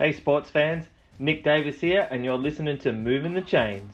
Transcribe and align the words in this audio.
Hey, 0.00 0.14
sports 0.14 0.48
fans, 0.48 0.86
Nick 1.18 1.44
Davis 1.44 1.78
here, 1.78 2.08
and 2.10 2.24
you're 2.24 2.38
listening 2.38 2.78
to 2.78 2.90
Moving 2.90 3.34
the 3.34 3.42
Chains. 3.42 3.92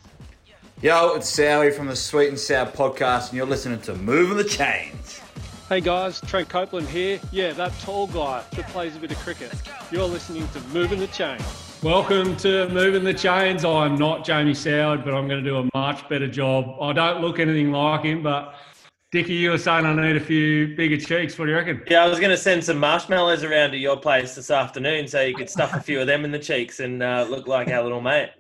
Yo, 0.80 1.14
it's 1.14 1.28
Sowie 1.28 1.74
from 1.74 1.88
the 1.88 1.96
Sweet 1.96 2.28
and 2.28 2.38
Sour 2.38 2.66
podcast, 2.66 3.30
and 3.30 3.36
you're 3.36 3.44
listening 3.44 3.80
to 3.80 3.94
Moving 3.96 4.36
the 4.36 4.44
Chains. 4.44 5.20
Hey 5.68 5.80
guys, 5.80 6.20
Trent 6.20 6.48
Copeland 6.48 6.88
here. 6.88 7.18
Yeah, 7.32 7.50
that 7.54 7.76
tall 7.80 8.06
guy 8.06 8.44
that 8.52 8.68
plays 8.68 8.94
a 8.94 9.00
bit 9.00 9.10
of 9.10 9.18
cricket. 9.18 9.52
You're 9.90 10.04
listening 10.06 10.46
to 10.50 10.60
Moving 10.68 11.00
the 11.00 11.08
Chains. 11.08 11.42
Welcome 11.82 12.36
to 12.36 12.68
Moving 12.68 13.02
the 13.02 13.12
Chains. 13.12 13.64
I'm 13.64 13.96
not 13.96 14.24
Jamie 14.24 14.52
Soward, 14.52 15.04
but 15.04 15.12
I'm 15.12 15.26
going 15.26 15.42
to 15.42 15.50
do 15.50 15.56
a 15.56 15.68
much 15.74 16.08
better 16.08 16.28
job. 16.28 16.80
I 16.80 16.92
don't 16.92 17.20
look 17.20 17.40
anything 17.40 17.72
like 17.72 18.04
him, 18.04 18.22
but 18.22 18.54
Dickie, 19.12 19.34
you 19.34 19.50
were 19.50 19.58
saying 19.58 19.86
I 19.86 19.94
need 19.94 20.16
a 20.16 20.20
few 20.20 20.74
bigger 20.74 20.96
cheeks. 20.96 21.38
What 21.38 21.44
do 21.44 21.52
you 21.52 21.56
reckon? 21.56 21.80
Yeah, 21.88 22.02
I 22.02 22.08
was 22.08 22.18
going 22.18 22.32
to 22.32 22.36
send 22.36 22.64
some 22.64 22.78
marshmallows 22.78 23.44
around 23.44 23.70
to 23.70 23.76
your 23.76 23.96
place 23.96 24.34
this 24.34 24.50
afternoon 24.50 25.06
so 25.06 25.20
you 25.20 25.32
could 25.32 25.48
stuff 25.48 25.74
a 25.74 25.80
few 25.80 26.00
of 26.00 26.08
them 26.08 26.24
in 26.24 26.32
the 26.32 26.38
cheeks 26.40 26.80
and 26.80 27.00
uh, 27.00 27.24
look 27.30 27.46
like 27.46 27.68
our 27.68 27.84
little 27.84 28.00
mate. 28.00 28.30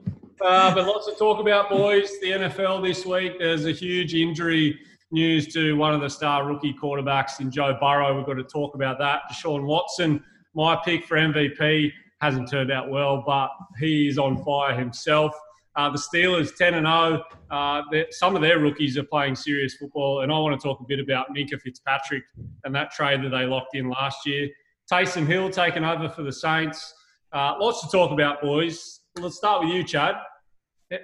Uh, 0.44 0.74
but 0.74 0.84
lots 0.84 1.06
to 1.06 1.14
talk 1.14 1.38
about, 1.38 1.70
boys. 1.70 2.10
The 2.20 2.32
NFL 2.32 2.84
this 2.84 3.06
week, 3.06 3.38
there's 3.38 3.64
a 3.64 3.70
huge 3.70 4.14
injury 4.14 4.76
news 5.12 5.52
to 5.54 5.76
one 5.76 5.94
of 5.94 6.00
the 6.00 6.10
star 6.10 6.44
rookie 6.44 6.74
quarterbacks 6.74 7.38
in 7.38 7.48
Joe 7.48 7.76
Burrow. 7.80 8.16
We've 8.16 8.26
got 8.26 8.34
to 8.34 8.42
talk 8.42 8.74
about 8.74 8.98
that. 8.98 9.20
Deshaun 9.30 9.66
Watson, 9.66 10.22
my 10.54 10.76
pick 10.84 11.06
for 11.06 11.16
MVP, 11.16 11.92
hasn't 12.20 12.50
turned 12.50 12.72
out 12.72 12.90
well, 12.90 13.22
but 13.24 13.50
he 13.78 14.08
is 14.08 14.18
on 14.18 14.42
fire 14.42 14.76
himself. 14.76 15.32
Uh, 15.76 15.90
the 15.90 15.98
Steelers 15.98 16.56
10 16.56 16.74
and 16.74 16.86
0. 16.86 17.22
Uh, 17.50 17.82
some 18.10 18.34
of 18.34 18.42
their 18.42 18.58
rookies 18.58 18.96
are 18.96 19.04
playing 19.04 19.34
serious 19.34 19.74
football, 19.74 20.22
and 20.22 20.32
I 20.32 20.38
want 20.38 20.58
to 20.58 20.66
talk 20.66 20.80
a 20.80 20.84
bit 20.84 20.98
about 21.00 21.26
Minkah 21.36 21.60
Fitzpatrick 21.60 22.22
and 22.64 22.74
that 22.74 22.90
trade 22.92 23.22
that 23.22 23.28
they 23.28 23.44
locked 23.44 23.76
in 23.76 23.90
last 23.90 24.26
year. 24.26 24.48
Taysom 24.90 25.26
Hill 25.26 25.50
taking 25.50 25.84
over 25.84 26.08
for 26.08 26.22
the 26.22 26.32
Saints. 26.32 26.94
Uh, 27.32 27.54
lots 27.60 27.82
to 27.82 27.88
talk 27.88 28.10
about, 28.10 28.40
boys. 28.40 29.00
Let's 29.18 29.36
start 29.36 29.64
with 29.64 29.74
you, 29.74 29.84
Chad. 29.84 30.14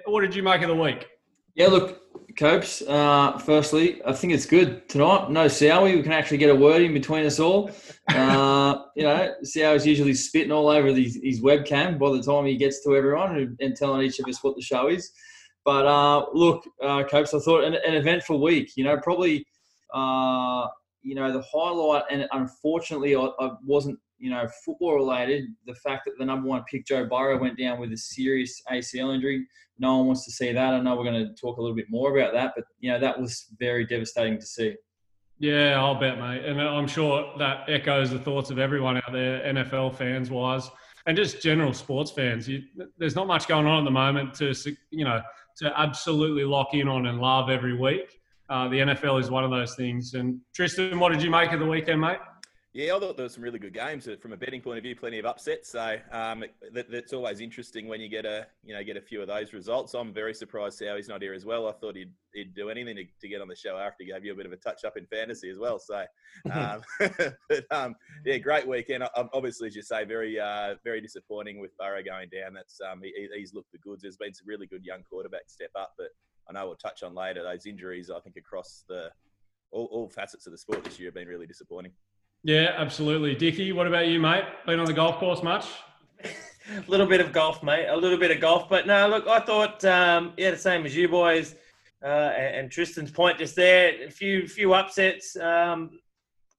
What 0.05 0.21
did 0.21 0.33
you 0.33 0.41
make 0.41 0.61
of 0.61 0.69
the 0.69 0.75
week? 0.75 1.07
Yeah, 1.55 1.67
look, 1.67 2.01
Copes. 2.37 2.81
Uh, 2.81 3.37
firstly, 3.37 4.01
I 4.05 4.13
think 4.13 4.33
it's 4.33 4.45
good 4.45 4.87
tonight. 4.89 5.29
No 5.29 5.45
Sowie. 5.45 5.95
We 5.95 6.01
can 6.01 6.11
actually 6.11 6.37
get 6.37 6.49
a 6.49 6.55
word 6.55 6.81
in 6.81 6.93
between 6.93 7.25
us 7.25 7.39
all. 7.39 7.69
Uh, 8.09 8.83
you 8.95 9.03
know, 9.03 9.33
Sowie's 9.43 9.85
usually 9.85 10.15
spitting 10.15 10.51
all 10.51 10.67
over 10.67 10.87
his, 10.87 11.19
his, 11.21 11.41
webcam 11.41 11.99
by 11.99 12.11
the 12.11 12.23
time 12.23 12.45
he 12.45 12.57
gets 12.57 12.83
to 12.83 12.95
everyone 12.95 13.37
and, 13.37 13.57
and, 13.59 13.75
telling 13.75 14.01
each 14.01 14.19
of 14.19 14.27
us 14.27 14.43
what 14.43 14.55
the 14.55 14.61
show 14.61 14.87
is. 14.87 15.11
But 15.63 15.85
uh, 15.85 16.25
look, 16.33 16.63
uh, 16.81 17.03
Copes, 17.03 17.33
I 17.33 17.39
thought 17.39 17.63
an, 17.63 17.75
an, 17.75 17.93
eventful 17.93 18.41
week. 18.41 18.71
You 18.75 18.85
know, 18.85 18.97
probably, 18.97 19.45
uh, 19.93 20.67
you 21.03 21.15
know, 21.15 21.31
the 21.31 21.43
highlight, 21.53 22.05
and 22.09 22.27
unfortunately, 22.31 23.15
I, 23.15 23.29
I 23.39 23.51
wasn't 23.63 23.99
you 24.23 24.29
know, 24.29 24.47
football 24.63 24.95
related, 24.95 25.49
the 25.65 25.75
fact 25.75 26.05
that 26.05 26.13
the 26.17 26.23
number 26.23 26.47
one 26.47 26.63
pick, 26.71 26.85
Joe 26.85 27.05
Burrow, 27.05 27.37
went 27.37 27.59
down 27.59 27.77
with 27.77 27.91
a 27.91 27.97
serious 27.97 28.61
ACL 28.71 29.13
injury. 29.13 29.45
No 29.79 29.97
one 29.97 30.07
wants 30.07 30.23
to 30.23 30.31
see 30.31 30.53
that. 30.53 30.73
I 30.73 30.79
know 30.79 30.95
we're 30.95 31.03
going 31.03 31.27
to 31.27 31.33
talk 31.33 31.57
a 31.57 31.61
little 31.61 31.75
bit 31.75 31.87
more 31.89 32.17
about 32.17 32.31
that, 32.31 32.53
but, 32.55 32.63
you 32.79 32.89
know, 32.89 32.99
that 33.01 33.19
was 33.19 33.47
very 33.59 33.85
devastating 33.85 34.39
to 34.39 34.45
see. 34.45 34.75
Yeah, 35.39 35.77
I'll 35.77 35.99
bet, 35.99 36.17
mate. 36.19 36.45
And 36.45 36.61
I'm 36.61 36.87
sure 36.87 37.33
that 37.37 37.65
echoes 37.67 38.11
the 38.11 38.19
thoughts 38.19 38.49
of 38.49 38.59
everyone 38.59 38.95
out 38.95 39.11
there, 39.11 39.41
NFL 39.53 39.97
fans 39.97 40.31
wise, 40.31 40.69
and 41.05 41.17
just 41.17 41.41
general 41.41 41.73
sports 41.73 42.09
fans. 42.09 42.47
You, 42.47 42.61
there's 42.97 43.17
not 43.17 43.27
much 43.27 43.49
going 43.49 43.65
on 43.65 43.79
at 43.79 43.83
the 43.83 43.91
moment 43.91 44.33
to, 44.35 44.53
you 44.89 45.03
know, 45.03 45.21
to 45.57 45.77
absolutely 45.77 46.45
lock 46.45 46.73
in 46.73 46.87
on 46.87 47.07
and 47.07 47.19
love 47.19 47.49
every 47.49 47.77
week. 47.77 48.21
Uh, 48.49 48.69
the 48.69 48.77
NFL 48.77 49.19
is 49.19 49.29
one 49.29 49.43
of 49.43 49.51
those 49.51 49.75
things. 49.75 50.13
And 50.13 50.39
Tristan, 50.55 50.97
what 50.97 51.11
did 51.11 51.21
you 51.21 51.29
make 51.29 51.51
of 51.51 51.59
the 51.59 51.65
weekend, 51.65 51.99
mate? 51.99 52.19
Yeah, 52.75 52.95
I 52.95 52.99
thought 52.99 53.17
there 53.17 53.25
were 53.25 53.29
some 53.29 53.43
really 53.43 53.59
good 53.59 53.75
games 53.75 54.09
from 54.19 54.33
a 54.33 54.37
betting 54.37 54.59
point 54.59 54.79
of 54.79 54.83
view. 54.83 54.95
Plenty 54.95 55.19
of 55.19 55.27
upsets, 55.27 55.69
so 55.69 55.95
um, 56.11 56.43
that, 56.71 56.89
that's 56.89 57.13
always 57.13 57.39
interesting 57.39 57.87
when 57.87 58.01
you 58.01 58.09
get 58.09 58.25
a 58.25 58.47
you 58.63 58.73
know 58.73 58.83
get 58.83 58.97
a 58.97 59.01
few 59.01 59.21
of 59.21 59.27
those 59.27 59.53
results. 59.53 59.93
I'm 59.93 60.11
very 60.11 60.33
surprised 60.33 60.83
how 60.83 60.95
he's 60.95 61.07
not 61.07 61.21
here 61.21 61.35
as 61.35 61.45
well. 61.45 61.67
I 61.67 61.73
thought 61.73 61.95
he'd, 61.95 62.11
he'd 62.33 62.55
do 62.55 62.71
anything 62.71 62.95
to, 62.95 63.03
to 63.21 63.27
get 63.27 63.41
on 63.41 63.47
the 63.47 63.55
show 63.55 63.77
after 63.77 64.03
he 64.03 64.11
gave 64.11 64.25
you 64.25 64.33
a 64.33 64.35
bit 64.35 64.47
of 64.47 64.53
a 64.53 64.57
touch 64.57 64.85
up 64.85 64.97
in 64.97 65.05
fantasy 65.05 65.51
as 65.51 65.59
well. 65.59 65.77
So, 65.77 66.03
um, 66.51 66.81
but 67.47 67.63
um, 67.69 67.95
yeah, 68.25 68.39
great 68.39 68.67
weekend. 68.67 69.03
Obviously, 69.15 69.67
as 69.67 69.75
you 69.75 69.83
say, 69.83 70.03
very 70.03 70.39
uh, 70.39 70.73
very 70.83 70.99
disappointing 70.99 71.59
with 71.59 71.77
Burrow 71.77 72.01
going 72.01 72.29
down. 72.29 72.55
That's 72.55 72.81
um, 72.81 73.01
he, 73.03 73.13
he's 73.35 73.53
looked 73.53 73.71
the 73.71 73.77
goods. 73.77 74.01
There's 74.01 74.17
been 74.17 74.33
some 74.33 74.47
really 74.47 74.65
good 74.65 74.83
young 74.83 75.01
quarterbacks 75.01 75.51
step 75.51 75.71
up, 75.75 75.93
but 75.95 76.07
I 76.49 76.53
know 76.53 76.65
we'll 76.65 76.75
touch 76.77 77.03
on 77.03 77.13
later. 77.13 77.43
Those 77.43 77.67
injuries, 77.67 78.09
I 78.09 78.19
think, 78.19 78.35
across 78.35 78.83
the 78.89 79.11
all, 79.69 79.85
all 79.91 80.09
facets 80.09 80.47
of 80.47 80.51
the 80.53 80.57
sport 80.57 80.83
this 80.83 80.99
year 80.99 81.09
have 81.09 81.15
been 81.15 81.27
really 81.27 81.45
disappointing. 81.45 81.91
Yeah, 82.43 82.73
absolutely. 82.75 83.35
Dickie, 83.35 83.71
what 83.71 83.87
about 83.87 84.07
you, 84.07 84.19
mate? 84.19 84.43
Been 84.65 84.79
on 84.79 84.85
the 84.85 84.93
golf 84.93 85.15
course 85.15 85.41
much? 85.41 85.65
a 86.23 86.29
little 86.89 87.05
bit 87.05 87.21
of 87.21 87.31
golf, 87.31 87.63
mate. 87.63 87.87
A 87.87 87.95
little 87.95 88.17
bit 88.17 88.31
of 88.31 88.41
golf, 88.41 88.67
but 88.67 88.85
no. 88.85 89.07
Look, 89.07 89.27
I 89.27 89.39
thought, 89.39 89.85
um, 89.85 90.33
yeah, 90.35 90.51
the 90.51 90.57
same 90.57 90.85
as 90.85 90.93
you 90.93 91.07
boys, 91.07 91.55
uh, 92.03 92.33
and, 92.35 92.55
and, 92.55 92.71
Tristan's 92.71 93.11
point 93.11 93.37
just 93.37 93.55
there. 93.55 93.93
A 94.05 94.11
few 94.11 94.45
few 94.45 94.73
upsets, 94.73 95.37
um, 95.37 95.91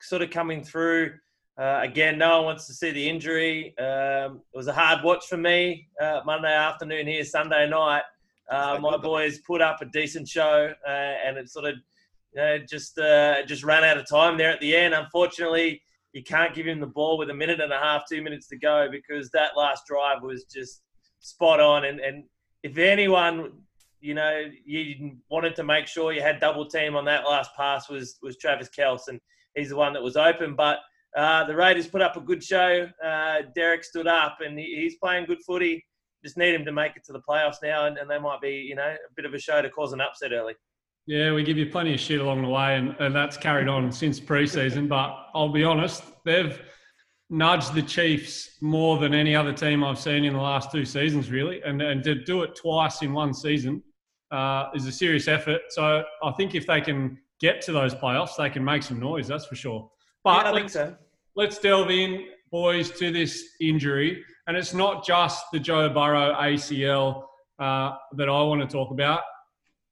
sort 0.01 0.23
of 0.23 0.31
coming 0.31 0.65
through. 0.65 1.13
Uh, 1.59 1.81
again, 1.83 2.17
no 2.17 2.39
one 2.39 2.47
wants 2.47 2.67
to 2.67 2.73
see 2.73 2.91
the 2.91 3.07
injury. 3.07 3.77
Um, 3.79 4.41
it 4.55 4.57
was 4.57 4.69
a 4.69 4.73
hard 4.73 5.05
watch 5.05 5.27
for 5.27 5.37
me 5.37 5.89
uh, 6.01 6.23
Monday 6.25 6.53
afternoon 6.53 7.07
here, 7.07 7.25
Sunday 7.25 7.69
night. 7.69 8.03
Uh, 8.51 8.79
my 8.81 8.97
boys 8.97 9.39
put 9.41 9.61
up 9.61 9.83
a 9.83 9.85
decent 9.85 10.27
show, 10.27 10.73
uh, 10.87 10.91
and 10.91 11.37
it 11.37 11.51
sort 11.51 11.67
of 11.67 11.75
you 12.35 12.41
know, 12.41 12.59
just 12.59 12.99
uh, 12.99 13.45
just 13.47 13.65
ran 13.65 13.85
out 13.85 13.97
of 13.97 14.09
time 14.09 14.37
there 14.37 14.51
at 14.51 14.61
the 14.61 14.75
end. 14.75 14.95
Unfortunately, 14.95 15.81
you 16.13 16.23
can't 16.23 16.55
give 16.55 16.67
him 16.67 16.81
the 16.81 16.87
ball 16.87 17.19
with 17.19 17.31
a 17.31 17.35
minute 17.35 17.61
and 17.61 17.73
a 17.73 17.79
half, 17.79 18.03
two 18.11 18.23
minutes 18.23 18.49
to 18.49 18.57
go 18.57 18.89
because 18.91 19.31
that 19.31 19.57
last 19.57 19.85
drive 19.87 20.23
was 20.23 20.45
just 20.45 20.83
spot 21.21 21.61
on. 21.61 21.85
And, 21.85 22.01
and 22.01 22.25
if 22.63 22.79
anyone, 22.79 23.53
you 24.01 24.15
know, 24.15 24.45
you 24.65 25.17
wanted 25.31 25.57
to 25.57 25.65
make 25.65 25.87
sure 25.87 26.13
you 26.13 26.23
had 26.23 26.41
double 26.41 26.67
team 26.67 26.97
on 26.97 27.05
that 27.07 27.25
last 27.25 27.51
pass 27.57 27.89
was 27.89 28.19
was 28.23 28.37
Travis 28.37 28.69
Kelce, 28.77 29.09
and 29.09 29.21
he's 29.55 29.71
the 29.71 29.77
one 29.77 29.93
that 29.93 30.03
was 30.03 30.17
open. 30.17 30.55
But 30.55 30.79
uh, 31.17 31.45
the 31.45 31.55
Raiders 31.55 31.87
put 31.87 32.03
up 32.03 32.17
a 32.17 32.21
good 32.21 32.43
show. 32.43 32.89
Uh, 33.05 33.43
Derek 33.55 33.85
stood 33.85 34.07
up, 34.07 34.39
and 34.45 34.59
he, 34.59 34.81
he's 34.83 34.97
playing 34.97 35.27
good 35.27 35.43
footy. 35.47 35.85
Just 36.25 36.37
need 36.37 36.55
him 36.55 36.65
to 36.65 36.73
make 36.73 36.97
it 36.97 37.05
to 37.05 37.13
the 37.13 37.21
playoffs 37.29 37.57
now, 37.63 37.87
and, 37.87 37.99
and 37.99 38.11
they 38.11 38.19
might 38.19 38.41
be, 38.41 38.51
you 38.51 38.75
know, 38.75 38.83
a 38.83 39.15
bit 39.15 39.25
of 39.25 39.35
a 39.35 39.39
show 39.39 39.63
to 39.63 39.71
cause 39.71 39.93
an 39.93 40.01
upset 40.01 40.33
early. 40.33 40.55
Yeah, 41.07 41.33
we 41.33 41.43
give 41.43 41.59
you 41.59 41.67
plenty 41.67 41.93
of 41.93 42.01
shit 42.01 42.21
along 42.21 42.43
the 42.43 42.49
way, 42.49 42.77
and, 42.77 42.97
and 42.99 43.15
that's 43.15 43.37
carried 43.37 43.69
on 43.69 43.93
since 43.93 44.19
preseason. 44.19 44.89
But 44.89 45.15
I'll 45.35 45.53
be 45.53 45.63
honest, 45.63 46.03
they've 46.25 46.59
nudged 47.29 47.75
the 47.75 47.83
Chiefs 47.83 48.57
more 48.63 48.99
than 48.99 49.13
any 49.13 49.37
other 49.37 49.53
team 49.53 49.85
I've 49.85 49.99
seen 49.99 50.25
in 50.25 50.33
the 50.33 50.41
last 50.41 50.73
two 50.73 50.87
seasons, 50.87 51.31
really. 51.31 51.61
And, 51.63 51.83
and 51.83 52.03
to 52.05 52.15
do 52.15 52.43
it 52.43 52.57
twice 52.57 53.03
in 53.03 53.13
one 53.13 53.35
season 53.35 53.83
uh, 54.31 54.71
is 54.75 54.87
a 54.87 54.93
serious 54.93 55.29
effort. 55.29 55.61
So 55.71 56.05
I 56.23 56.33
think 56.33 56.55
if 56.55 56.67
they 56.67 56.81
can 56.81 57.19
get 57.39 57.61
to 57.63 57.73
those 57.73 57.95
playoffs, 57.95 58.37
they 58.39 58.49
can 58.49 58.65
make 58.65 58.83
some 58.83 58.99
noise, 58.99 59.29
that's 59.29 59.45
for 59.45 59.57
sure. 59.57 59.91
But 60.23 60.47
yeah, 60.47 60.53
I 60.53 60.55
think 60.55 60.71
so. 60.71 60.97
Let's 61.37 61.59
delve 61.59 61.91
in, 61.91 62.29
boys, 62.51 62.91
to 62.93 63.13
this 63.13 63.45
injury. 63.61 64.25
And 64.47 64.57
it's 64.57 64.73
not 64.73 65.05
just 65.05 65.45
the 65.53 65.59
Joe 65.59 65.91
Burrow 65.91 66.35
ACL 66.35 67.25
uh, 67.59 67.93
that 68.17 68.29
I 68.31 68.43
want 68.43 68.63
to 68.63 68.67
talk 68.67 68.91
about 68.91 69.21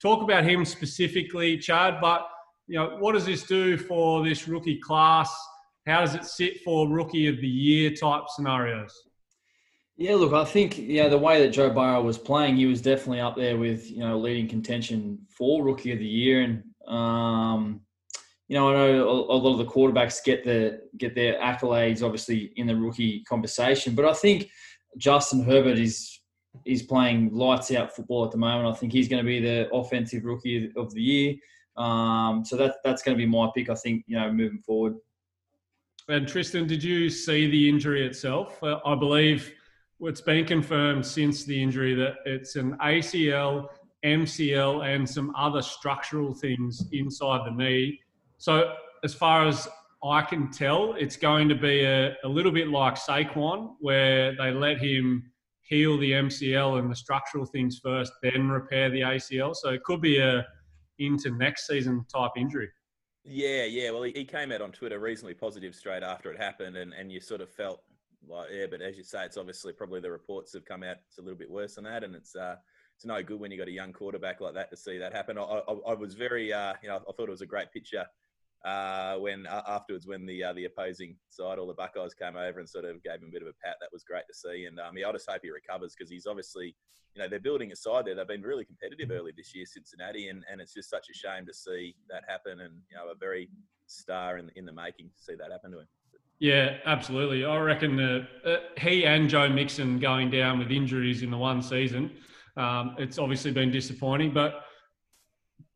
talk 0.02 0.22
about 0.22 0.44
him 0.44 0.64
specifically, 0.64 1.56
Chad. 1.56 1.98
But 2.00 2.26
you 2.66 2.78
know, 2.78 2.96
what 2.98 3.12
does 3.12 3.24
this 3.24 3.44
do 3.44 3.78
for 3.78 4.24
this 4.24 4.48
rookie 4.48 4.78
class? 4.78 5.32
How 5.86 6.00
does 6.00 6.14
it 6.14 6.24
sit 6.24 6.60
for 6.62 6.88
rookie 6.88 7.28
of 7.28 7.40
the 7.40 7.48
year 7.48 7.90
type 7.90 8.24
scenarios? 8.28 8.92
Yeah, 9.96 10.14
look, 10.14 10.32
I 10.32 10.44
think 10.44 10.78
yeah, 10.78 11.08
the 11.08 11.18
way 11.18 11.42
that 11.42 11.52
Joe 11.52 11.70
Burrow 11.70 12.02
was 12.02 12.18
playing, 12.18 12.56
he 12.56 12.66
was 12.66 12.80
definitely 12.80 13.20
up 13.20 13.36
there 13.36 13.56
with 13.56 13.90
you 13.90 14.00
know 14.00 14.18
leading 14.18 14.48
contention 14.48 15.18
for 15.28 15.62
rookie 15.62 15.92
of 15.92 15.98
the 15.98 16.06
year, 16.06 16.42
and 16.42 16.62
um, 16.88 17.82
you 18.48 18.56
know 18.56 18.70
I 18.70 18.72
know 18.72 19.04
a, 19.04 19.36
lot 19.36 19.52
of 19.52 19.58
the 19.58 19.72
quarterbacks 19.72 20.24
get 20.24 20.44
the 20.44 20.80
get 20.96 21.14
their 21.14 21.38
accolades 21.40 22.02
obviously 22.02 22.52
in 22.56 22.66
the 22.66 22.74
rookie 22.74 23.22
conversation, 23.24 23.94
but 23.94 24.04
I 24.04 24.14
think 24.14 24.48
Justin 24.96 25.44
Herbert 25.44 25.78
is 25.78 26.20
he's 26.64 26.82
playing 26.82 27.32
lights 27.32 27.72
out 27.72 27.94
football 27.94 28.24
at 28.24 28.30
the 28.30 28.38
moment. 28.38 28.74
I 28.74 28.78
think 28.78 28.92
he's 28.92 29.08
going 29.08 29.22
to 29.22 29.26
be 29.26 29.40
the 29.40 29.72
offensive 29.72 30.24
rookie 30.24 30.70
of 30.76 30.92
the 30.94 31.02
year. 31.02 31.34
Um, 31.76 32.44
so 32.44 32.56
that 32.56 32.76
that's 32.84 33.02
going 33.02 33.16
to 33.16 33.22
be 33.22 33.28
my 33.28 33.50
pick. 33.54 33.70
I 33.70 33.74
think 33.74 34.04
you 34.06 34.18
know 34.18 34.30
moving 34.32 34.58
forward. 34.58 34.96
And 36.08 36.26
Tristan, 36.26 36.66
did 36.66 36.82
you 36.82 37.08
see 37.08 37.48
the 37.48 37.68
injury 37.68 38.06
itself? 38.06 38.62
Uh, 38.62 38.80
I 38.84 38.94
believe 38.94 39.52
it's 40.00 40.20
been 40.20 40.44
confirmed 40.44 41.06
since 41.06 41.44
the 41.44 41.62
injury 41.62 41.94
that 41.94 42.16
it's 42.26 42.56
an 42.56 42.76
ACL, 42.82 43.68
MCL, 44.04 44.84
and 44.84 45.08
some 45.08 45.32
other 45.36 45.62
structural 45.62 46.34
things 46.34 46.84
inside 46.92 47.46
the 47.46 47.52
knee. 47.52 48.00
So 48.38 48.74
as 49.04 49.14
far 49.14 49.46
as 49.46 49.68
I 50.04 50.22
can 50.22 50.50
tell, 50.50 50.94
it's 50.94 51.16
going 51.16 51.48
to 51.48 51.54
be 51.54 51.84
a, 51.84 52.16
a 52.24 52.28
little 52.28 52.50
bit 52.50 52.68
like 52.68 52.96
Saquon, 52.96 53.76
where 53.78 54.34
they 54.36 54.50
let 54.50 54.78
him 54.78 55.31
heal 55.72 55.96
the 55.96 56.12
MCL 56.12 56.78
and 56.78 56.90
the 56.90 56.94
structural 56.94 57.46
things 57.46 57.80
first, 57.82 58.12
then 58.22 58.48
repair 58.48 58.90
the 58.90 59.00
ACL. 59.00 59.56
So 59.56 59.70
it 59.70 59.82
could 59.84 60.02
be 60.02 60.18
a 60.18 60.46
into 60.98 61.30
next 61.30 61.66
season 61.66 62.04
type 62.14 62.32
injury. 62.36 62.68
Yeah, 63.24 63.64
yeah. 63.64 63.90
Well, 63.90 64.02
he, 64.02 64.24
came 64.24 64.52
out 64.52 64.60
on 64.60 64.72
Twitter 64.72 64.98
reasonably 64.98 65.34
positive 65.34 65.74
straight 65.74 66.02
after 66.02 66.30
it 66.30 66.38
happened, 66.38 66.76
and, 66.76 66.92
and 66.92 67.10
you 67.10 67.20
sort 67.20 67.40
of 67.40 67.50
felt 67.50 67.82
like 68.28 68.50
yeah, 68.52 68.66
but 68.70 68.82
as 68.82 68.96
you 68.96 69.02
say, 69.02 69.24
it's 69.24 69.36
obviously 69.36 69.72
probably 69.72 70.00
the 70.00 70.10
reports 70.10 70.52
have 70.52 70.64
come 70.64 70.82
out. 70.82 70.96
It's 71.08 71.18
a 71.18 71.22
little 71.22 71.38
bit 71.38 71.50
worse 71.50 71.76
than 71.76 71.84
that, 71.84 72.04
and 72.04 72.14
it's 72.14 72.36
uh, 72.36 72.56
it's 72.94 73.06
no 73.06 73.22
good 73.22 73.40
when 73.40 73.50
you 73.50 73.58
got 73.58 73.68
a 73.68 73.72
young 73.72 73.92
quarterback 73.92 74.40
like 74.40 74.54
that 74.54 74.70
to 74.70 74.76
see 74.76 74.98
that 74.98 75.14
happen. 75.14 75.38
I, 75.38 75.42
I, 75.42 75.72
I 75.88 75.94
was 75.94 76.14
very, 76.14 76.52
uh, 76.52 76.74
you 76.82 76.88
know, 76.88 76.96
I 76.96 77.12
thought 77.12 77.28
it 77.28 77.30
was 77.30 77.40
a 77.40 77.46
great 77.46 77.72
picture 77.72 78.04
uh, 78.64 79.16
when 79.16 79.46
uh, 79.46 79.62
afterwards 79.66 80.06
when 80.06 80.24
the 80.26 80.44
uh, 80.44 80.52
the 80.52 80.66
opposing 80.66 81.16
side, 81.30 81.58
all 81.58 81.66
the 81.66 81.74
Buckeyes 81.74 82.14
came 82.14 82.36
over 82.36 82.60
and 82.60 82.68
sort 82.68 82.84
of 82.84 83.02
gave 83.02 83.20
him 83.20 83.28
a 83.28 83.32
bit 83.32 83.42
of 83.42 83.48
a 83.48 83.54
pat. 83.64 83.76
That 83.80 83.90
was 83.92 84.04
great 84.04 84.24
to 84.28 84.34
see, 84.34 84.66
and 84.66 84.78
um, 84.78 84.96
yeah, 84.96 85.08
I 85.08 85.12
just 85.12 85.28
hope 85.28 85.40
he 85.42 85.50
recovers 85.50 85.94
because 85.96 86.10
he's 86.10 86.26
obviously, 86.26 86.76
you 87.14 87.22
know, 87.22 87.28
they're 87.28 87.40
building 87.40 87.72
a 87.72 87.76
side 87.76 88.04
there. 88.06 88.14
They've 88.14 88.26
been 88.26 88.42
really 88.42 88.64
competitive 88.64 89.10
early 89.10 89.32
this 89.36 89.54
year, 89.54 89.66
Cincinnati, 89.66 90.28
and, 90.28 90.44
and 90.50 90.60
it's 90.60 90.74
just 90.74 90.90
such 90.90 91.06
a 91.10 91.14
shame 91.14 91.44
to 91.46 91.54
see 91.54 91.96
that 92.08 92.22
happen, 92.28 92.60
and 92.60 92.74
you 92.90 92.96
know, 92.96 93.10
a 93.10 93.16
very 93.16 93.48
star 93.86 94.38
in 94.38 94.50
in 94.54 94.64
the 94.64 94.72
making 94.72 95.10
to 95.16 95.22
see 95.22 95.34
that 95.34 95.50
happen 95.50 95.72
to 95.72 95.80
him. 95.80 95.88
Yeah, 96.38 96.78
absolutely. 96.86 97.44
I 97.44 97.56
reckon 97.58 98.00
uh, 98.00 98.26
he 98.78 99.04
and 99.06 99.28
Joe 99.28 99.48
Mixon 99.48 100.00
going 100.00 100.28
down 100.28 100.58
with 100.58 100.72
injuries 100.72 101.22
in 101.22 101.30
the 101.30 101.38
one 101.38 101.62
season, 101.62 102.10
um, 102.56 102.96
it's 102.98 103.18
obviously 103.18 103.52
been 103.52 103.70
disappointing. 103.70 104.32
But 104.32 104.64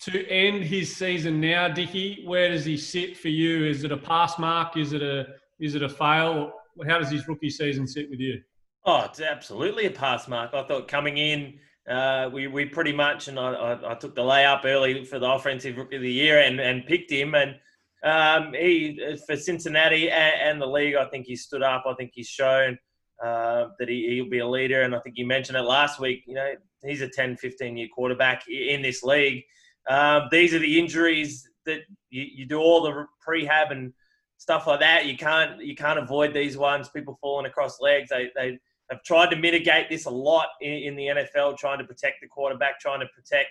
to 0.00 0.28
end 0.28 0.62
his 0.62 0.94
season 0.94 1.40
now, 1.40 1.69
Dicky, 1.69 2.22
where 2.26 2.50
does 2.50 2.64
he 2.64 2.76
sit 2.76 3.16
for 3.16 3.28
you? 3.28 3.64
Is 3.64 3.84
it 3.84 3.93
a 3.93 3.96
pass 3.96 4.38
mark? 4.38 4.76
Is 4.76 4.93
it 4.93 5.02
a 5.02 5.26
is 5.58 5.75
it 5.75 5.82
a 5.82 5.88
fail? 5.88 6.52
How 6.87 6.98
does 6.98 7.10
his 7.10 7.26
rookie 7.26 7.50
season 7.50 7.87
sit 7.87 8.10
with 8.10 8.20
you? 8.20 8.40
Oh, 8.84 9.04
it's 9.04 9.20
absolutely 9.20 9.87
a 9.87 9.90
pass 9.90 10.28
mark. 10.28 10.52
I 10.54 10.62
thought 10.64 10.87
coming 10.87 11.19
in, 11.19 11.58
uh, 11.88 12.28
we, 12.32 12.46
we 12.46 12.66
pretty 12.66 12.93
much, 12.93 13.28
and 13.28 13.38
I, 13.38 13.52
I, 13.52 13.93
I, 13.93 13.94
took 13.94 14.14
the 14.14 14.22
layup 14.22 14.64
early 14.64 15.04
for 15.04 15.19
the 15.19 15.31
offensive 15.31 15.76
rookie 15.76 15.96
of 15.96 16.02
the 16.02 16.12
year 16.12 16.40
and, 16.40 16.60
and 16.60 16.87
picked 16.87 17.10
him. 17.10 17.34
And 17.34 17.56
um, 18.04 18.52
he 18.52 19.16
for 19.26 19.37
Cincinnati 19.37 20.10
and, 20.10 20.34
and, 20.40 20.62
the 20.62 20.66
league, 20.66 20.94
I 20.96 21.06
think 21.06 21.26
he 21.26 21.37
stood 21.37 21.62
up. 21.62 21.84
I 21.87 21.94
think 21.94 22.10
he's 22.14 22.28
shown 22.28 22.78
uh, 23.25 23.66
that 23.78 23.88
he, 23.88 24.08
he'll 24.10 24.31
be 24.31 24.40
a 24.40 24.48
leader. 24.48 24.82
And 24.82 24.94
I 24.94 25.00
think 25.00 25.16
you 25.16 25.26
mentioned 25.26 25.56
it 25.56 25.62
last 25.62 25.98
week. 25.98 26.22
You 26.26 26.34
know, 26.34 26.52
he's 26.84 27.02
a 27.02 27.08
10, 27.08 27.37
15 27.38 27.76
year 27.76 27.88
quarterback 27.93 28.44
in 28.48 28.82
this 28.82 29.02
league. 29.02 29.43
Um, 29.88 30.29
these 30.31 30.55
are 30.55 30.59
the 30.59 30.79
injuries 30.79 31.49
that 31.65 31.81
you, 32.11 32.23
you 32.23 32.47
do 32.47 32.59
all 32.59 32.83
the 32.83 33.06
prehab 33.27 33.71
and 33.71 33.93
stuff 34.38 34.67
like 34.67 34.81
that. 34.81 35.06
You 35.06 35.17
can't 35.17 35.62
you 35.62 35.75
can't 35.75 35.99
avoid 35.99 36.33
these 36.33 36.56
ones. 36.56 36.88
People 36.88 37.19
falling 37.21 37.47
across 37.47 37.81
legs. 37.81 38.11
They 38.11 38.31
they 38.35 38.59
have 38.91 39.03
tried 39.03 39.31
to 39.31 39.37
mitigate 39.37 39.88
this 39.88 40.06
a 40.06 40.11
lot 40.11 40.49
in, 40.61 40.73
in 40.73 40.97
the 40.97 41.06
NFL, 41.06 41.59
trying 41.59 41.79
to 41.79 41.85
protect 41.85 42.21
the 42.21 42.29
quarterback, 42.29 42.81
trying 42.81 43.00
to 43.00 43.06
protect 43.15 43.49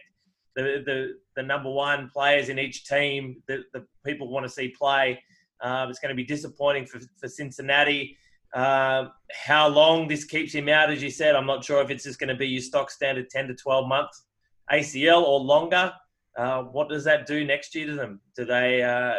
the 0.55 0.83
the, 0.85 1.13
the 1.35 1.43
number 1.43 1.69
one 1.69 2.09
players 2.09 2.49
in 2.49 2.59
each 2.59 2.85
team 2.85 3.41
that 3.47 3.61
the 3.73 3.85
people 4.05 4.29
want 4.29 4.45
to 4.45 4.49
see 4.49 4.69
play. 4.69 5.21
Um, 5.61 5.89
it's 5.89 5.99
going 5.99 6.09
to 6.09 6.15
be 6.15 6.25
disappointing 6.25 6.85
for, 6.85 6.99
for 7.17 7.27
Cincinnati. 7.29 8.17
Uh, 8.53 9.07
how 9.33 9.67
long 9.67 10.07
this 10.07 10.23
keeps 10.23 10.53
him 10.53 10.69
out, 10.69 10.89
as 10.89 11.01
you 11.01 11.09
said, 11.09 11.35
I'm 11.35 11.45
not 11.45 11.63
sure 11.63 11.81
if 11.81 11.89
it's 11.89 12.03
just 12.03 12.19
going 12.19 12.29
to 12.29 12.35
be 12.35 12.47
your 12.47 12.61
stock 12.61 12.89
standard 12.91 13.29
10 13.29 13.47
to 13.47 13.53
12 13.53 13.87
months 13.87 14.23
ACL 14.71 15.23
or 15.23 15.39
longer. 15.39 15.93
Uh, 16.37 16.63
what 16.63 16.89
does 16.89 17.03
that 17.05 17.25
do 17.25 17.45
next 17.45 17.73
year 17.75 17.87
to 17.87 17.93
them? 17.93 18.19
Do 18.35 18.45
they, 18.45 18.83
uh, 18.83 19.15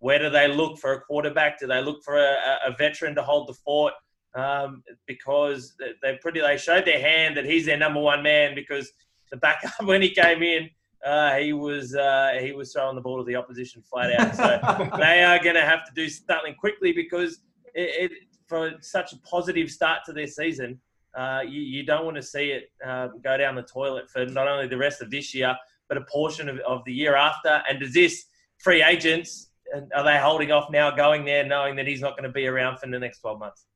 where 0.00 0.18
do 0.18 0.30
they 0.30 0.48
look 0.48 0.78
for 0.78 0.92
a 0.92 1.00
quarterback? 1.00 1.58
Do 1.58 1.66
they 1.66 1.82
look 1.82 2.02
for 2.04 2.16
a, 2.18 2.58
a 2.66 2.74
veteran 2.76 3.14
to 3.14 3.22
hold 3.22 3.48
the 3.48 3.54
fort? 3.54 3.94
Um, 4.34 4.82
because 5.06 5.74
they 6.02 6.18
pretty, 6.20 6.40
they 6.40 6.58
showed 6.58 6.84
their 6.84 7.00
hand 7.00 7.36
that 7.36 7.46
he's 7.46 7.66
their 7.66 7.78
number 7.78 8.00
one 8.00 8.22
man 8.22 8.54
because 8.54 8.92
the 9.30 9.38
backup 9.38 9.72
when 9.82 10.02
he 10.02 10.10
came 10.10 10.42
in, 10.42 10.68
uh, 11.04 11.36
he 11.36 11.52
was 11.52 11.94
uh, 11.94 12.38
he 12.40 12.52
was 12.52 12.72
throwing 12.72 12.96
the 12.96 13.00
ball 13.00 13.18
to 13.18 13.24
the 13.24 13.36
opposition 13.36 13.82
flat 13.82 14.12
out. 14.18 14.34
So 14.34 14.96
they 14.98 15.22
are 15.22 15.42
going 15.42 15.54
to 15.54 15.62
have 15.62 15.84
to 15.86 15.92
do 15.94 16.08
something 16.08 16.54
quickly 16.54 16.92
because 16.92 17.40
it, 17.74 18.10
it, 18.10 18.12
for 18.46 18.72
such 18.80 19.12
a 19.12 19.18
positive 19.18 19.70
start 19.70 20.00
to 20.06 20.12
their 20.12 20.26
season, 20.26 20.80
uh, 21.16 21.42
you, 21.46 21.60
you, 21.60 21.84
don't 21.84 22.04
want 22.04 22.16
to 22.16 22.22
see 22.22 22.50
it 22.50 22.70
um, 22.84 23.20
go 23.22 23.36
down 23.36 23.54
the 23.54 23.62
toilet 23.62 24.10
for 24.10 24.26
not 24.26 24.48
only 24.48 24.66
the 24.66 24.76
rest 24.76 25.00
of 25.00 25.10
this 25.10 25.34
year, 25.34 25.56
but 25.88 25.96
a 25.96 26.02
portion 26.02 26.48
of, 26.48 26.58
of 26.60 26.82
the 26.86 26.92
year 26.92 27.16
after. 27.16 27.62
And 27.68 27.80
does 27.80 27.92
this 27.92 28.24
free 28.58 28.82
agents, 28.82 29.50
are 29.94 30.04
they 30.04 30.18
holding 30.18 30.50
off 30.52 30.70
now 30.70 30.90
going 30.90 31.24
there 31.24 31.44
knowing 31.44 31.76
that 31.76 31.86
he's 31.86 32.00
not 32.00 32.12
going 32.12 32.24
to 32.24 32.32
be 32.32 32.46
around 32.46 32.78
for 32.78 32.88
the 32.88 32.98
next 32.98 33.20
12 33.20 33.38
months? 33.38 33.66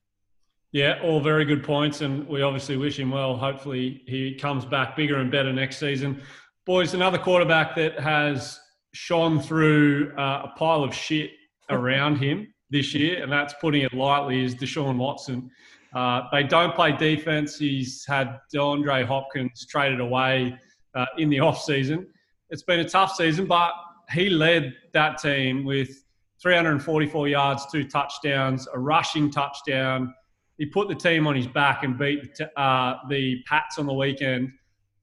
Yeah, 0.72 0.98
all 1.02 1.20
very 1.20 1.44
good 1.44 1.62
points, 1.62 2.00
and 2.00 2.26
we 2.26 2.40
obviously 2.40 2.78
wish 2.78 2.98
him 2.98 3.10
well. 3.10 3.36
Hopefully, 3.36 4.02
he 4.06 4.34
comes 4.34 4.64
back 4.64 4.96
bigger 4.96 5.16
and 5.16 5.30
better 5.30 5.52
next 5.52 5.78
season. 5.78 6.22
Boys, 6.64 6.94
another 6.94 7.18
quarterback 7.18 7.76
that 7.76 8.00
has 8.00 8.58
shone 8.94 9.38
through 9.38 10.14
uh, 10.16 10.46
a 10.46 10.52
pile 10.56 10.82
of 10.82 10.94
shit 10.94 11.30
around 11.68 12.16
him 12.16 12.54
this 12.70 12.94
year, 12.94 13.22
and 13.22 13.30
that's 13.30 13.52
putting 13.60 13.82
it 13.82 13.92
lightly, 13.92 14.42
is 14.42 14.54
Deshaun 14.54 14.96
Watson. 14.96 15.50
Uh, 15.94 16.22
they 16.32 16.42
don't 16.42 16.74
play 16.74 16.92
defense. 16.92 17.58
He's 17.58 18.06
had 18.06 18.38
DeAndre 18.54 19.04
Hopkins 19.04 19.66
traded 19.66 20.00
away 20.00 20.58
uh, 20.94 21.06
in 21.18 21.28
the 21.28 21.40
off 21.40 21.62
season. 21.62 22.06
It's 22.50 22.62
been 22.62 22.80
a 22.80 22.88
tough 22.88 23.14
season, 23.14 23.46
but 23.46 23.72
he 24.10 24.28
led 24.28 24.74
that 24.92 25.18
team 25.18 25.64
with 25.64 26.04
344 26.42 27.28
yards, 27.28 27.66
two 27.70 27.84
touchdowns, 27.84 28.66
a 28.72 28.78
rushing 28.78 29.30
touchdown. 29.30 30.12
He 30.58 30.66
put 30.66 30.88
the 30.88 30.94
team 30.94 31.26
on 31.26 31.34
his 31.34 31.46
back 31.46 31.84
and 31.84 31.98
beat 31.98 32.38
uh, 32.56 32.96
the 33.08 33.42
Pats 33.46 33.78
on 33.78 33.86
the 33.86 33.92
weekend. 33.92 34.50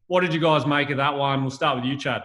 What 0.08 0.22
did 0.22 0.34
you 0.34 0.40
guys 0.40 0.66
make 0.66 0.90
of 0.90 0.98
that 0.98 1.16
one? 1.16 1.42
We'll 1.42 1.52
start 1.52 1.78
with 1.78 1.86
you, 1.86 1.98
Chad. 1.98 2.24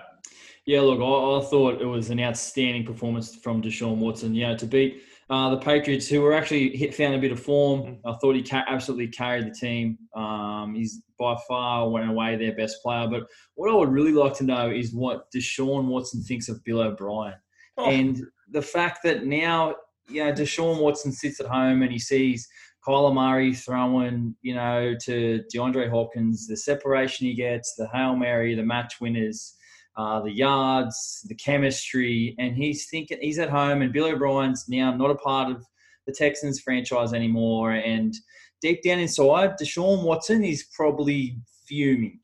Yeah, 0.66 0.80
look, 0.80 1.00
I, 1.00 1.02
I 1.44 1.48
thought 1.48 1.80
it 1.80 1.86
was 1.86 2.10
an 2.10 2.20
outstanding 2.20 2.84
performance 2.84 3.34
from 3.34 3.62
Deshaun 3.62 3.96
Watson. 3.96 4.32
Know, 4.32 4.56
to 4.56 4.66
beat 4.66 5.02
uh, 5.30 5.50
the 5.50 5.58
Patriots, 5.58 6.08
who 6.08 6.20
were 6.20 6.34
actually 6.34 6.76
hit, 6.76 6.94
found 6.94 7.14
a 7.14 7.18
bit 7.18 7.32
of 7.32 7.40
form. 7.40 7.82
Mm-hmm. 7.82 8.08
I 8.08 8.14
thought 8.14 8.36
he 8.36 8.42
ca- 8.42 8.64
absolutely 8.68 9.08
carried 9.08 9.46
the 9.46 9.54
team. 9.54 9.98
Um, 10.14 10.74
he's 10.74 11.02
by 11.18 11.36
far 11.48 11.88
went 11.88 12.10
away 12.10 12.36
their 12.36 12.54
best 12.54 12.82
player. 12.82 13.06
But 13.08 13.24
what 13.54 13.70
I 13.70 13.74
would 13.74 13.90
really 13.90 14.12
like 14.12 14.34
to 14.38 14.44
know 14.44 14.70
is 14.70 14.94
what 14.94 15.30
Deshaun 15.32 15.86
Watson 15.86 16.22
thinks 16.22 16.48
of 16.48 16.62
Bill 16.64 16.80
O'Brien, 16.80 17.34
oh. 17.78 17.90
and 17.90 18.20
the 18.50 18.62
fact 18.62 19.00
that 19.04 19.24
now 19.24 19.74
you 20.08 20.24
know 20.24 20.32
Deshaun 20.32 20.80
Watson 20.80 21.12
sits 21.12 21.40
at 21.40 21.46
home 21.46 21.82
and 21.82 21.90
he 21.90 21.98
sees 21.98 22.48
Kyler 22.86 23.14
Murray 23.14 23.54
throwing, 23.54 24.36
you 24.42 24.54
know, 24.54 24.94
to 25.04 25.42
DeAndre 25.54 25.90
Hopkins, 25.90 26.46
the 26.46 26.56
separation 26.56 27.26
he 27.26 27.34
gets, 27.34 27.74
the 27.76 27.88
hail 27.88 28.14
mary, 28.14 28.54
the 28.54 28.62
match 28.62 29.00
winners 29.00 29.54
uh, 29.96 30.20
the 30.20 30.32
yards, 30.32 31.24
the 31.28 31.34
chemistry, 31.34 32.34
and 32.38 32.56
he's 32.56 32.86
thinking 32.88 33.18
he's 33.20 33.38
at 33.38 33.50
home. 33.50 33.82
And 33.82 33.92
Bill 33.92 34.06
O'Brien's 34.06 34.68
now 34.68 34.94
not 34.94 35.10
a 35.10 35.14
part 35.14 35.50
of 35.50 35.64
the 36.06 36.12
Texans 36.12 36.60
franchise 36.60 37.12
anymore. 37.12 37.72
And 37.72 38.14
deep 38.60 38.82
down 38.82 38.98
inside, 38.98 39.52
Deshaun 39.60 40.02
Watson 40.02 40.44
is 40.44 40.64
probably 40.74 41.38
fuming. 41.66 42.20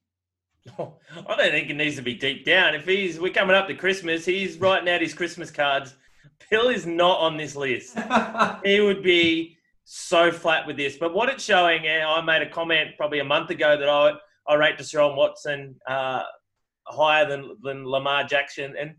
Oh, 0.78 0.94
I 1.28 1.36
don't 1.36 1.50
think 1.50 1.70
it 1.70 1.74
needs 1.74 1.96
to 1.96 2.02
be 2.02 2.14
deep 2.14 2.44
down. 2.44 2.74
If 2.74 2.86
he's 2.86 3.20
we're 3.20 3.32
coming 3.32 3.56
up 3.56 3.68
to 3.68 3.74
Christmas, 3.74 4.24
he's 4.24 4.58
writing 4.58 4.88
out 4.88 5.00
his 5.00 5.14
Christmas 5.14 5.50
cards. 5.50 5.94
Bill 6.50 6.68
is 6.68 6.86
not 6.86 7.20
on 7.20 7.36
this 7.36 7.54
list. 7.54 7.96
he 8.64 8.80
would 8.80 9.02
be 9.02 9.56
so 9.84 10.32
flat 10.32 10.66
with 10.66 10.76
this. 10.76 10.96
But 10.96 11.14
what 11.14 11.28
it's 11.28 11.44
showing, 11.44 11.86
and 11.86 12.02
I 12.02 12.20
made 12.22 12.42
a 12.42 12.50
comment 12.50 12.90
probably 12.96 13.20
a 13.20 13.24
month 13.24 13.50
ago 13.50 13.76
that 13.76 13.88
I 13.88 14.12
I 14.48 14.54
rate 14.54 14.78
Deshaun 14.78 15.16
Watson 15.16 15.76
uh, 15.88 16.22
higher 16.92 17.28
than 17.28 17.56
than 17.62 17.86
Lamar 17.86 18.24
Jackson, 18.24 18.74
and 18.78 18.94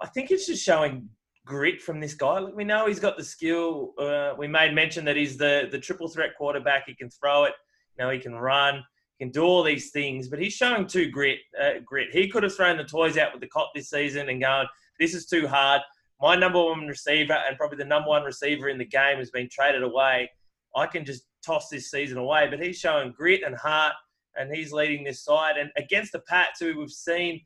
I 0.00 0.06
think 0.08 0.30
it's 0.30 0.46
just 0.46 0.64
showing 0.64 1.08
grit 1.44 1.80
from 1.80 2.00
this 2.00 2.14
guy. 2.14 2.38
Like 2.38 2.54
we 2.54 2.64
know 2.64 2.86
he's 2.86 3.00
got 3.00 3.16
the 3.16 3.24
skill. 3.24 3.94
Uh, 3.98 4.34
we 4.36 4.46
made 4.46 4.74
mention 4.74 5.04
that 5.04 5.16
he's 5.16 5.36
the 5.36 5.68
the 5.70 5.78
triple 5.78 6.08
threat 6.08 6.30
quarterback. 6.36 6.84
He 6.86 6.94
can 6.94 7.10
throw 7.10 7.44
it. 7.44 7.54
You 7.98 8.04
know, 8.04 8.10
he 8.10 8.18
can 8.18 8.34
run. 8.34 8.82
He 9.18 9.24
can 9.24 9.32
do 9.32 9.42
all 9.42 9.62
these 9.62 9.90
things, 9.90 10.28
but 10.28 10.38
he's 10.38 10.54
showing 10.54 10.86
too 10.86 11.10
grit. 11.10 11.38
Uh, 11.60 11.80
grit. 11.84 12.08
He 12.12 12.28
could 12.28 12.42
have 12.42 12.54
thrown 12.54 12.76
the 12.76 12.84
toys 12.84 13.18
out 13.18 13.32
with 13.32 13.40
the 13.40 13.48
cop 13.48 13.70
this 13.74 13.90
season 13.90 14.28
and 14.28 14.40
going, 14.40 14.66
"This 14.98 15.14
is 15.14 15.26
too 15.26 15.46
hard." 15.46 15.82
My 16.20 16.36
number 16.36 16.62
one 16.62 16.86
receiver 16.86 17.32
and 17.32 17.56
probably 17.56 17.78
the 17.78 17.84
number 17.84 18.08
one 18.08 18.22
receiver 18.22 18.68
in 18.68 18.78
the 18.78 18.84
game 18.84 19.18
has 19.18 19.30
been 19.30 19.48
traded 19.50 19.82
away. 19.82 20.30
I 20.76 20.86
can 20.86 21.04
just 21.04 21.24
toss 21.44 21.68
this 21.68 21.90
season 21.90 22.16
away. 22.16 22.46
But 22.48 22.62
he's 22.62 22.78
showing 22.78 23.12
grit 23.12 23.42
and 23.44 23.56
heart 23.56 23.94
and 24.36 24.54
he's 24.54 24.72
leading 24.72 25.04
this 25.04 25.24
side. 25.24 25.56
And 25.56 25.70
against 25.76 26.12
the 26.12 26.20
Pats, 26.20 26.60
who 26.60 26.78
we've 26.78 26.90
seen 26.90 27.40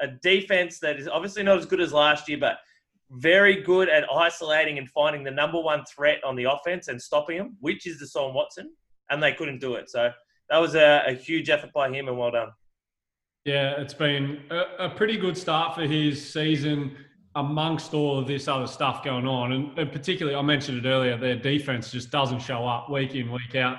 a, 0.00 0.08
defense 0.22 0.78
that 0.80 0.98
is 0.98 1.08
obviously 1.08 1.42
not 1.42 1.58
as 1.58 1.66
good 1.66 1.80
as 1.80 1.92
last 1.92 2.28
year, 2.28 2.38
but 2.38 2.58
very 3.10 3.62
good 3.62 3.88
at 3.88 4.04
isolating 4.12 4.78
and 4.78 4.88
finding 4.88 5.24
the 5.24 5.30
number 5.30 5.60
one 5.60 5.84
threat 5.84 6.22
on 6.24 6.36
the 6.36 6.44
offense 6.44 6.88
and 6.88 7.00
stopping 7.00 7.36
him, 7.36 7.56
which 7.60 7.86
is 7.86 7.98
the 7.98 8.06
Deshaun 8.06 8.32
Watson, 8.32 8.70
and 9.10 9.22
they 9.22 9.32
couldn't 9.32 9.60
do 9.60 9.74
it. 9.74 9.90
So 9.90 10.10
that 10.48 10.58
was 10.58 10.74
a, 10.74 11.02
a 11.06 11.12
huge 11.12 11.50
effort 11.50 11.72
by 11.72 11.90
him, 11.90 12.08
and 12.08 12.16
well 12.16 12.30
done. 12.30 12.48
Yeah, 13.44 13.80
it's 13.80 13.94
been 13.94 14.42
a, 14.50 14.86
a, 14.86 14.90
pretty 14.90 15.16
good 15.16 15.36
start 15.36 15.74
for 15.74 15.82
his 15.82 16.32
season 16.32 16.96
amongst 17.34 17.94
all 17.94 18.18
of 18.18 18.26
this 18.26 18.48
other 18.48 18.66
stuff 18.66 19.02
going 19.02 19.26
on. 19.26 19.52
And, 19.52 19.78
and 19.78 19.90
particularly, 19.90 20.36
I 20.36 20.42
mentioned 20.42 20.84
it 20.84 20.88
earlier, 20.88 21.16
their 21.16 21.36
defense 21.36 21.90
just 21.90 22.10
doesn't 22.10 22.40
show 22.40 22.66
up 22.66 22.90
week 22.90 23.14
in, 23.14 23.30
week 23.32 23.54
out 23.54 23.78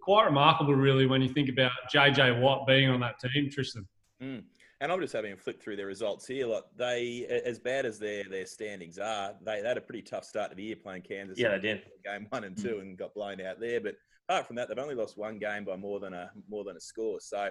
quite 0.00 0.24
remarkable, 0.24 0.74
really, 0.74 1.06
when 1.06 1.22
you 1.22 1.28
think 1.28 1.48
about 1.48 1.72
JJ 1.92 2.40
Watt 2.40 2.66
being 2.66 2.88
on 2.88 3.00
that 3.00 3.20
team, 3.20 3.50
Tristan. 3.50 3.86
Mm. 4.22 4.42
and 4.80 4.90
I'm 4.90 4.98
just 4.98 5.12
having 5.12 5.32
a 5.32 5.36
flick 5.36 5.62
through 5.62 5.76
their 5.76 5.86
results 5.86 6.26
here. 6.26 6.46
Like 6.46 6.64
they, 6.76 7.26
as 7.44 7.58
bad 7.58 7.84
as 7.84 7.98
their 7.98 8.24
their 8.24 8.46
standings 8.46 8.98
are, 8.98 9.34
they, 9.44 9.60
they 9.60 9.68
had 9.68 9.76
a 9.76 9.82
pretty 9.82 10.02
tough 10.02 10.24
start 10.24 10.50
to 10.50 10.56
the 10.56 10.62
year 10.62 10.76
playing 10.76 11.02
Kansas. 11.02 11.38
Yeah, 11.38 11.50
they 11.50 11.60
did. 11.60 11.82
Game 12.04 12.26
one 12.30 12.44
and 12.44 12.56
two, 12.56 12.78
and 12.78 12.96
got 12.96 13.14
blown 13.14 13.40
out 13.40 13.60
there. 13.60 13.80
But 13.80 13.96
apart 14.28 14.46
from 14.46 14.56
that, 14.56 14.68
they've 14.68 14.78
only 14.78 14.94
lost 14.94 15.18
one 15.18 15.38
game 15.38 15.64
by 15.64 15.76
more 15.76 16.00
than 16.00 16.14
a 16.14 16.30
more 16.48 16.64
than 16.64 16.76
a 16.76 16.80
score. 16.80 17.20
So. 17.20 17.50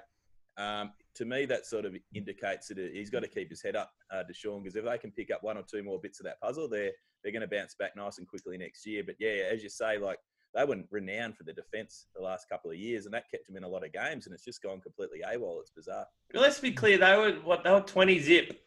Um, 0.58 0.94
to 1.16 1.26
me, 1.26 1.46
that 1.48 1.66
sort 1.66 1.84
of 1.84 1.98
indicates 2.14 2.70
that 2.70 2.78
he's 2.78 3.10
got 3.10 3.24
to 3.24 3.28
keep 3.28 3.50
his 3.50 3.62
head 3.62 3.76
up, 3.76 3.92
uh, 4.10 4.24
Deshaun, 4.24 4.64
because 4.64 4.78
if 4.78 4.86
they 4.86 4.98
can 4.98 5.12
pick 5.12 5.30
up 5.30 5.44
one 5.44 5.58
or 5.58 5.64
two 5.64 5.84
more 5.84 6.00
bits 6.00 6.22
of 6.22 6.26
that 6.28 6.40
puzzle, 6.40 6.70
they're 6.70 6.94
they're 7.26 7.34
going 7.34 7.42
to 7.42 7.48
bounce 7.54 7.74
back 7.74 7.96
nice 7.98 8.20
and 8.20 8.28
quickly 8.28 8.58
next 8.58 8.86
year. 8.86 9.04
But 9.06 9.16
yeah, 9.20 9.50
as 9.52 9.64
you 9.64 9.70
say, 9.70 9.98
like 9.98 10.20
they 10.56 10.64
were 10.64 10.78
renowned 10.90 11.36
for 11.36 11.44
the 11.44 11.54
defence 11.54 12.08
the 12.16 12.22
last 12.22 12.48
couple 12.50 12.72
of 12.72 12.78
years, 12.78 13.06
and 13.06 13.14
that 13.14 13.30
kept 13.30 13.46
them 13.48 13.58
in 13.58 13.64
a 13.64 13.68
lot 13.68 13.86
of 13.86 13.92
games. 13.92 14.26
And 14.26 14.34
it's 14.34 14.46
just 14.46 14.64
gone 14.64 14.80
completely 14.80 15.22
AWOL. 15.28 15.60
It's 15.60 15.70
bizarre. 15.70 16.06
Let's 16.34 16.60
be 16.60 16.72
clear, 16.72 16.98
they 16.98 17.16
were 17.16 17.34
what 17.44 17.64
they 17.64 17.72
were 17.72 17.82
twenty 17.82 18.20
zip 18.20 18.60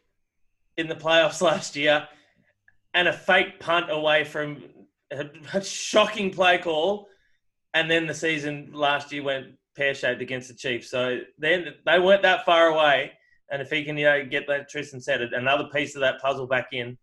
in 0.77 0.89
the 0.89 0.95
playoffs 0.95 1.41
last 1.51 1.75
year, 1.77 2.07
and 2.95 3.09
a 3.09 3.13
fake 3.13 3.59
punt 3.59 3.91
away 3.91 4.25
from 4.25 4.63
a, 5.11 5.63
shocking 5.63 6.31
play 6.31 6.59
call, 6.59 7.09
and 7.75 7.91
then 7.91 8.07
the 8.07 8.15
season 8.15 8.71
last 8.73 9.11
year 9.11 9.23
went 9.23 9.47
pear 9.77 9.95
shaped 9.95 10.21
against 10.21 10.49
the 10.49 10.55
Chiefs. 10.55 10.91
So 10.91 11.21
then 11.39 11.75
they 11.87 11.99
weren't 11.99 12.23
that 12.23 12.45
far 12.45 12.67
away. 12.67 13.13
And 13.51 13.63
if 13.63 13.71
he 13.71 13.83
can, 13.83 13.97
you 13.97 14.05
know, 14.05 14.27
get 14.27 14.47
that 14.49 14.69
Tristan 14.69 15.01
said 15.01 15.23
another 15.23 15.69
piece 15.73 15.95
of 15.95 16.03
that 16.03 16.21
puzzle 16.21 16.47
back 16.47 16.69
in, 16.73 16.99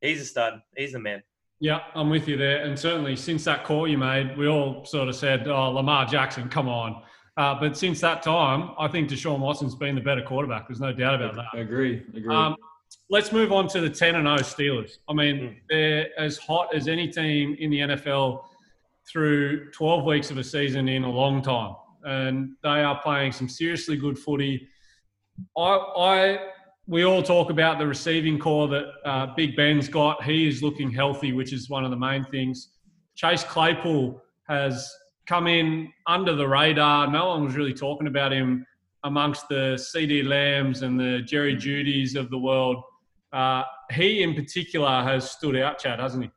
he's 0.00 0.20
a 0.20 0.24
stud. 0.24 0.60
He's 0.76 0.92
the 0.92 1.00
man. 1.00 1.22
Yeah, 1.60 1.80
I'm 1.94 2.10
with 2.10 2.28
you 2.28 2.36
there. 2.36 2.64
And 2.64 2.78
certainly 2.78 3.16
since 3.16 3.44
that 3.44 3.64
call 3.64 3.88
you 3.88 3.96
made, 3.98 4.36
we 4.36 4.48
all 4.48 4.84
sort 4.84 5.08
of 5.08 5.16
said, 5.16 5.48
oh, 5.48 5.70
Lamar 5.70 6.04
Jackson, 6.06 6.48
come 6.48 6.68
on. 6.68 7.02
Uh, 7.36 7.58
but 7.58 7.76
since 7.76 8.00
that 8.00 8.22
time, 8.22 8.70
I 8.78 8.86
think 8.88 9.08
Deshaun 9.08 9.40
Watson's 9.40 9.74
been 9.74 9.94
the 9.94 10.00
better 10.00 10.22
quarterback. 10.22 10.68
There's 10.68 10.80
no 10.80 10.92
doubt 10.92 11.14
about 11.16 11.34
that. 11.36 11.46
I 11.52 11.58
agree. 11.58 12.02
Agree. 12.14 12.34
Um, 12.34 12.54
let's 13.10 13.32
move 13.32 13.50
on 13.50 13.66
to 13.68 13.80
the 13.80 13.90
10 13.90 14.14
and 14.16 14.26
0 14.26 14.36
Steelers. 14.38 14.98
I 15.08 15.14
mean, 15.14 15.36
Mm. 15.36 15.56
they're 15.68 16.08
as 16.20 16.38
hot 16.38 16.74
as 16.74 16.86
any 16.86 17.08
team 17.08 17.56
in 17.58 17.70
the 17.70 17.80
NFL 17.80 18.44
through 19.10 19.70
12 19.72 20.04
weeks 20.04 20.30
of 20.30 20.38
a 20.38 20.44
season 20.44 20.88
in 20.88 21.04
a 21.04 21.10
long 21.10 21.42
time. 21.42 21.74
And 22.04 22.50
they 22.62 22.82
are 22.82 23.00
playing 23.02 23.32
some 23.32 23.48
seriously 23.48 23.96
good 23.96 24.18
footy. 24.18 24.68
I, 25.56 25.62
I 25.62 26.38
we 26.86 27.04
all 27.04 27.22
talk 27.22 27.50
about 27.50 27.78
the 27.78 27.86
receiving 27.86 28.38
core 28.38 28.68
that 28.68 28.84
uh, 29.04 29.26
Big 29.36 29.56
Ben's 29.56 29.88
got. 29.88 30.22
He 30.22 30.46
is 30.46 30.62
looking 30.62 30.90
healthy, 30.90 31.32
which 31.32 31.52
is 31.52 31.70
one 31.70 31.84
of 31.84 31.90
the 31.90 31.96
main 31.96 32.24
things. 32.24 32.68
Chase 33.14 33.44
Claypool 33.44 34.22
has 34.48 34.92
come 35.26 35.46
in 35.46 35.90
under 36.06 36.34
the 36.34 36.46
radar. 36.46 37.10
No 37.10 37.28
one 37.28 37.44
was 37.44 37.54
really 37.56 37.72
talking 37.72 38.06
about 38.06 38.32
him 38.32 38.66
amongst 39.04 39.48
the 39.48 39.76
CeeDee 39.78 40.26
Lambs 40.26 40.82
and 40.82 40.98
the 40.98 41.22
Jerry 41.22 41.56
Jeudys 41.56 42.16
of 42.16 42.30
the 42.30 42.38
world. 42.38 42.82
Uh, 43.32 43.62
he, 43.90 44.22
in 44.22 44.34
particular, 44.34 45.02
has 45.02 45.30
stood 45.30 45.56
out, 45.56 45.78
Chad, 45.78 46.00
hasn't 46.00 46.24
he? 46.24 46.30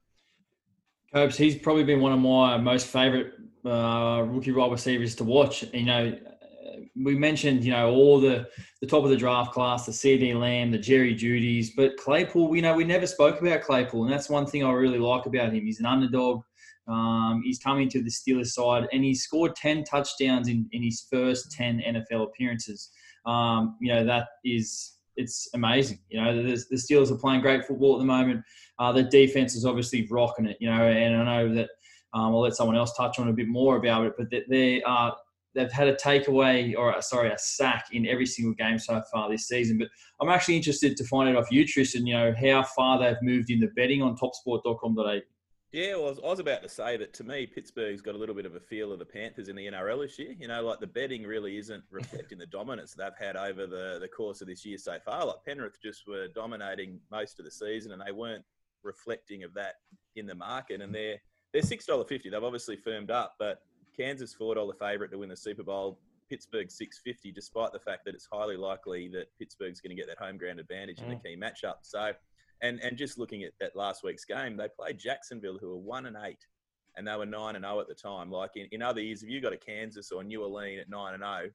Copes, 1.13 1.37
he's 1.37 1.55
probably 1.55 1.83
been 1.83 2.01
one 2.01 2.11
of 2.11 2.19
my 2.19 2.57
most 2.57 2.87
favourite 2.87 3.27
uh, 3.65 4.23
rookie 4.23 4.51
wide 4.51 4.71
receivers 4.71 5.15
to 5.15 5.23
watch. 5.23 5.63
You 5.73 5.85
know, 5.85 6.17
we 7.03 7.15
mentioned, 7.15 7.63
you 7.63 7.71
know, 7.71 7.91
all 7.91 8.19
the 8.19 8.47
the 8.81 8.87
top 8.87 9.03
of 9.03 9.09
the 9.09 9.17
draft 9.17 9.53
class, 9.53 9.85
the 9.85 9.91
CeeDee 9.91 10.39
Lamb, 10.39 10.71
the 10.71 10.77
Jerry 10.77 11.15
Jeudys, 11.15 11.69
but 11.75 11.97
Claypool, 11.97 12.55
you 12.55 12.61
know, 12.61 12.75
we 12.75 12.83
never 12.83 13.07
spoke 13.07 13.41
about 13.41 13.61
Claypool, 13.61 14.03
and 14.03 14.11
that's 14.11 14.29
one 14.29 14.45
thing 14.45 14.63
I 14.63 14.71
really 14.71 14.99
like 14.99 15.25
about 15.25 15.53
him. 15.53 15.65
He's 15.65 15.79
an 15.79 15.85
underdog. 15.85 16.41
Um, 16.87 17.41
he's 17.43 17.59
coming 17.59 17.89
to 17.89 18.01
the 18.01 18.09
Steelers 18.09 18.47
side, 18.47 18.87
and 18.93 19.03
he 19.03 19.13
scored 19.13 19.55
ten 19.55 19.83
touchdowns 19.83 20.47
in, 20.47 20.67
in 20.71 20.83
his 20.83 21.05
first 21.11 21.51
ten 21.51 21.81
NFL 21.81 22.23
appearances. 22.23 22.89
Um, 23.25 23.77
you 23.81 23.93
know, 23.93 24.05
that 24.05 24.27
is 24.45 24.93
it's 25.17 25.49
amazing. 25.53 25.99
You 26.09 26.21
know, 26.21 26.43
the, 26.43 26.63
Steelers 26.75 27.11
are 27.11 27.17
playing 27.17 27.41
great 27.41 27.65
football 27.65 27.95
at 27.95 27.99
the 27.99 28.05
moment. 28.05 28.43
Uh, 28.79 28.91
the 28.91 29.03
defense 29.03 29.55
is 29.55 29.65
obviously 29.65 30.07
rocking 30.09 30.45
it. 30.45 30.57
You 30.59 30.69
know, 30.69 30.87
and 30.87 31.15
I 31.15 31.23
know 31.23 31.53
that 31.55 31.69
um, 32.13 32.33
I'll 32.33 32.41
let 32.41 32.55
someone 32.55 32.77
else 32.77 32.95
touch 32.95 33.19
on 33.19 33.27
a 33.27 33.33
bit 33.33 33.47
more 33.47 33.75
about 33.77 34.05
it, 34.05 34.13
but 34.17 34.27
they 34.47 34.81
are 34.83 35.15
they've 35.57 35.71
had 35.71 35.87
a 35.87 35.95
takeaway 35.95 36.77
or 36.77 37.01
sorry 37.01 37.31
a 37.31 37.37
sack 37.37 37.87
in 37.91 38.05
every 38.05 38.27
single 38.27 38.53
game 38.53 38.77
so 38.77 39.01
far 39.11 39.29
this 39.29 39.47
season. 39.47 39.77
But 39.79 39.89
I'm 40.21 40.29
actually 40.29 40.55
interested 40.55 40.95
to 40.95 41.03
find 41.05 41.27
out 41.27 41.35
off 41.35 41.51
you, 41.51 41.65
Tristan. 41.65 42.05
You 42.05 42.13
know 42.13 42.35
how 42.39 42.63
far 42.63 42.99
they've 42.99 43.21
moved 43.21 43.49
in 43.49 43.59
the 43.59 43.67
betting 43.75 44.01
on 44.01 44.15
TopSport.com.au. 44.15 45.19
Yeah, 45.73 45.95
well, 45.95 46.05
I 46.05 46.09
was, 46.09 46.19
I 46.19 46.27
was 46.27 46.39
about 46.39 46.63
to 46.63 46.69
say 46.69 46.95
that 46.95 47.13
to 47.15 47.25
me, 47.25 47.45
Pittsburgh's 47.45 48.01
got 48.01 48.15
a 48.15 48.17
little 48.17 48.35
bit 48.35 48.45
of 48.45 48.55
a 48.55 48.59
feel 48.59 48.93
of 48.93 48.99
the 48.99 49.05
Panthers 49.05 49.49
in 49.49 49.55
the 49.55 49.67
NRL 49.67 50.01
this 50.01 50.17
year. 50.17 50.33
You 50.39 50.47
know, 50.47 50.63
like 50.63 50.79
the 50.79 50.87
betting 50.87 51.23
really 51.23 51.57
isn't 51.57 51.83
reflecting 51.91 52.37
the 52.37 52.45
dominance 52.45 52.93
they've 52.93 53.09
had 53.19 53.35
over 53.35 53.67
the, 53.67 53.97
the 53.99 54.07
course 54.07 54.41
of 54.41 54.47
this 54.47 54.65
year 54.65 54.77
so 54.77 54.97
far. 55.03 55.25
Like 55.25 55.43
Penrith 55.45 55.81
just 55.81 56.07
were 56.07 56.29
dominating 56.29 56.99
most 57.11 57.39
of 57.39 57.45
the 57.45 57.51
season 57.51 57.91
and 57.91 58.01
they 58.05 58.13
weren't 58.13 58.45
reflecting 58.83 59.43
of 59.43 59.53
that 59.55 59.75
in 60.15 60.25
the 60.25 60.35
market. 60.35 60.81
And 60.81 60.95
they're, 60.95 61.17
they're 61.51 61.61
$6.50. 61.61 62.31
They've 62.31 62.43
obviously 62.43 62.77
firmed 62.77 63.11
up, 63.11 63.35
but 63.37 63.59
Kansas 63.97 64.35
$4 64.39 64.77
favourite 64.77 65.11
to 65.11 65.17
win 65.17 65.29
the 65.29 65.37
Super 65.37 65.63
Bowl. 65.63 65.99
Pittsburgh 66.29 66.69
650, 66.69 67.31
despite 67.31 67.71
the 67.71 67.79
fact 67.79 68.05
that 68.05 68.13
it's 68.13 68.27
highly 68.31 68.57
likely 68.57 69.07
that 69.09 69.27
Pittsburgh's 69.39 69.79
going 69.79 69.95
to 69.95 70.01
get 70.01 70.07
that 70.07 70.23
home 70.23 70.37
ground 70.37 70.59
advantage 70.59 70.99
in 70.99 71.09
the 71.09 71.15
key 71.15 71.37
matchup. 71.37 71.75
So, 71.83 72.11
and 72.61 72.79
and 72.81 72.97
just 72.97 73.17
looking 73.17 73.43
at 73.43 73.53
that 73.59 73.75
last 73.75 74.03
week's 74.03 74.25
game, 74.25 74.57
they 74.57 74.67
played 74.67 74.97
Jacksonville, 74.97 75.57
who 75.59 75.69
were 75.69 75.77
one 75.77 76.05
and 76.05 76.17
eight, 76.25 76.45
and 76.95 77.07
they 77.07 77.15
were 77.15 77.25
nine 77.25 77.55
and 77.55 77.63
zero 77.63 77.79
at 77.79 77.87
the 77.87 77.93
time. 77.93 78.31
Like 78.31 78.51
in, 78.55 78.67
in 78.71 78.81
other 78.81 79.01
years, 79.01 79.23
if 79.23 79.29
you 79.29 79.39
got 79.39 79.53
a 79.53 79.57
Kansas 79.57 80.11
or 80.11 80.23
New 80.23 80.43
Orleans 80.43 80.81
at 80.81 80.89
nine 80.89 81.13
and 81.13 81.23
zero, 81.23 81.49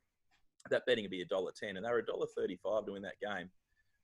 that 0.71 0.87
betting 0.87 1.05
would 1.05 1.11
be 1.11 1.23
a 1.23 1.27
dollar 1.27 1.53
ten, 1.53 1.77
and 1.77 1.85
they 1.85 1.91
were 1.91 1.99
a 1.99 2.07
dollar 2.07 2.27
thirty 2.35 2.57
five 2.57 2.87
to 2.87 2.93
win 2.93 3.03
that 3.03 3.21
game. 3.21 3.51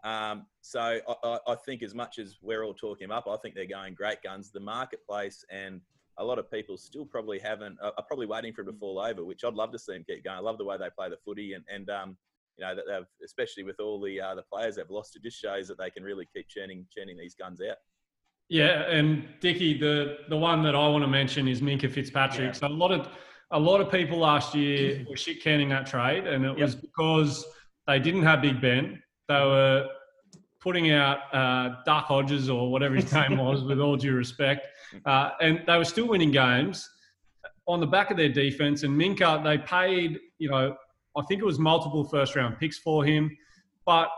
Um, 0.05 0.47
so 0.61 0.81
I, 0.81 1.01
I, 1.25 1.39
I 1.49 1.55
think 1.55 1.83
as 1.83 1.95
much 1.95 2.19
as 2.19 2.37
we're 2.43 2.63
all 2.63 2.75
talking 2.75 3.09
them 3.09 3.17
up, 3.17 3.27
I 3.29 3.37
think 3.39 3.55
they're 3.55 3.67
going 3.67 3.95
great 3.95 4.23
guns. 4.23 4.51
The 4.51 4.61
marketplace 4.61 5.45
and 5.51 5.81
a 6.19 6.25
lot 6.25 6.39
of 6.39 6.51
people 6.51 6.77
still 6.77 7.07
probably 7.07 7.39
haven't 7.39 7.79
are 7.83 7.93
probably 8.07 8.27
waiting 8.27 8.53
for 8.53 8.63
it 8.63 8.67
to 8.67 8.73
fall 8.73 8.99
over, 8.99 9.25
which 9.25 9.45
I'd 9.45 9.55
love 9.55 9.73
to 9.73 9.79
see 9.79 9.95
them 9.95 10.05
keep 10.07 10.25
going. 10.25 10.37
I 10.37 10.41
love 10.41 10.59
the 10.59 10.65
way 10.65 10.77
they 10.77 10.91
play 10.97 11.09
the 11.09 11.17
footy, 11.25 11.55
and 11.55 11.65
and 11.73 11.89
um, 11.91 12.17
you 12.57 12.65
know 12.65 12.75
that 12.75 12.85
they've 12.87 13.07
especially 13.25 13.63
with 13.63 13.81
all 13.81 14.01
the 14.01 14.21
uh, 14.21 14.35
the 14.35 14.43
players 14.43 14.77
they've 14.77 14.91
lost, 14.91 15.17
it 15.17 15.23
just 15.23 15.41
shows 15.41 15.69
that 15.69 15.79
they 15.79 15.91
can 15.91 16.03
really 16.03 16.29
keep 16.35 16.49
churning 16.49 16.87
churning 16.97 17.17
these 17.17 17.35
guns 17.35 17.61
out. 17.61 17.77
Yeah, 18.49 18.91
and 18.91 19.29
Dickie, 19.41 19.79
the 19.79 20.19
the 20.29 20.37
one 20.37 20.63
that 20.65 20.75
I 20.75 20.89
want 20.89 21.03
to 21.05 21.09
mention 21.09 21.49
is 21.49 21.61
Minkah 21.61 21.91
Fitzpatrick. 21.91 22.47
Yeah. 22.47 22.53
So 22.53 22.67
a 22.67 22.69
lot 22.69 22.93
of 22.93 23.09
a 23.51 23.59
lot 23.59 23.81
of 23.81 23.91
people 23.91 24.19
last 24.19 24.55
year 24.55 25.05
were 25.09 25.17
shit 25.17 25.43
canning 25.43 25.69
that 25.71 25.87
trade, 25.87 26.27
and 26.27 26.45
it 26.45 26.57
was 26.57 26.75
because 26.75 27.45
they 27.87 27.99
didn't 27.99 28.23
have 28.23 28.43
Big 28.43 28.61
Ben. 28.61 29.03
They 29.29 29.35
were 29.35 29.87
putting 30.61 30.91
out 30.91 31.19
uh, 31.33 31.77
Duck 31.85 32.07
Hodges 32.07 32.49
or 32.49 32.71
whatever 32.71 32.95
his 32.95 33.13
name 33.13 33.37
was, 33.45 33.63
with 33.63 33.81
all 33.81 33.97
due 33.97 34.15
respect, 34.15 34.67
uh, 35.07 35.31
and 35.41 35.63
they 35.67 35.77
were 35.77 35.85
still 35.85 36.09
winning 36.09 36.31
games 36.31 36.89
on 37.67 37.81
the 37.81 37.87
back 37.87 38.11
of 38.11 38.17
their 38.17 38.29
defense. 38.29 38.83
And 38.83 38.99
Minkah, 38.99 39.45
they 39.45 39.59
paid, 39.59 40.19
you 40.39 40.51
know, 40.51 40.75
I 41.17 41.23
think 41.23 41.41
it 41.43 41.45
was 41.45 41.59
multiple 41.59 42.05
first 42.05 42.35
round 42.35 42.59
picks 42.59 42.79
for 42.79 43.05
him, 43.05 43.37
but 43.85 44.09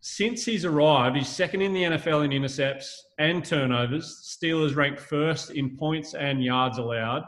since 0.00 0.44
he's 0.44 0.64
arrived, 0.64 1.16
he's 1.16 1.28
second 1.28 1.62
in 1.62 1.72
the 1.72 1.82
NFL 1.82 2.24
in 2.24 2.32
intercepts 2.32 3.04
and 3.18 3.44
turnovers. 3.44 4.36
Steelers 4.40 4.76
ranked 4.76 5.00
first 5.00 5.50
in 5.50 5.76
points 5.76 6.14
and 6.14 6.42
yards 6.42 6.78
allowed. 6.78 7.24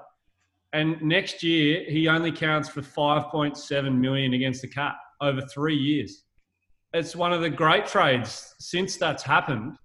And 0.72 1.00
next 1.02 1.42
year, 1.42 1.84
he 1.88 2.06
only 2.06 2.30
counts 2.30 2.68
for 2.68 2.80
5.7 2.80 3.98
million 3.98 4.34
against 4.34 4.62
the 4.62 4.68
cap 4.68 4.96
over 5.20 5.40
three 5.52 5.76
years. 5.76 6.24
It's 6.92 7.14
one 7.14 7.32
of 7.32 7.40
the 7.40 7.50
great 7.50 7.86
trades 7.86 8.54
since 8.58 8.96
that's 8.96 9.22
happened. 9.22 9.76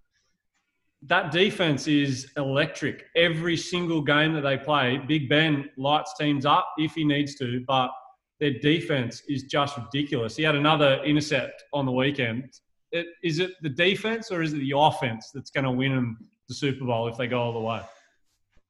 That 1.03 1.31
defense 1.31 1.87
is 1.87 2.31
electric. 2.35 3.05
Every 3.15 3.55
single 3.55 4.01
game 4.01 4.33
that 4.33 4.41
they 4.41 4.57
play, 4.57 4.99
Big 5.07 5.29
Ben 5.29 5.69
lights 5.77 6.15
teams 6.19 6.45
up 6.47 6.67
if 6.77 6.93
he 6.93 7.03
needs 7.03 7.35
to, 7.35 7.63
but 7.67 7.91
their 8.39 8.53
defense 8.59 9.21
is 9.29 9.43
just 9.43 9.77
ridiculous. 9.77 10.35
He 10.35 10.41
had 10.43 10.55
another 10.55 11.01
intercept 11.03 11.63
on 11.73 11.85
the 11.85 11.91
weekend. 11.91 12.49
It, 12.91 13.07
is 13.23 13.39
it 13.39 13.51
the 13.61 13.69
defense 13.69 14.31
or 14.31 14.41
is 14.41 14.53
it 14.53 14.57
the 14.57 14.73
offense 14.75 15.29
that's 15.31 15.51
going 15.51 15.65
to 15.65 15.71
win 15.71 15.93
them 15.93 16.17
the 16.47 16.55
Super 16.55 16.85
Bowl 16.85 17.07
if 17.07 17.17
they 17.17 17.27
go 17.27 17.39
all 17.39 17.53
the 17.53 17.59
way? 17.59 17.81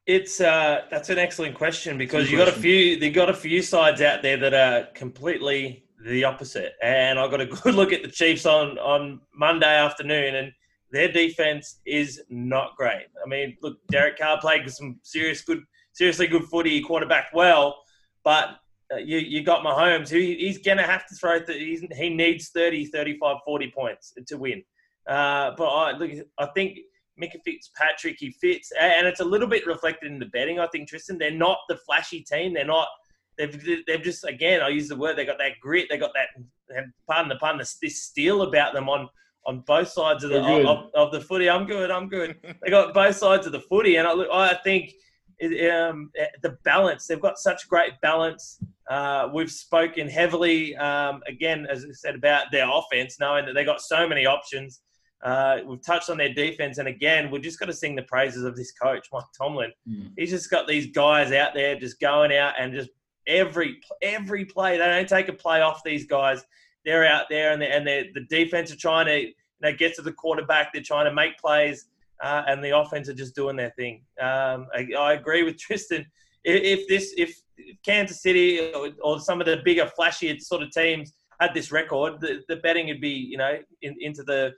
It's 0.06 0.40
uh, 0.40 0.82
that's 0.92 1.10
an 1.10 1.18
excellent 1.18 1.56
question 1.56 1.98
because 1.98 2.26
Good 2.26 2.32
you 2.32 2.38
got 2.38 2.48
a 2.48 2.52
question. 2.52 2.62
few 2.62 2.76
you 2.76 3.12
got 3.12 3.30
a 3.30 3.34
few 3.34 3.62
sides 3.62 4.02
out 4.02 4.22
there 4.22 4.38
that 4.38 4.54
are 4.54 4.88
completely 4.94 5.85
the 6.06 6.24
opposite, 6.24 6.74
and 6.84 7.18
I 7.20 7.28
got 7.28 7.42
a 7.42 7.46
good 7.64 7.76
look 7.76 7.92
at 7.92 8.04
the 8.04 8.10
Chiefs 8.10 8.46
on 8.46 8.78
on 8.80 9.20
Monday 9.34 9.76
afternoon, 9.76 10.36
and 10.36 10.52
their 10.92 11.12
defense 11.12 11.80
is 11.86 12.22
not 12.30 12.76
great. 12.78 13.08
I 13.24 13.28
mean, 13.28 13.58
look, 13.62 13.78
Derek 13.90 14.20
Carr 14.20 14.40
played 14.40 14.70
some 14.70 15.00
serious 15.04 15.42
good, 15.42 15.64
seriously 15.94 16.28
good 16.28 16.44
footy, 16.46 16.70
he 16.72 16.82
quarterbacked 16.82 17.34
well, 17.34 17.76
but 18.24 18.58
uh, 18.94 18.98
you 18.98 19.18
you 19.18 19.44
got 19.44 19.66
Mahomes, 19.66 20.10
who 20.10 20.20
he- 20.20 20.38
he's 20.38 20.60
gonna 20.60 20.84
have 20.84 21.08
to 21.08 21.16
throw. 21.16 21.40
Th- 21.40 21.82
he 21.94 22.10
needs 22.10 22.50
30, 22.50 22.86
35, 22.86 23.38
40 23.44 23.72
points 23.76 24.14
to 24.28 24.38
win. 24.38 24.64
Uh, 25.10 25.52
but 25.58 25.68
I 25.68 25.92
look, 25.98 26.12
I 26.38 26.46
think. 26.48 26.80
Minkah 27.18 27.42
Fitzpatrick, 27.46 28.18
he 28.20 28.30
fits, 28.30 28.74
and 28.78 29.08
it's 29.08 29.22
a 29.22 29.24
little 29.24 29.48
bit 29.48 29.66
reflected 29.66 30.12
in 30.12 30.20
the 30.20 30.26
betting. 30.26 30.60
I 30.60 30.68
think 30.68 30.90
Tristan, 30.90 31.18
they're 31.18 31.32
not 31.32 31.60
the 31.70 31.78
flashy 31.78 32.20
team. 32.20 32.54
They're 32.54 32.66
not. 32.66 32.90
They've 33.38 33.84
they've 33.88 34.02
just 34.02 34.24
again, 34.26 34.62
I 34.62 34.70
use 34.70 34.88
the 34.88 34.96
word. 34.96 35.18
They 35.18 35.26
got 35.26 35.38
that 35.40 35.60
grit. 35.62 35.88
They 35.90 35.98
got 35.98 36.12
that 36.14 36.86
pardon 37.08 37.30
the 37.30 37.36
pun, 37.36 37.58
this, 37.58 37.78
this 37.82 38.04
steal 38.04 38.42
about 38.44 38.74
them 38.74 38.90
on 38.90 39.10
on 39.46 39.60
both 39.62 39.90
sides 39.90 40.24
of 40.24 40.32
the 40.32 40.42
of, 40.68 40.90
of 40.96 41.12
the 41.12 41.22
footy. 41.22 41.50
I'm 41.50 41.66
good. 41.66 41.92
I'm 41.92 42.10
good. 42.10 42.38
they 42.64 42.70
got 42.70 42.94
both 42.94 43.16
sides 43.16 43.46
of 43.46 43.52
the 43.52 43.60
footy, 43.60 43.98
and 43.98 44.08
I, 44.08 44.14
look- 44.14 44.30
I 44.32 44.56
think 44.64 44.94
it, 45.40 45.70
um, 45.72 46.12
the 46.42 46.58
balance. 46.64 47.08
They've 47.08 47.22
got 47.22 47.38
such 47.38 47.68
great 47.70 47.94
balance. 48.02 48.60
Uh, 48.90 49.30
we've 49.34 49.52
spoken 49.52 50.08
heavily 50.08 50.76
um, 50.78 51.22
again, 51.28 51.68
as 51.70 51.86
I 51.86 51.92
said, 51.92 52.16
about 52.16 52.46
their 52.52 52.68
offense, 52.72 53.20
knowing 53.20 53.46
that 53.46 53.54
they 53.54 53.64
got 53.66 53.82
so 53.82 54.08
many 54.08 54.26
options. 54.26 54.82
Uh, 55.24 55.58
we've 55.66 55.84
touched 55.84 56.10
on 56.10 56.18
their 56.18 56.34
defense, 56.34 56.78
and 56.78 56.88
again, 56.88 57.32
we've 57.32 57.42
just 57.42 57.60
got 57.60 57.66
to 57.66 57.74
sing 57.74 57.96
the 57.96 58.04
praises 58.04 58.44
of 58.44 58.56
this 58.56 58.72
coach, 58.72 59.08
Mike 59.12 59.24
Tomlin. 59.38 59.72
Mm. 59.90 60.12
He's 60.18 60.30
just 60.30 60.52
got 60.52 60.68
these 60.68 60.88
guys 60.92 61.32
out 61.32 61.54
there 61.56 61.80
just 61.80 62.00
going 62.00 62.32
out 62.32 62.54
and 62.60 62.74
just 62.74 62.90
every 63.28 63.80
every 64.02 64.46
play. 64.46 64.78
They 64.78 64.86
don't 64.86 65.10
take 65.10 65.28
a 65.30 65.34
play 65.34 65.62
off 65.62 65.84
these 65.84 66.06
guys. 66.06 66.44
They're 66.84 67.06
out 67.06 67.26
there, 67.30 67.52
and 67.52 67.62
they 67.62 67.72
and 67.72 67.86
the 67.88 68.26
defense 68.30 68.72
are 68.72 68.78
trying 68.78 69.08
to 69.08 69.20
you 69.22 69.34
know 69.62 69.74
get 69.74 69.96
to 69.96 70.02
the 70.02 70.14
quarterback. 70.14 70.74
They're 70.74 70.84
trying 70.84 71.06
to 71.06 71.14
make 71.14 71.38
plays, 71.38 71.88
uh, 72.24 72.44
and 72.48 72.64
the 72.64 72.78
offense 72.78 73.10
are 73.10 73.14
just 73.14 73.36
doing 73.36 73.56
their 73.56 73.72
thing. 73.72 74.04
Um, 74.22 74.68
I, 74.74 74.88
I 74.98 75.14
agree 75.14 75.44
with 75.44 75.58
Tristan. 75.60 76.06
If, 76.44 76.80
if 76.80 76.88
this 76.88 77.14
if 77.18 77.36
Kansas 77.84 78.22
City 78.22 78.72
or, 78.74 78.90
or 79.04 79.20
some 79.20 79.42
of 79.42 79.48
the 79.48 79.62
bigger, 79.64 79.90
flashier 79.98 80.40
sort 80.42 80.62
of 80.64 80.72
teams 80.72 81.14
had 81.40 81.54
this 81.54 81.72
record, 81.72 82.22
the, 82.22 82.44
the 82.48 82.58
betting 82.58 82.88
would 82.88 83.02
be 83.02 83.10
you 83.10 83.38
know 83.38 83.58
in, 83.82 83.96
into 84.00 84.24
the 84.24 84.54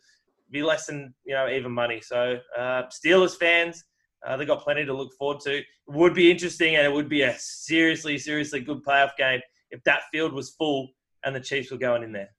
be 0.52 0.64
less 0.64 0.88
than 0.88 1.14
you 1.26 1.34
know 1.34 1.50
even 1.50 1.72
money. 1.72 2.02
So 2.02 2.38
uh, 2.58 2.84
Steelers 2.84 3.38
fans, 3.38 3.84
uh, 4.28 4.38
they 4.38 4.46
got 4.46 4.62
plenty 4.62 4.86
to 4.86 4.94
look 4.94 5.14
forward 5.14 5.40
to. 5.42 5.58
It 5.58 5.66
would 5.88 6.14
be 6.14 6.30
interesting, 6.30 6.76
and 6.76 6.86
it 6.86 6.92
would 6.92 7.10
be 7.10 7.22
a 7.22 7.36
seriously, 7.40 8.18
seriously 8.18 8.60
good 8.60 8.84
playoff 8.84 9.16
game 9.18 9.40
if 9.72 9.84
that 9.84 10.02
field 10.12 10.34
was 10.34 10.52
full 10.52 10.90
and 11.24 11.36
the 11.36 11.40
Chiefs 11.40 11.72
were 11.72 11.78
going 11.78 12.04
in 12.04 12.12
there. 12.12 12.30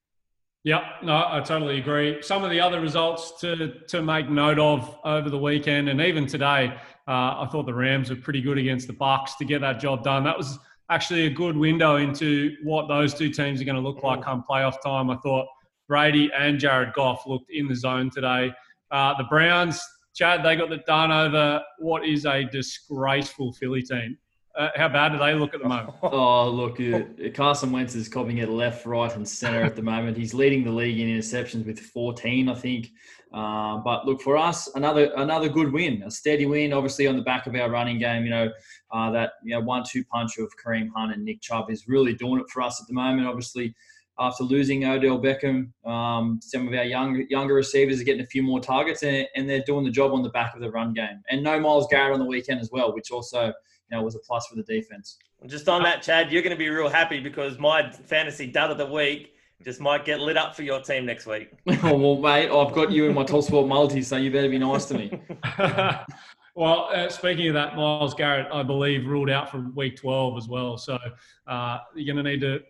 Yeah, 0.65 0.87
no, 1.03 1.25
I 1.29 1.41
totally 1.41 1.79
agree. 1.79 2.21
Some 2.21 2.45
of 2.45 2.51
the 2.51 2.61
other 2.61 2.81
results 2.81 3.41
to 3.41 3.81
to 3.89 4.03
make 4.03 4.29
note 4.29 4.59
of 4.59 4.99
over 5.05 5.31
the 5.31 5.39
weekend 5.39 5.89
and 5.89 6.01
even 6.01 6.27
today, 6.27 6.75
uh, 7.07 7.43
I 7.43 7.49
thought 7.51 7.65
the 7.65 7.75
Rams 7.75 8.11
were 8.11 8.17
pretty 8.17 8.43
good 8.43 8.59
against 8.59 8.87
the 8.87 8.93
Bucs 8.93 9.37
to 9.39 9.45
get 9.45 9.61
that 9.61 9.81
job 9.81 10.03
done. 10.03 10.25
That 10.25 10.37
was 10.37 10.59
actually 10.91 11.27
a 11.27 11.31
good 11.31 11.57
window 11.57 11.97
into 11.97 12.57
what 12.65 12.89
those 12.89 13.15
two 13.15 13.31
teams 13.31 13.61
are 13.61 13.65
going 13.65 13.77
to 13.77 13.83
look 13.83 14.03
like 14.03 14.23
come 14.23 14.45
playoff 14.49 14.83
time. 14.83 15.11
I 15.11 15.17
thought 15.19 15.47
Brady 15.87 16.31
and 16.37 16.59
Jared 16.59 16.93
Goff 16.93 17.27
looked 17.27 17.51
in 17.51 17.69
the 17.69 17.77
zone 17.77 18.11
today. 18.11 18.53
Uh, 18.91 19.17
the 19.17 19.25
Browns, 19.25 19.81
Chad, 20.19 20.45
they 20.45 20.57
got 20.57 20.69
the 20.69 20.79
done 20.79 21.13
over 21.13 21.63
what 21.79 22.05
is 22.05 22.27
a 22.27 22.43
disgraceful 22.43 23.53
Philly 23.53 23.83
team. 23.83 24.19
Uh, 24.57 24.71
how 24.75 24.89
bad 24.89 25.13
do 25.13 25.19
they 25.19 25.33
look 25.33 25.55
at 25.55 25.63
the 25.63 25.69
moment? 25.69 25.95
Oh, 26.03 26.51
look, 26.51 26.81
uh, 26.81 27.31
Carson 27.33 27.71
Wentz 27.71 27.95
is 27.95 28.09
copying 28.09 28.39
it 28.39 28.49
left, 28.49 28.85
right, 28.85 29.15
and 29.15 29.29
center 29.29 29.63
at 29.63 29.77
the 29.77 29.83
moment. 29.83 30.17
He's 30.17 30.35
leading 30.35 30.65
the 30.65 30.73
league 30.73 30.99
in 30.99 31.07
interceptions 31.07 31.65
with 31.65 31.79
14, 31.79 32.49
I 32.49 32.55
think. 32.55 32.91
Uh, 33.33 33.77
but 33.77 34.07
look, 34.07 34.21
for 34.21 34.37
us, 34.37 34.69
another 34.75 35.13
another 35.17 35.49
good 35.49 35.73
win, 35.73 36.03
a 36.03 36.11
steady 36.11 36.47
win, 36.47 36.73
obviously 36.73 37.07
on 37.07 37.15
the 37.15 37.23
back 37.23 37.47
of 37.47 37.55
our 37.55 37.71
running 37.71 38.01
game. 38.01 38.25
You 38.25 38.31
know, 38.31 38.51
uh, 38.91 39.13
that 39.13 39.35
you 39.45 39.55
know 39.55 39.61
one-two 39.61 40.03
punch 40.07 40.39
of 40.39 40.51
Kareem 40.57 40.89
Hunt 40.97 41.13
and 41.13 41.25
Nick 41.25 41.43
Chubb 41.43 41.71
is 41.71 41.87
really 41.87 42.15
doing 42.15 42.41
it 42.41 42.49
for 42.49 42.63
us 42.63 42.81
at 42.81 42.89
the 42.89 42.95
moment. 42.95 43.29
Obviously, 43.29 43.73
after 44.19 44.45
losing 44.45 44.85
Odell 44.85 45.19
Beckham, 45.19 45.71
um, 45.89 46.41
some 46.43 46.67
of 46.67 46.75
our 46.75 46.85
young, 46.85 47.27
younger 47.31 47.55
receivers 47.55 48.01
are 48.01 48.05
getting 48.05 48.23
a 48.23 48.27
few 48.27 48.43
more 48.43 48.61
targets, 48.61 49.03
and, 49.03 49.27
and 49.37 49.49
they're 49.49 49.63
doing 49.65 49.85
the 49.85 49.91
job 49.91 50.13
on 50.13 50.23
the 50.23 50.31
back 50.31 50.55
of 50.55 50.61
the 50.61 50.71
run 50.71 50.93
game. 50.93 51.23
And 51.31 51.43
no 51.43 51.59
Myles 51.61 51.87
Garrett 51.91 52.15
on 52.15 52.19
the 52.19 52.27
weekend 52.27 52.61
as 52.61 52.71
well, 52.71 52.95
which 52.95 53.11
also 53.11 53.47
you 53.47 53.53
know 53.97 54.03
was 54.03 54.15
a 54.15 54.21
plus 54.21 54.47
for 54.47 54.57
the 54.57 54.63
defense. 54.63 55.19
Just 55.47 55.69
on 55.69 55.83
that, 55.85 56.03
Chad, 56.03 56.33
you're 56.33 56.43
going 56.43 56.55
to 56.55 56.59
be 56.59 56.69
real 56.69 56.89
happy 56.89 57.21
because 57.21 57.59
my 57.59 57.91
fantasy 57.91 58.47
dud 58.47 58.73
of 58.73 58.79
the 58.79 58.87
week 58.87 59.35
just 59.65 59.81
might 59.81 60.05
get 60.05 60.21
lit 60.21 60.37
up 60.37 60.55
for 60.55 60.63
your 60.63 60.81
team 60.81 61.07
next 61.07 61.27
week. 61.27 61.51
oh, 61.83 61.97
well, 61.97 62.17
mate, 62.17 62.51
I've 62.51 62.75
got 62.75 62.91
you 62.91 63.07
in 63.07 63.15
my 63.15 63.25
TopSport 63.25 63.69
multi, 63.69 64.03
so 64.03 64.17
you 64.17 64.31
better 64.31 64.49
be 64.49 64.59
nice 64.59 64.85
to 64.87 64.95
me. 64.95 65.11
well, 66.55 66.91
uh, 66.93 67.09
speaking 67.09 67.49
of 67.49 67.55
that, 67.55 67.77
Myles 67.77 68.15
Garrett, 68.15 68.49
I 68.53 68.63
believe, 68.63 69.07
ruled 69.07 69.31
out 69.31 69.51
for 69.51 69.61
week 69.75 69.97
12 69.97 70.37
as 70.37 70.49
well. 70.49 70.77
So 70.77 70.99
uh, 71.47 71.79
you're 71.95 72.13
going 72.13 72.25
to 72.25 72.31
need 72.31 72.41
to 72.41 72.61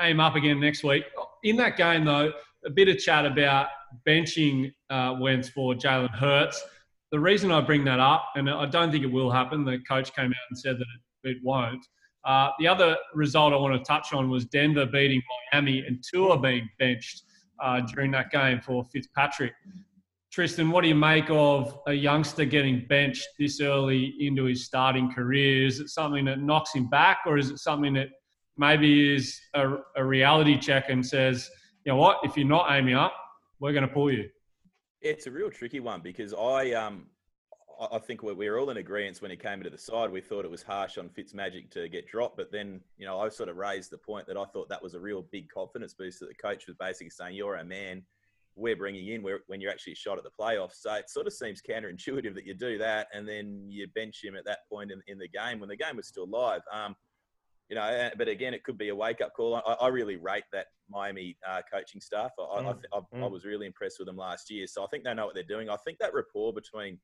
aim 0.00 0.20
up 0.20 0.34
again 0.36 0.60
next 0.60 0.84
week. 0.84 1.04
In 1.42 1.56
that 1.56 1.76
game, 1.76 2.04
though, 2.04 2.32
a 2.64 2.70
bit 2.70 2.88
of 2.88 2.98
chat 2.98 3.26
about 3.26 3.68
benching 4.06 4.72
uh, 4.90 5.16
Wentz 5.20 5.48
for 5.48 5.74
Jalen 5.74 6.10
Hurts. 6.10 6.62
The 7.12 7.20
reason 7.20 7.52
I 7.52 7.60
bring 7.60 7.84
that 7.84 8.00
up, 8.00 8.32
and 8.34 8.50
I 8.50 8.66
don't 8.66 8.90
think 8.90 9.04
it 9.04 9.12
will 9.12 9.30
happen, 9.30 9.64
the 9.64 9.78
coach 9.88 10.14
came 10.14 10.30
out 10.30 10.46
and 10.50 10.58
said 10.58 10.78
that 10.78 11.30
it, 11.30 11.38
won't. 11.42 11.84
Uh, 12.24 12.50
the 12.58 12.66
other 12.66 12.96
result 13.14 13.52
I 13.52 13.56
want 13.56 13.74
to 13.74 13.84
touch 13.86 14.12
on 14.12 14.30
was 14.30 14.46
Denver 14.46 14.86
beating 14.86 15.22
Miami 15.52 15.84
and 15.86 16.02
Tua 16.02 16.38
being 16.38 16.68
benched 16.78 17.22
uh, 17.62 17.80
during 17.80 18.10
that 18.12 18.30
game 18.30 18.60
for 18.60 18.84
Fitzpatrick. 18.84 19.52
Tristan, 20.32 20.70
what 20.70 20.82
do 20.82 20.88
you 20.88 20.96
make 20.96 21.26
of 21.30 21.78
a 21.86 21.92
youngster 21.92 22.44
getting 22.44 22.84
benched 22.88 23.28
this 23.38 23.60
early 23.60 24.14
into 24.18 24.44
his 24.44 24.64
starting 24.64 25.12
career? 25.12 25.64
Is 25.66 25.78
it 25.78 25.90
something 25.90 26.24
that 26.24 26.40
knocks 26.40 26.74
him 26.74 26.88
back, 26.88 27.18
or 27.26 27.38
is 27.38 27.50
it 27.50 27.58
something 27.58 27.94
that 27.94 28.08
maybe 28.56 29.14
is 29.14 29.40
a, 29.54 29.76
a 29.96 30.04
reality 30.04 30.58
check 30.58 30.88
and 30.88 31.04
says, 31.04 31.50
you 31.84 31.92
know 31.92 31.96
what, 31.96 32.18
if 32.22 32.36
you're 32.36 32.46
not 32.46 32.70
aiming 32.70 32.94
up, 32.94 33.14
we're 33.60 33.72
going 33.72 33.86
to 33.86 33.92
pull 33.92 34.10
you? 34.12 34.28
It's 35.00 35.26
a 35.26 35.30
real 35.30 35.50
tricky 35.50 35.80
one 35.80 36.00
because 36.00 36.32
I 36.32 36.72
um 36.72 37.06
I- 37.92 37.98
think 37.98 38.22
we 38.22 38.32
we 38.32 38.48
were 38.48 38.58
all 38.58 38.70
in 38.70 38.78
agreement 38.78 39.20
when 39.20 39.30
he 39.30 39.36
came 39.36 39.58
into 39.58 39.68
the 39.68 39.76
side. 39.76 40.10
We 40.10 40.20
thought 40.20 40.44
it 40.44 40.50
was 40.50 40.62
harsh 40.62 40.96
on 40.96 41.10
Fitzmagic 41.10 41.70
to 41.72 41.88
get 41.88 42.06
dropped, 42.06 42.36
but 42.36 42.50
then 42.50 42.80
you 42.96 43.04
know 43.06 43.20
I 43.20 43.28
sort 43.28 43.48
of 43.48 43.56
raised 43.56 43.90
the 43.90 43.98
point 43.98 44.26
that 44.28 44.36
I 44.36 44.44
thought 44.46 44.68
that 44.70 44.82
was 44.82 44.94
a 44.94 45.00
real 45.00 45.22
big 45.30 45.48
confidence 45.50 45.92
boost 45.92 46.20
that 46.20 46.28
the 46.28 46.34
coach 46.34 46.66
was 46.66 46.76
basically 46.76 47.10
saying, 47.10 47.34
"You're 47.34 47.56
a 47.56 47.64
man. 47.64 48.02
We're 48.56 48.76
bringing 48.76 49.08
in 49.08 49.22
when 49.22 49.60
you're 49.60 49.72
actually 49.72 49.96
shot 49.96 50.16
at 50.16 50.24
the 50.24 50.30
playoffs." 50.30 50.76
So 50.76 50.94
it 50.94 51.10
sort 51.10 51.26
of 51.26 51.32
seems 51.32 51.60
counterintuitive 51.60 52.34
that 52.34 52.46
you 52.46 52.54
do 52.54 52.78
that 52.78 53.08
and 53.12 53.28
then 53.28 53.66
you 53.68 53.88
bench 53.88 54.24
him 54.24 54.36
at 54.36 54.44
that 54.46 54.60
point 54.70 54.90
in, 54.92 55.02
in 55.08 55.18
the 55.18 55.28
game 55.28 55.58
when 55.58 55.68
the 55.68 55.76
game 55.76 55.96
was 55.96 56.06
still 56.06 56.28
live. 56.28 56.62
Um, 56.72 56.94
you 57.68 57.76
know, 57.76 58.10
but 58.18 58.28
again, 58.28 58.52
it 58.52 58.62
could 58.62 58.76
be 58.76 58.90
a 58.90 58.94
wake 58.94 59.20
up 59.20 59.32
call. 59.34 59.56
I, 59.56 59.72
I 59.72 59.88
really 59.88 60.16
rate 60.16 60.44
that 60.52 60.66
Miami 60.90 61.36
uh, 61.48 61.62
coaching 61.72 62.00
staff. 62.00 62.32
I, 62.38 62.42
I, 62.42 62.58
I, 62.58 62.62
Mm, 62.62 62.74
th- 62.74 62.84
I, 62.92 62.98
I 62.98 63.20
mm. 63.20 63.30
was 63.30 63.44
really 63.44 63.66
impressed 63.66 63.98
with 63.98 64.06
them 64.06 64.16
last 64.16 64.50
year, 64.50 64.66
so 64.66 64.84
I 64.84 64.86
think 64.88 65.04
they 65.04 65.14
know 65.14 65.26
what 65.26 65.34
they're 65.34 65.44
doing. 65.44 65.70
I 65.70 65.76
think 65.76 65.98
that 65.98 66.14
rapport 66.14 66.52
between 66.52 66.98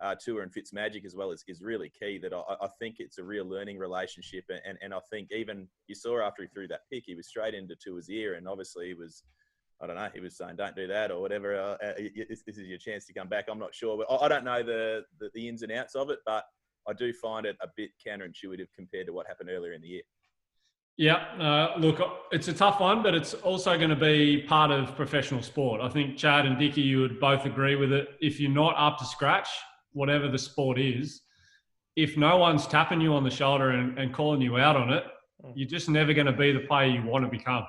uh, 0.00 0.14
Tua 0.22 0.42
and 0.42 0.52
Fitzmagic 0.52 1.04
as 1.04 1.14
well 1.14 1.30
is, 1.30 1.44
is 1.48 1.62
really 1.62 1.90
key. 1.90 2.18
That 2.18 2.32
I, 2.32 2.42
I 2.60 2.68
think 2.78 2.96
it's 2.98 3.18
a 3.18 3.24
real 3.24 3.44
learning 3.44 3.78
relationship, 3.78 4.44
and, 4.48 4.60
and, 4.66 4.78
and 4.82 4.94
I 4.94 5.00
think 5.10 5.32
even 5.32 5.68
you 5.86 5.94
saw 5.94 6.20
after 6.20 6.42
he 6.42 6.48
threw 6.48 6.68
that 6.68 6.88
pick, 6.90 7.04
he 7.06 7.14
was 7.14 7.28
straight 7.28 7.54
into 7.54 7.76
Tua's 7.76 8.10
ear, 8.10 8.34
and 8.34 8.48
obviously 8.48 8.88
he 8.88 8.94
was. 8.94 9.22
I 9.78 9.86
don't 9.86 9.96
know. 9.96 10.08
He 10.14 10.20
was 10.20 10.34
saying, 10.38 10.56
"Don't 10.56 10.74
do 10.74 10.86
that," 10.86 11.10
or 11.10 11.20
whatever. 11.20 11.54
Uh, 11.54 11.76
uh, 11.84 11.92
this, 12.30 12.42
is 12.46 12.66
your 12.66 12.78
chance 12.78 13.04
to 13.06 13.12
come 13.12 13.28
back. 13.28 13.44
I'm 13.50 13.58
not 13.58 13.74
sure, 13.74 13.98
but 13.98 14.10
I, 14.10 14.24
I 14.24 14.28
don't 14.28 14.44
know 14.44 14.62
the, 14.62 15.04
the 15.20 15.28
the 15.34 15.46
ins 15.46 15.60
and 15.60 15.70
outs 15.70 15.94
of 15.94 16.08
it. 16.08 16.20
But 16.24 16.44
I 16.88 16.92
do 16.92 17.12
find 17.12 17.46
it 17.46 17.56
a 17.60 17.68
bit 17.76 17.90
counterintuitive 18.04 18.68
compared 18.74 19.06
to 19.06 19.12
what 19.12 19.26
happened 19.26 19.50
earlier 19.50 19.72
in 19.72 19.80
the 19.80 19.88
year. 19.88 20.02
Yeah, 20.96 21.16
uh, 21.38 21.78
look, 21.78 22.00
it's 22.32 22.48
a 22.48 22.54
tough 22.54 22.80
one, 22.80 23.02
but 23.02 23.14
it's 23.14 23.34
also 23.34 23.76
going 23.76 23.90
to 23.90 23.96
be 23.96 24.44
part 24.48 24.70
of 24.70 24.96
professional 24.96 25.42
sport. 25.42 25.82
I 25.82 25.90
think 25.90 26.16
Chad 26.16 26.46
and 26.46 26.58
Dicky, 26.58 26.80
you 26.80 27.00
would 27.00 27.20
both 27.20 27.44
agree 27.44 27.76
with 27.76 27.92
it. 27.92 28.08
If 28.20 28.40
you're 28.40 28.50
not 28.50 28.74
up 28.78 28.96
to 28.98 29.04
scratch, 29.04 29.48
whatever 29.92 30.28
the 30.28 30.38
sport 30.38 30.78
is, 30.78 31.20
if 31.96 32.16
no 32.16 32.38
one's 32.38 32.66
tapping 32.66 33.00
you 33.02 33.12
on 33.14 33.24
the 33.24 33.30
shoulder 33.30 33.70
and, 33.70 33.98
and 33.98 34.12
calling 34.12 34.40
you 34.40 34.56
out 34.56 34.76
on 34.76 34.90
it, 34.90 35.04
you're 35.54 35.68
just 35.68 35.90
never 35.90 36.14
going 36.14 36.26
to 36.26 36.32
be 36.32 36.50
the 36.52 36.60
player 36.60 36.88
you 36.88 37.02
want 37.02 37.24
to 37.24 37.30
become. 37.30 37.64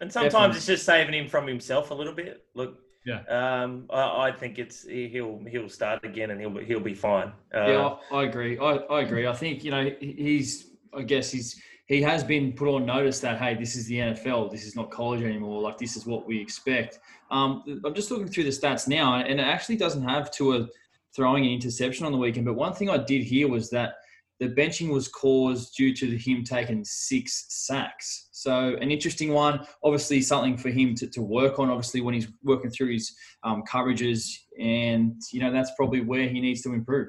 And 0.00 0.12
sometimes 0.12 0.32
Definitely. 0.32 0.56
it's 0.56 0.66
just 0.66 0.84
saving 0.84 1.14
him 1.14 1.28
from 1.28 1.46
himself 1.46 1.90
a 1.90 1.94
little 1.94 2.14
bit. 2.14 2.44
Look, 2.54 2.78
Yeah. 3.04 3.20
um, 3.28 3.86
I, 3.90 4.28
I 4.28 4.32
think 4.32 4.58
it's 4.58 4.84
he- 4.86 5.08
he'll 5.08 5.40
he'll 5.48 5.68
start 5.68 6.04
again 6.04 6.30
and 6.30 6.40
he'll 6.40 6.50
be- 6.50 6.64
he'll 6.64 6.80
be 6.80 6.94
fine. 6.94 7.32
Uh, 7.54 7.66
yeah, 7.66 7.94
I, 8.12 8.16
I 8.16 8.24
agree. 8.24 8.58
I, 8.58 8.76
I 8.76 9.00
agree. 9.00 9.26
I 9.26 9.32
think 9.32 9.64
you 9.64 9.70
know 9.70 9.90
he's. 10.00 10.68
I 10.94 11.02
guess 11.02 11.30
he's 11.30 11.60
he 11.86 12.00
has 12.02 12.22
been 12.22 12.52
put 12.52 12.68
on 12.68 12.86
notice 12.86 13.18
that 13.20 13.38
hey, 13.38 13.54
this 13.54 13.76
is 13.76 13.86
the 13.86 13.96
NFL. 13.96 14.50
This 14.50 14.64
is 14.64 14.76
not 14.76 14.90
college 14.90 15.22
anymore. 15.22 15.60
Like 15.60 15.78
this 15.78 15.96
is 15.96 16.06
what 16.06 16.26
we 16.26 16.40
expect. 16.40 17.00
Um, 17.30 17.62
I'm 17.84 17.94
just 17.94 18.10
looking 18.10 18.28
through 18.28 18.44
the 18.44 18.50
stats 18.50 18.86
now, 18.86 19.14
and 19.16 19.40
it 19.40 19.42
actually 19.42 19.76
doesn't 19.76 20.06
have 20.06 20.30
Tua 20.30 20.68
throwing 21.16 21.44
an 21.44 21.50
interception 21.50 22.06
on 22.06 22.12
the 22.12 22.18
weekend. 22.18 22.46
But 22.46 22.54
one 22.54 22.72
thing 22.74 22.88
I 22.90 22.98
did 22.98 23.22
hear 23.22 23.48
was 23.48 23.68
that 23.70 23.94
the 24.42 24.48
benching 24.48 24.90
was 24.90 25.06
caused 25.06 25.76
due 25.76 25.94
to 25.94 26.18
him 26.18 26.42
taking 26.42 26.84
six 26.84 27.44
sacks. 27.48 28.28
So 28.32 28.76
an 28.80 28.90
interesting 28.90 29.32
one. 29.32 29.64
Obviously, 29.84 30.20
something 30.20 30.56
for 30.56 30.68
him 30.68 30.96
to, 30.96 31.06
to 31.10 31.22
work 31.22 31.60
on. 31.60 31.70
Obviously, 31.70 32.00
when 32.00 32.12
he's 32.12 32.26
working 32.42 32.68
through 32.68 32.92
his 32.92 33.14
um, 33.44 33.62
coverages, 33.62 34.26
and 34.58 35.14
you 35.32 35.40
know 35.40 35.52
that's 35.52 35.70
probably 35.76 36.00
where 36.00 36.28
he 36.28 36.40
needs 36.40 36.60
to 36.62 36.72
improve. 36.72 37.08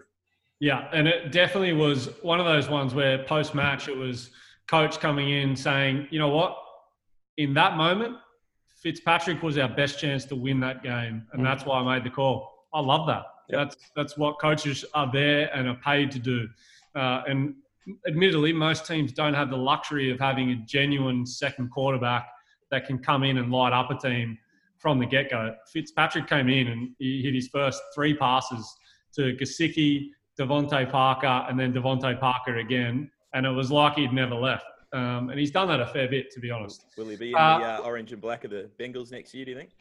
Yeah, 0.60 0.88
and 0.94 1.08
it 1.08 1.32
definitely 1.32 1.74
was 1.74 2.10
one 2.22 2.40
of 2.40 2.46
those 2.46 2.70
ones 2.70 2.94
where 2.94 3.24
post 3.24 3.56
match 3.56 3.88
it 3.88 3.98
was 3.98 4.30
coach 4.68 5.00
coming 5.00 5.32
in 5.32 5.56
saying, 5.56 6.08
you 6.12 6.20
know 6.20 6.30
what, 6.30 6.56
in 7.38 7.56
that 7.56 7.78
moment, 7.78 8.16
Fitzpatrick 8.84 9.42
was 9.42 9.58
our 9.58 9.70
best 9.70 10.00
chance 10.00 10.24
to 10.26 10.36
win 10.36 10.60
that 10.60 10.84
game, 10.84 11.26
and 11.34 11.42
Mm. 11.42 11.46
that's 11.46 11.66
why 11.66 11.80
I 11.80 11.96
made 11.96 12.06
the 12.06 12.12
call. 12.12 12.68
I 12.76 12.80
love 12.80 13.08
that. 13.08 13.24
Yep. 13.50 13.58
That's 13.60 13.76
that's 13.96 14.18
what 14.18 14.40
coaches 14.40 14.86
are 14.94 15.12
there 15.12 15.50
and 15.56 15.68
are 15.68 15.80
paid 15.84 16.12
to 16.12 16.20
do. 16.20 16.48
Uh, 16.96 17.22
and 17.28 17.56
admittedly, 18.08 18.54
most 18.54 18.86
teams 18.86 19.12
don't 19.12 19.34
have 19.34 19.50
the 19.50 19.58
luxury 19.58 20.12
of 20.12 20.20
having 20.20 20.52
a 20.52 20.56
genuine 20.56 21.26
second 21.26 21.70
quarterback 21.70 22.28
that 22.72 22.86
can 22.86 22.98
come 22.98 23.24
in 23.24 23.38
and 23.38 23.52
light 23.52 23.74
up 23.74 23.92
a 23.92 23.98
team 23.98 24.38
from 24.78 25.00
the 25.00 25.06
get 25.06 25.30
go. 25.30 25.54
Fitzpatrick 25.72 26.28
came 26.28 26.50
in 26.50 26.68
and 26.68 26.90
he 27.00 27.22
hit 27.22 27.34
his 27.34 27.48
first 27.48 27.82
three 27.96 28.14
passes 28.16 28.76
to 29.16 29.36
Gesicki, 29.36 30.10
DeVante 30.40 30.90
Parker, 30.92 31.46
and 31.48 31.60
then 31.60 31.74
DeVante 31.74 32.20
Parker 32.20 32.58
again, 32.58 33.10
and 33.34 33.46
it 33.46 33.52
was 33.52 33.72
like 33.72 33.96
he'd 33.96 34.12
never 34.14 34.36
left. 34.36 34.66
Um, 34.92 35.30
and 35.30 35.40
he's 35.40 35.52
done 35.52 35.68
that 35.70 35.80
a 35.80 35.88
fair 35.88 36.08
bit, 36.08 36.30
to 36.32 36.40
be 36.40 36.52
honest. 36.52 36.86
Will 36.98 37.10
he 37.10 37.16
be 37.16 37.30
in 37.30 37.36
Uh, 37.36 37.60
the 37.60 37.66
uh, 37.66 37.78
orange 37.80 38.12
and 38.12 38.22
black 38.22 38.44
of 38.44 38.52
the 38.52 38.70
Bengals 38.80 39.12
next 39.12 39.34
year? 39.34 39.46
Do 39.46 39.52
you 39.52 39.58
think? 39.58 39.72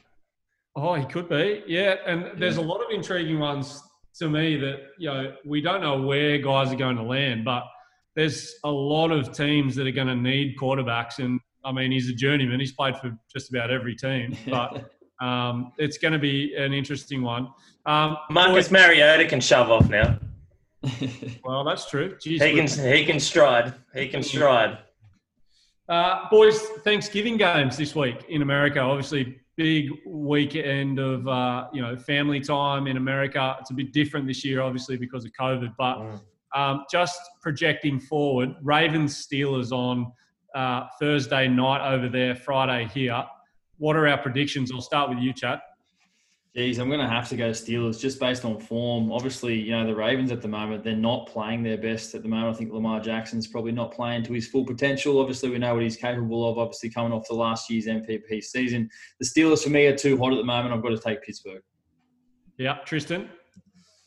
Oh, 0.74 0.94
he 0.94 1.04
could 1.04 1.28
be. 1.28 1.62
Yeah, 1.66 1.96
and 2.06 2.40
there's 2.40 2.56
a 2.56 2.62
lot 2.62 2.80
of 2.80 2.90
intriguing 2.90 3.38
ones 3.38 3.82
to 4.18 4.28
me 4.28 4.56
that 4.56 4.80
you 4.98 5.08
know 5.08 5.34
we 5.44 5.60
don't 5.60 5.80
know 5.80 6.00
where 6.00 6.38
guys 6.38 6.72
are 6.72 6.76
going 6.76 6.96
to 6.96 7.02
land, 7.02 7.44
but 7.44 7.64
there's 8.14 8.54
a 8.64 8.70
lot 8.70 9.10
of 9.10 9.32
teams 9.32 9.74
that 9.76 9.86
are 9.86 9.92
going 9.92 10.08
to 10.08 10.16
need 10.16 10.56
quarterbacks, 10.58 11.18
and 11.18 11.40
I 11.64 11.72
mean 11.72 11.90
he's 11.90 12.08
a 12.08 12.14
journeyman. 12.14 12.60
He's 12.60 12.72
played 12.72 12.96
for 12.96 13.16
just 13.32 13.50
about 13.50 13.70
every 13.70 13.94
team, 13.94 14.36
but 14.48 14.90
um, 15.24 15.72
it's 15.78 15.98
going 15.98 16.12
to 16.12 16.18
be 16.18 16.54
an 16.56 16.72
interesting 16.72 17.22
one. 17.22 17.48
Um, 17.86 18.16
Marcus 18.30 18.70
Mariota 18.70 19.26
can 19.26 19.40
shove 19.40 19.70
off 19.70 19.88
now. 19.88 20.18
well, 21.44 21.64
that's 21.64 21.88
true. 21.88 22.16
Jeez, 22.16 22.42
He 22.42 22.54
can 22.54 22.94
he 22.96 23.04
can 23.04 23.20
stride. 23.20 23.74
He 23.94 24.08
can 24.08 24.22
stride. 24.22 24.78
Uh, 25.88 26.28
boys, 26.30 26.60
Thanksgiving 26.84 27.36
games 27.36 27.76
this 27.76 27.94
week 27.94 28.24
in 28.28 28.42
America. 28.42 28.80
Obviously, 28.80 29.41
big 29.62 29.92
weekend 30.04 30.98
of 30.98 31.28
uh, 31.28 31.68
you 31.72 31.80
know 31.80 31.96
family 31.96 32.40
time 32.40 32.88
in 32.88 32.96
America. 32.96 33.56
It's 33.60 33.70
a 33.70 33.74
bit 33.74 33.92
different 33.92 34.26
this 34.26 34.44
year, 34.44 34.60
obviously 34.60 34.96
because 34.96 35.24
of 35.24 35.30
COVID. 35.40 35.74
But 35.78 36.20
um, 36.52 36.84
just 36.90 37.20
projecting 37.40 38.00
forward, 38.00 38.56
Ravens 38.60 39.24
Steelers 39.24 39.70
on 39.70 40.12
uh, 40.56 40.88
Thursday 41.00 41.46
night 41.46 41.94
over 41.94 42.08
there, 42.08 42.34
Friday 42.34 42.88
here. 42.92 43.22
What 43.78 43.94
are 43.94 44.08
our 44.08 44.18
predictions? 44.18 44.72
I'll 44.72 44.80
start 44.80 45.08
with 45.10 45.20
you, 45.20 45.32
Chad. 45.32 45.60
Geez, 46.54 46.78
I'm 46.78 46.88
going 46.88 47.00
to 47.00 47.08
have 47.08 47.30
to 47.30 47.36
go 47.36 47.48
Steelers 47.50 47.98
just 47.98 48.20
based 48.20 48.44
on 48.44 48.60
form. 48.60 49.10
Obviously, 49.10 49.58
you 49.58 49.70
know, 49.70 49.86
the 49.86 49.96
Ravens 49.96 50.30
at 50.30 50.42
the 50.42 50.48
moment, 50.48 50.84
they're 50.84 50.94
not 50.94 51.26
playing 51.26 51.62
their 51.62 51.78
best 51.78 52.14
at 52.14 52.22
the 52.22 52.28
moment. 52.28 52.54
I 52.54 52.58
think 52.58 52.70
Lamar 52.70 53.00
Jackson's 53.00 53.46
probably 53.46 53.72
not 53.72 53.90
playing 53.90 54.24
to 54.24 54.34
his 54.34 54.48
full 54.48 54.66
potential. 54.66 55.18
Obviously, 55.18 55.48
we 55.48 55.56
know 55.58 55.72
what 55.72 55.82
he's 55.82 55.96
capable 55.96 56.46
of, 56.46 56.58
obviously, 56.58 56.90
coming 56.90 57.10
off 57.10 57.26
the 57.26 57.34
last 57.34 57.70
year's 57.70 57.86
MVP 57.86 58.44
season. 58.44 58.90
The 59.18 59.24
Steelers, 59.24 59.64
for 59.64 59.70
me, 59.70 59.86
are 59.86 59.96
too 59.96 60.18
hot 60.18 60.34
at 60.34 60.36
the 60.36 60.44
moment. 60.44 60.74
I've 60.74 60.82
got 60.82 60.90
to 60.90 60.98
take 60.98 61.22
Pittsburgh. 61.22 61.62
Yeah, 62.58 62.76
Tristan. 62.84 63.30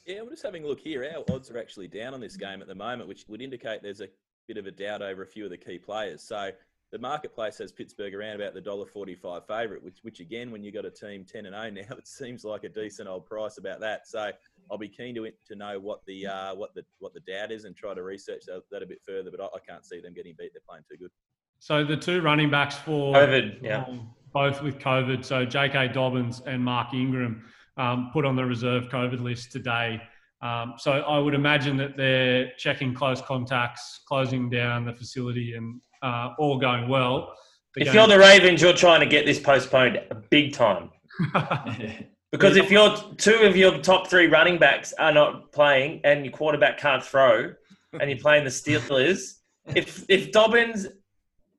Yeah, 0.06 0.22
we're 0.22 0.30
just 0.30 0.44
having 0.44 0.66
a 0.66 0.68
look 0.68 0.82
here. 0.82 1.04
Our 1.04 1.36
odds 1.36 1.50
are 1.50 1.58
actually 1.58 1.88
down 1.88 2.14
on 2.14 2.20
this 2.20 2.38
game 2.38 2.62
at 2.62 2.68
the 2.68 2.76
moment, 2.76 3.10
which 3.10 3.26
would 3.28 3.42
indicate 3.42 3.82
there's 3.82 4.02
a 4.02 4.08
bit 4.48 4.58
of 4.58 4.68
a 4.68 4.72
doubt 4.72 5.02
over 5.02 5.24
a 5.24 5.28
few 5.28 5.46
of 5.46 5.50
the 5.50 5.58
key 5.58 5.80
players. 5.80 6.22
So 6.22 6.52
the 6.96 7.02
marketplace 7.02 7.58
has 7.58 7.74
Pittsburgh 7.74 8.16
around 8.16 8.40
about 8.40 8.54
the 8.54 8.62
dollar 8.62 8.86
forty-five 8.86 9.46
favourite, 9.46 9.84
which, 9.84 9.98
which 10.04 10.22
again, 10.22 10.50
when 10.50 10.64
you've 10.64 10.74
got 10.74 10.86
a 10.86 10.90
team 10.90 11.26
ten 11.26 11.46
and 11.46 11.54
zero 11.54 11.70
now, 11.70 11.96
it 11.98 12.08
seems 12.08 12.46
like 12.46 12.64
a 12.64 12.70
decent 12.70 13.10
old 13.10 13.26
price 13.26 13.58
about 13.58 13.82
that. 13.82 14.08
So 14.08 14.32
I'll 14.72 14.78
be 14.78 14.88
keen 14.88 15.14
to 15.16 15.30
to 15.30 15.56
know 15.56 15.78
what 15.78 16.06
the 16.08 16.26
uh, 16.26 16.56
what 16.56 16.74
the 16.74 16.86
what 17.00 17.14
the 17.14 17.20
doubt 17.20 17.52
is 17.52 17.66
and 17.66 17.76
try 17.76 17.94
to 17.94 18.02
research 18.02 18.44
that, 18.48 18.62
that 18.72 18.82
a 18.82 18.86
bit 18.86 19.00
further. 19.06 19.30
But 19.30 19.42
I, 19.42 19.58
I 19.58 19.60
can't 19.68 19.86
see 19.86 20.00
them 20.00 20.14
getting 20.14 20.36
beat. 20.40 20.52
They're 20.54 20.62
playing 20.66 20.84
too 20.90 20.96
good. 20.96 21.12
So 21.60 21.84
the 21.84 21.98
two 21.98 22.22
running 22.22 22.50
backs 22.50 22.76
for 22.76 23.14
COVID, 23.14 23.62
yeah. 23.62 23.84
um, 23.84 24.14
both 24.32 24.62
with 24.62 24.80
COVID. 24.80 25.26
So 25.26 25.44
J.K. 25.44 25.90
Dobbins 25.90 26.42
and 26.46 26.64
Mark 26.64 26.94
Ingram 26.94 27.44
um, 27.76 28.10
put 28.14 28.24
on 28.24 28.38
the 28.38 28.46
reserve 28.46 28.88
COVID 28.88 29.22
list 29.22 29.52
today. 29.52 30.02
Um, 30.42 30.76
so 30.78 30.92
I 30.92 31.18
would 31.20 31.34
imagine 31.34 31.76
that 31.78 31.98
they're 31.98 32.52
checking 32.58 32.94
close 32.94 33.22
contacts, 33.22 34.00
closing 34.08 34.50
down 34.50 34.86
the 34.86 34.94
facility, 34.94 35.56
and 35.56 35.82
uh, 36.06 36.34
all 36.38 36.58
going 36.58 36.88
well. 36.88 37.34
If 37.76 37.86
game- 37.86 37.96
you're 37.96 38.08
the 38.08 38.20
Ravens, 38.20 38.62
you're 38.62 38.74
trying 38.74 39.02
to 39.02 39.06
get 39.06 39.26
this 39.26 39.40
postponed 39.40 40.00
big 40.30 40.54
time. 40.54 40.92
Because 42.32 42.58
if 42.58 42.70
your 42.70 42.98
two 43.16 43.44
of 43.44 43.56
your 43.56 43.78
top 43.78 44.10
three 44.10 44.28
running 44.28 44.58
backs 44.58 44.92
are 45.00 45.14
not 45.14 45.54
playing 45.54 46.02
and 46.04 46.26
your 46.26 46.34
quarterback 46.34 46.78
can't 46.78 47.02
throw, 47.02 47.54
and 47.98 48.10
you're 48.10 48.20
playing 48.20 48.44
the 48.44 48.50
Steelers, 48.50 49.36
if 49.74 50.04
if 50.10 50.34
Dobbins 50.34 50.86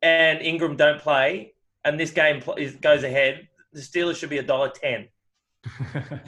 and 0.03 0.41
Ingram 0.43 0.77
don't 0.77 1.01
play 1.01 1.55
and 1.87 1.99
this 1.99 2.11
game 2.11 2.43
goes 2.83 3.05
ahead, 3.05 3.49
the 3.73 3.81
Steelers 3.81 4.17
should 4.17 4.29
be 4.29 4.37
a 4.37 4.43
dollar 4.43 4.71
ten. 4.71 5.09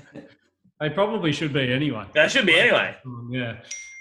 they 0.80 0.88
probably 0.88 1.32
should 1.32 1.52
be 1.52 1.70
anyway. 1.70 2.06
That 2.14 2.30
should 2.30 2.46
be 2.46 2.58
anyway. 2.58 2.96
Yeah. 3.30 3.56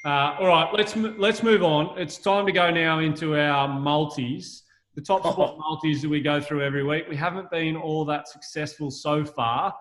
Uh, 0.07 0.37
all 0.39 0.47
right, 0.47 0.69
let's 0.73 0.95
let's 0.95 1.43
move 1.43 1.61
on. 1.61 1.99
It's 1.99 2.17
time 2.17 2.45
to 2.45 2.53
go 2.53 2.71
now 2.71 2.99
into 2.99 3.37
our 3.37 3.67
multis. 3.67 4.63
The 4.95 5.01
top 5.01 5.19
spot 5.33 5.57
multis 5.59 6.01
that 6.01 6.07
we 6.07 6.21
go 6.21 6.39
through 6.39 6.63
every 6.63 6.85
week. 6.85 7.09
We 7.09 7.17
haven't 7.17 7.51
been 7.51 7.75
all 7.75 8.05
that 8.05 8.29
successful 8.29 8.89
so 8.89 9.25
far. 9.25 9.73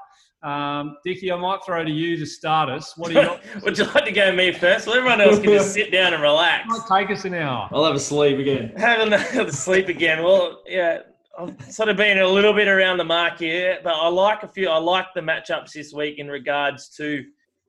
Um, 0.43 0.97
Dickie, 1.05 1.31
I 1.31 1.37
might 1.37 1.61
throw 1.65 1.85
to 1.85 1.91
you 1.91 2.17
to 2.17 2.27
start 2.27 2.69
us. 2.69 2.97
What 2.97 3.12
do 3.12 3.21
you? 3.21 3.37
Would 3.62 3.79
you 3.79 3.85
like 3.85 4.05
to 4.07 4.11
go 4.11 4.33
me 4.33 4.51
first? 4.51 4.89
Well, 4.89 4.97
everyone 4.97 5.21
else 5.21 5.39
can 5.39 5.53
just 5.53 5.73
sit 5.75 5.93
down 5.93 6.12
and 6.12 6.21
relax. 6.21 6.67
might 6.67 7.03
take 7.03 7.17
us 7.17 7.25
an 7.25 7.35
hour. 7.35 7.69
I'll 7.71 7.85
have 7.85 7.95
a 7.95 8.01
sleep 8.01 8.41
again. 8.41 8.73
Having 8.77 9.11
the 9.11 9.53
sleep 9.53 9.89
again. 9.89 10.25
Well, 10.25 10.61
yeah, 10.67 11.03
I've 11.39 11.73
sort 11.73 11.89
of 11.89 11.97
been 11.97 12.19
a 12.19 12.27
little 12.27 12.53
bit 12.53 12.67
around 12.67 12.99
the 12.99 13.05
mark 13.05 13.39
here, 13.39 13.79
but 13.85 13.95
I 13.95 14.09
like 14.09 14.43
a 14.43 14.49
few. 14.49 14.71
I 14.71 14.79
like 14.79 15.07
the 15.15 15.21
matchups 15.21 15.75
this 15.75 15.93
week 15.93 16.19
in 16.19 16.27
regards 16.27 16.89
to 16.97 17.25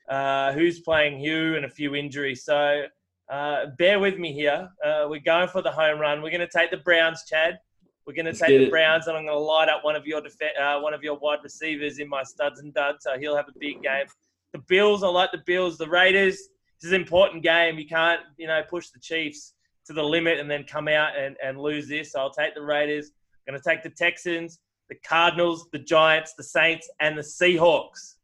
uh, 0.07 0.53
who's 0.53 0.79
playing 0.79 1.23
who 1.23 1.55
and 1.55 1.65
a 1.65 1.69
few 1.69 1.95
injuries. 1.95 2.43
So 2.43 2.83
uh, 3.29 3.67
bear 3.77 3.99
with 3.99 4.17
me 4.17 4.33
here. 4.33 4.69
Uh, 4.83 5.07
we're 5.09 5.19
going 5.19 5.49
for 5.49 5.61
the 5.61 5.71
home 5.71 5.99
run. 5.99 6.21
We're 6.21 6.31
going 6.31 6.47
to 6.47 6.47
take 6.47 6.71
the 6.71 6.77
Browns, 6.77 7.23
Chad. 7.27 7.59
We're 8.05 8.13
going 8.13 8.25
to 8.25 8.31
Let's 8.31 8.39
take 8.39 8.57
the 8.57 8.67
it. 8.67 8.69
Browns, 8.69 9.07
and 9.07 9.17
I'm 9.17 9.25
going 9.25 9.35
to 9.35 9.39
light 9.39 9.67
up 9.67 9.83
one 9.83 9.97
of 9.97 10.07
your 10.07 10.21
def- 10.21 10.37
uh, 10.61 10.79
one 10.79 10.93
of 10.93 11.03
your 11.03 11.17
wide 11.17 11.39
receivers 11.43 11.99
in 11.99 12.07
my 12.07 12.23
studs 12.23 12.61
and 12.61 12.73
duds. 12.73 12.99
So 13.01 13.19
he'll 13.19 13.35
have 13.35 13.49
a 13.49 13.59
big 13.59 13.81
game. 13.83 14.05
The 14.53 14.59
Bills, 14.59 15.03
I 15.03 15.07
like 15.07 15.31
the 15.33 15.43
Bills. 15.45 15.77
The 15.77 15.89
Raiders. 15.89 16.37
This 16.79 16.89
is 16.89 16.91
an 16.93 17.01
important 17.01 17.43
game. 17.43 17.77
You 17.77 17.87
can't, 17.87 18.21
you 18.37 18.47
know, 18.47 18.61
push 18.69 18.89
the 18.89 18.99
Chiefs 18.99 19.55
to 19.87 19.93
the 19.93 20.03
limit 20.03 20.39
and 20.39 20.49
then 20.49 20.63
come 20.63 20.87
out 20.87 21.17
and, 21.17 21.35
and 21.43 21.59
lose 21.59 21.87
this. 21.87 22.13
So 22.13 22.19
I'll 22.19 22.31
take 22.31 22.55
the 22.55 22.61
Raiders. 22.61 23.11
I'm 23.47 23.53
going 23.53 23.61
to 23.61 23.69
take 23.69 23.83
the 23.83 23.89
Texans, 23.89 24.59
the 24.89 24.95
Cardinals, 25.05 25.67
the 25.71 25.79
Giants, 25.79 26.33
the 26.37 26.43
Saints, 26.43 26.89
and 27.01 27.17
the 27.17 27.21
Seahawks. 27.21 28.16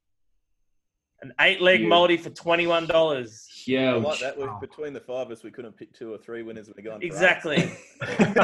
An 1.23 1.33
eight-leg 1.39 1.79
Huge. 1.79 1.89
multi 1.89 2.17
for 2.17 2.29
twenty-one 2.31 2.85
dollars. 2.85 3.47
Yeah, 3.65 3.93
like 3.93 4.19
that. 4.19 4.37
We, 4.37 4.45
between 4.59 4.91
the 4.91 4.99
five 4.99 5.27
of 5.27 5.31
us, 5.31 5.41
we 5.41 5.51
couldn't 5.51 5.77
pick 5.77 5.93
two 5.93 6.13
or 6.13 6.17
three 6.17 6.43
winners. 6.43 6.69
We're 6.75 6.83
going. 6.83 7.01
Exactly. 7.01 7.57
We've 8.01 8.35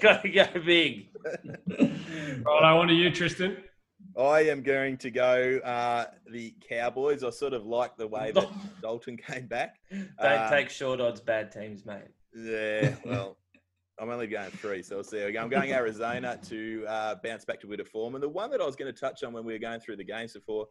got 0.00 0.22
to 0.22 0.30
go 0.32 0.46
big. 0.64 1.08
Right, 2.44 2.64
I 2.64 2.72
want 2.74 2.88
to 2.88 2.94
you, 2.94 3.10
Tristan. 3.10 3.58
I 4.18 4.40
am 4.44 4.62
going 4.62 4.96
to 4.98 5.10
go 5.10 5.58
uh, 5.64 6.06
the 6.30 6.54
Cowboys. 6.68 7.22
I 7.22 7.30
sort 7.30 7.52
of 7.52 7.66
like 7.66 7.96
the 7.96 8.08
way 8.08 8.32
that 8.32 8.48
Dalton 8.80 9.16
came 9.16 9.46
back. 9.46 9.76
Don't 9.90 10.08
Uh, 10.18 10.50
take 10.50 10.70
short 10.70 11.00
odds, 11.00 11.20
bad 11.20 11.52
teams, 11.52 11.84
mate. 11.86 12.08
Yeah, 12.34 12.94
well, 13.04 13.36
I'm 13.98 14.08
only 14.10 14.26
going 14.26 14.50
three, 14.50 14.82
so 14.82 14.96
we'll 14.96 15.04
see. 15.04 15.20
how 15.20 15.26
we. 15.26 15.38
I'm 15.38 15.48
going 15.50 15.72
Arizona 15.72 16.38
to 16.48 16.84
uh, 16.88 17.14
bounce 17.22 17.44
back 17.44 17.60
to 17.60 17.66
a 17.66 17.70
bit 17.70 17.80
of 17.80 17.88
form. 17.88 18.14
And 18.14 18.22
the 18.22 18.28
one 18.28 18.50
that 18.50 18.60
I 18.60 18.66
was 18.66 18.76
going 18.76 18.92
to 18.92 18.98
touch 18.98 19.22
on 19.22 19.32
when 19.32 19.44
we 19.44 19.52
were 19.52 19.58
going 19.58 19.80
through 19.80 19.96
the 19.96 20.04
games 20.04 20.32
before, 20.32 20.66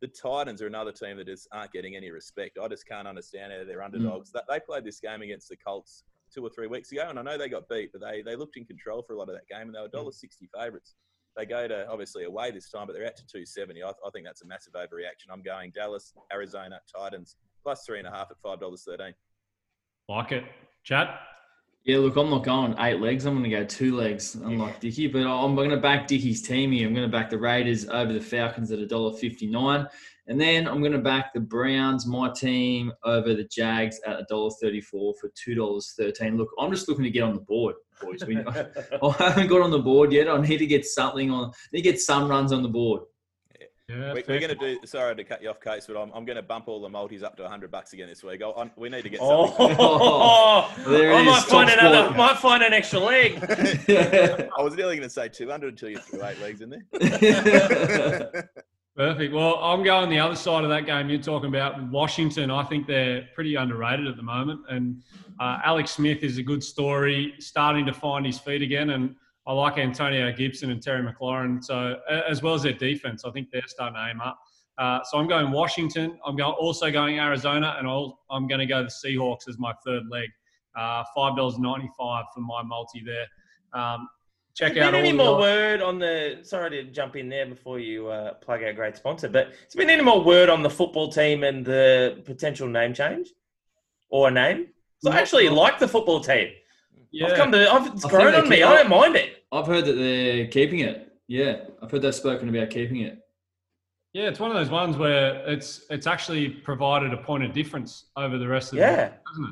the 0.00 0.08
Titans 0.08 0.60
are 0.60 0.66
another 0.66 0.92
team 0.92 1.16
that 1.16 1.26
just 1.26 1.48
aren't 1.52 1.72
getting 1.72 1.96
any 1.96 2.10
respect. 2.10 2.58
I 2.62 2.68
just 2.68 2.86
can't 2.86 3.08
understand 3.08 3.52
how 3.52 3.64
they're 3.64 3.78
hmm. 3.78 3.94
underdogs. 3.94 4.32
That 4.32 4.44
They 4.48 4.60
played 4.60 4.84
this 4.84 5.00
game 5.00 5.22
against 5.22 5.48
the 5.48 5.56
Colts 5.56 6.04
two 6.32 6.44
or 6.44 6.50
three 6.50 6.66
weeks 6.66 6.90
ago, 6.92 7.06
and 7.08 7.18
I 7.18 7.22
know 7.22 7.38
they 7.38 7.48
got 7.48 7.68
beat, 7.68 7.92
but 7.92 8.00
they, 8.00 8.22
they 8.22 8.36
looked 8.36 8.56
in 8.56 8.64
control 8.64 9.02
for 9.02 9.14
a 9.14 9.18
lot 9.18 9.28
of 9.28 9.34
that 9.34 9.48
game, 9.48 9.68
and 9.68 9.74
they 9.74 9.80
were 9.80 9.88
hmm. 9.88 10.08
$1.60 10.08 10.48
favourites. 10.56 10.94
They 11.36 11.46
go 11.46 11.66
to 11.66 11.88
obviously 11.88 12.24
away 12.24 12.52
this 12.52 12.70
time, 12.70 12.86
but 12.86 12.94
they're 12.94 13.06
out 13.06 13.16
to 13.16 13.26
270. 13.26 13.82
I, 13.82 13.88
I 13.88 14.10
think 14.12 14.24
that's 14.24 14.42
a 14.42 14.46
massive 14.46 14.74
overreaction. 14.74 15.32
I'm 15.32 15.42
going 15.42 15.72
Dallas, 15.72 16.12
Arizona, 16.32 16.80
Titans, 16.94 17.36
plus 17.62 17.84
three 17.84 17.98
and 17.98 18.06
a 18.06 18.10
half 18.10 18.28
at 18.30 18.40
$5.13. 18.44 19.14
Like 20.08 20.32
it, 20.32 20.44
Chad. 20.84 21.08
Yeah, 21.84 21.98
look, 21.98 22.16
I'm 22.16 22.30
not 22.30 22.44
going 22.44 22.74
eight 22.78 22.98
legs. 22.98 23.26
I'm 23.26 23.34
going 23.34 23.44
to 23.44 23.50
go 23.50 23.64
two 23.64 23.94
legs, 23.94 24.36
unlike 24.36 24.80
Dicky. 24.80 25.06
But 25.06 25.26
I'm 25.26 25.54
going 25.54 25.68
to 25.68 25.76
back 25.76 26.06
Dicky's 26.06 26.40
team 26.40 26.72
here. 26.72 26.88
I'm 26.88 26.94
going 26.94 27.06
to 27.06 27.12
back 27.14 27.28
the 27.28 27.38
Raiders 27.38 27.86
over 27.86 28.10
the 28.10 28.22
Falcons 28.22 28.70
at 28.70 28.78
$1.59. 28.78 29.88
And 30.26 30.40
then 30.40 30.66
I'm 30.66 30.80
going 30.80 30.92
to 30.92 30.98
back 30.98 31.34
the 31.34 31.40
Browns, 31.40 32.06
my 32.06 32.30
team, 32.30 32.90
over 33.04 33.34
the 33.34 33.44
Jags 33.44 34.00
at 34.06 34.26
$1.34 34.30 34.82
for 34.82 35.14
$2.13. 35.46 36.38
Look, 36.38 36.48
I'm 36.58 36.70
just 36.70 36.88
looking 36.88 37.04
to 37.04 37.10
get 37.10 37.22
on 37.22 37.34
the 37.34 37.42
board, 37.42 37.74
boys. 38.00 38.24
We, 38.26 38.38
I 39.02 39.12
haven't 39.18 39.48
got 39.48 39.60
on 39.60 39.70
the 39.70 39.78
board 39.78 40.10
yet. 40.10 40.30
I 40.30 40.40
need 40.40 40.58
to 40.58 40.66
get 40.66 40.86
something 40.86 41.30
on. 41.30 41.50
I 41.50 41.52
need 41.74 41.82
to 41.82 41.90
get 41.90 42.00
some 42.00 42.28
runs 42.28 42.50
on 42.50 42.62
the 42.62 42.68
board. 42.70 43.02
Yeah, 43.88 44.14
We, 44.14 44.22
fair. 44.22 44.36
we're 44.36 44.40
going 44.48 44.58
to 44.58 44.78
do. 44.80 44.86
Sorry 44.86 45.14
to 45.14 45.24
cut 45.24 45.42
you 45.42 45.50
off, 45.50 45.60
Case, 45.60 45.86
but 45.86 45.98
I'm, 46.00 46.10
I'm 46.14 46.24
going 46.24 46.36
to 46.36 46.42
bump 46.42 46.68
all 46.68 46.80
the 46.80 46.88
multis 46.88 47.22
up 47.22 47.36
to 47.36 47.42
100 47.42 47.70
bucks 47.70 47.92
again 47.92 48.08
this 48.08 48.24
week. 48.24 48.42
I'll, 48.42 48.54
i 48.58 48.70
we 48.76 48.88
need 48.88 49.02
to 49.02 49.10
get 49.10 49.20
something. 49.20 49.54
Oh, 49.78 50.72
There 50.86 51.12
it 51.12 51.16
I 51.16 51.22
might 51.22 51.40
top 51.40 51.48
find 51.48 51.68
another. 51.70 52.10
Might 52.16 52.38
find 52.38 52.62
an 52.62 52.72
extra 52.72 52.98
leg. 52.98 53.36
I 54.58 54.62
was 54.62 54.74
nearly 54.74 54.96
going 54.96 55.06
to 55.06 55.10
say 55.10 55.28
200 55.28 55.68
until 55.68 55.90
you 55.90 55.98
threw 55.98 56.24
eight 56.24 56.40
legs 56.40 56.62
in 56.62 56.70
there. 56.70 56.82
Perfect. 58.96 59.34
Well, 59.34 59.56
I'm 59.56 59.82
going 59.82 60.08
the 60.08 60.20
other 60.20 60.36
side 60.36 60.62
of 60.64 60.70
that 60.70 60.86
game 60.86 61.10
you're 61.10 61.20
talking 61.20 61.48
about. 61.48 61.82
Washington, 61.90 62.50
I 62.50 62.62
think 62.62 62.86
they're 62.86 63.28
pretty 63.34 63.56
underrated 63.56 64.06
at 64.06 64.16
the 64.16 64.22
moment. 64.22 64.60
And 64.70 65.02
uh, 65.40 65.58
Alex 65.62 65.90
Smith 65.90 66.22
is 66.22 66.38
a 66.38 66.42
good 66.42 66.62
story, 66.64 67.34
starting 67.38 67.84
to 67.86 67.92
find 67.92 68.24
his 68.24 68.38
feet 68.38 68.62
again. 68.62 68.90
And 68.90 69.16
I 69.46 69.52
like 69.52 69.78
Antonio 69.78 70.32
Gibson 70.32 70.70
and 70.70 70.82
Terry 70.82 71.02
McLaurin. 71.06 71.62
So 71.62 72.00
as 72.08 72.42
well 72.42 72.54
as 72.54 72.62
their 72.62 72.72
defense, 72.72 73.24
I 73.24 73.30
think 73.30 73.50
they're 73.50 73.62
starting 73.66 73.96
to 73.96 74.08
aim 74.10 74.20
up. 74.20 74.38
Uh, 74.78 75.00
so 75.04 75.18
I'm 75.18 75.28
going 75.28 75.52
Washington. 75.52 76.18
I'm 76.26 76.34
going, 76.36 76.54
also 76.54 76.90
going 76.90 77.18
Arizona, 77.20 77.76
and 77.78 77.86
I'll, 77.86 78.20
I'm 78.30 78.48
going 78.48 78.58
to 78.60 78.66
go 78.66 78.82
the 78.82 78.88
Seahawks 78.88 79.48
as 79.48 79.58
my 79.58 79.72
third 79.86 80.02
leg. 80.10 80.28
Uh, 80.76 81.04
Five 81.14 81.36
dollars 81.36 81.56
ninety 81.58 81.88
five 81.96 82.24
for 82.34 82.40
my 82.40 82.60
multi 82.62 83.00
there. 83.04 83.26
Um, 83.80 84.08
check 84.54 84.72
out 84.72 84.92
been 84.92 84.94
all 84.94 85.00
any 85.00 85.12
more 85.12 85.38
word 85.38 85.82
on 85.82 86.00
the? 86.00 86.40
Sorry 86.42 86.70
to 86.70 86.82
jump 86.90 87.14
in 87.14 87.28
there 87.28 87.46
before 87.46 87.78
you 87.78 88.08
uh, 88.08 88.34
plug 88.34 88.64
our 88.64 88.72
great 88.72 88.96
sponsor, 88.96 89.28
but 89.28 89.52
has 89.64 89.74
been 89.76 89.88
any 89.88 90.02
more 90.02 90.20
word 90.24 90.48
on 90.48 90.64
the 90.64 90.70
football 90.70 91.08
team 91.08 91.44
and 91.44 91.64
the 91.64 92.20
potential 92.24 92.66
name 92.66 92.92
change 92.92 93.28
or 94.08 94.26
a 94.26 94.30
name? 94.32 94.66
So 94.98 95.12
I 95.12 95.18
actually 95.18 95.48
like 95.48 95.78
the 95.78 95.86
football 95.86 96.20
team. 96.20 96.48
Yeah. 97.12 97.28
I've 97.28 97.36
come 97.36 97.52
to. 97.52 97.72
I've, 97.72 97.86
it's 97.94 98.04
I 98.04 98.10
grown 98.10 98.34
on 98.34 98.48
me. 98.48 98.64
I 98.64 98.74
don't 98.74 98.90
mind 98.90 99.14
it. 99.14 99.33
I've 99.54 99.66
heard 99.66 99.84
that 99.86 99.94
they're 99.94 100.46
keeping 100.48 100.80
it. 100.80 101.12
Yeah, 101.28 101.64
I've 101.82 101.90
heard 101.90 102.02
they've 102.02 102.14
spoken 102.14 102.48
about 102.48 102.70
keeping 102.70 102.98
it. 103.00 103.18
Yeah, 104.12 104.24
it's 104.28 104.38
one 104.40 104.50
of 104.50 104.56
those 104.56 104.70
ones 104.70 104.96
where 104.96 105.36
it's 105.48 105.86
it's 105.90 106.06
actually 106.06 106.48
provided 106.48 107.12
a 107.12 107.16
point 107.16 107.44
of 107.44 107.52
difference 107.52 108.06
over 108.16 108.36
the 108.38 108.46
rest 108.48 108.72
of 108.72 108.78
Yeah. 108.78 108.94
the 108.96 109.02
league, 109.02 109.12
hasn't 109.28 109.48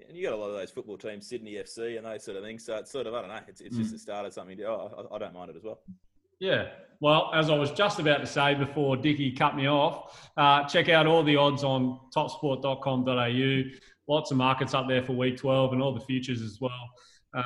it? 0.00 0.08
And 0.08 0.16
you 0.16 0.24
got 0.24 0.34
a 0.34 0.36
lot 0.36 0.48
of 0.48 0.56
those 0.56 0.70
football 0.70 0.98
teams, 0.98 1.26
Sydney 1.26 1.52
FC 1.54 1.96
and 1.96 2.04
those 2.06 2.22
sort 2.24 2.36
of 2.36 2.42
things. 2.42 2.64
So 2.66 2.76
it's 2.76 2.90
sort 2.90 3.06
of, 3.06 3.14
I 3.14 3.20
don't 3.20 3.28
know, 3.30 3.38
it's, 3.48 3.60
it's 3.62 3.76
just 3.76 3.92
the 3.92 3.98
start 3.98 4.26
of 4.26 4.32
something. 4.34 4.58
Oh, 4.66 5.06
I, 5.10 5.14
I 5.14 5.18
don't 5.18 5.32
mind 5.32 5.50
it 5.50 5.56
as 5.56 5.62
well. 5.64 5.80
Yeah. 6.38 6.68
Well, 7.00 7.30
as 7.34 7.48
I 7.48 7.56
was 7.56 7.70
just 7.70 7.98
about 7.98 8.20
to 8.20 8.26
say 8.26 8.54
before 8.54 8.96
Dicky 8.96 9.32
cut 9.32 9.56
me 9.56 9.68
off, 9.68 10.30
uh, 10.36 10.64
check 10.64 10.88
out 10.90 11.06
all 11.06 11.22
the 11.22 11.36
odds 11.36 11.64
on 11.64 11.98
topsport.com.au. 12.14 13.62
Lots 14.08 14.30
of 14.30 14.36
markets 14.36 14.74
up 14.74 14.86
there 14.88 15.02
for 15.02 15.12
week 15.14 15.36
12 15.38 15.72
and 15.72 15.82
all 15.82 15.94
the 15.94 16.00
futures 16.00 16.42
as 16.42 16.58
well. 16.60 16.90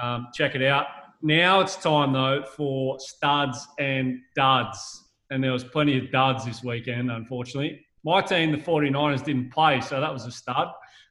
Um, 0.03 0.29
check 0.35 0.55
it 0.57 0.63
out. 0.63 0.87
Now 1.23 1.61
it's 1.61 1.77
time, 1.77 2.13
though, 2.13 2.43
for 2.43 2.99
studs 3.01 3.67
and 3.79 4.21
duds. 4.35 5.05
And 5.31 5.43
there 5.43 5.53
was 5.53 5.65
plenty 5.65 5.99
of 5.99 6.11
duds 6.11 6.45
this 6.45 6.63
weekend, 6.63 7.11
unfortunately. 7.11 7.85
My 8.05 8.21
team, 8.21 8.53
the 8.53 8.59
49ers, 8.59 9.25
didn't 9.25 9.51
play, 9.51 9.81
so 9.81 10.01
that 10.01 10.13
was 10.13 10.27
a 10.27 10.31
stud. 10.31 10.69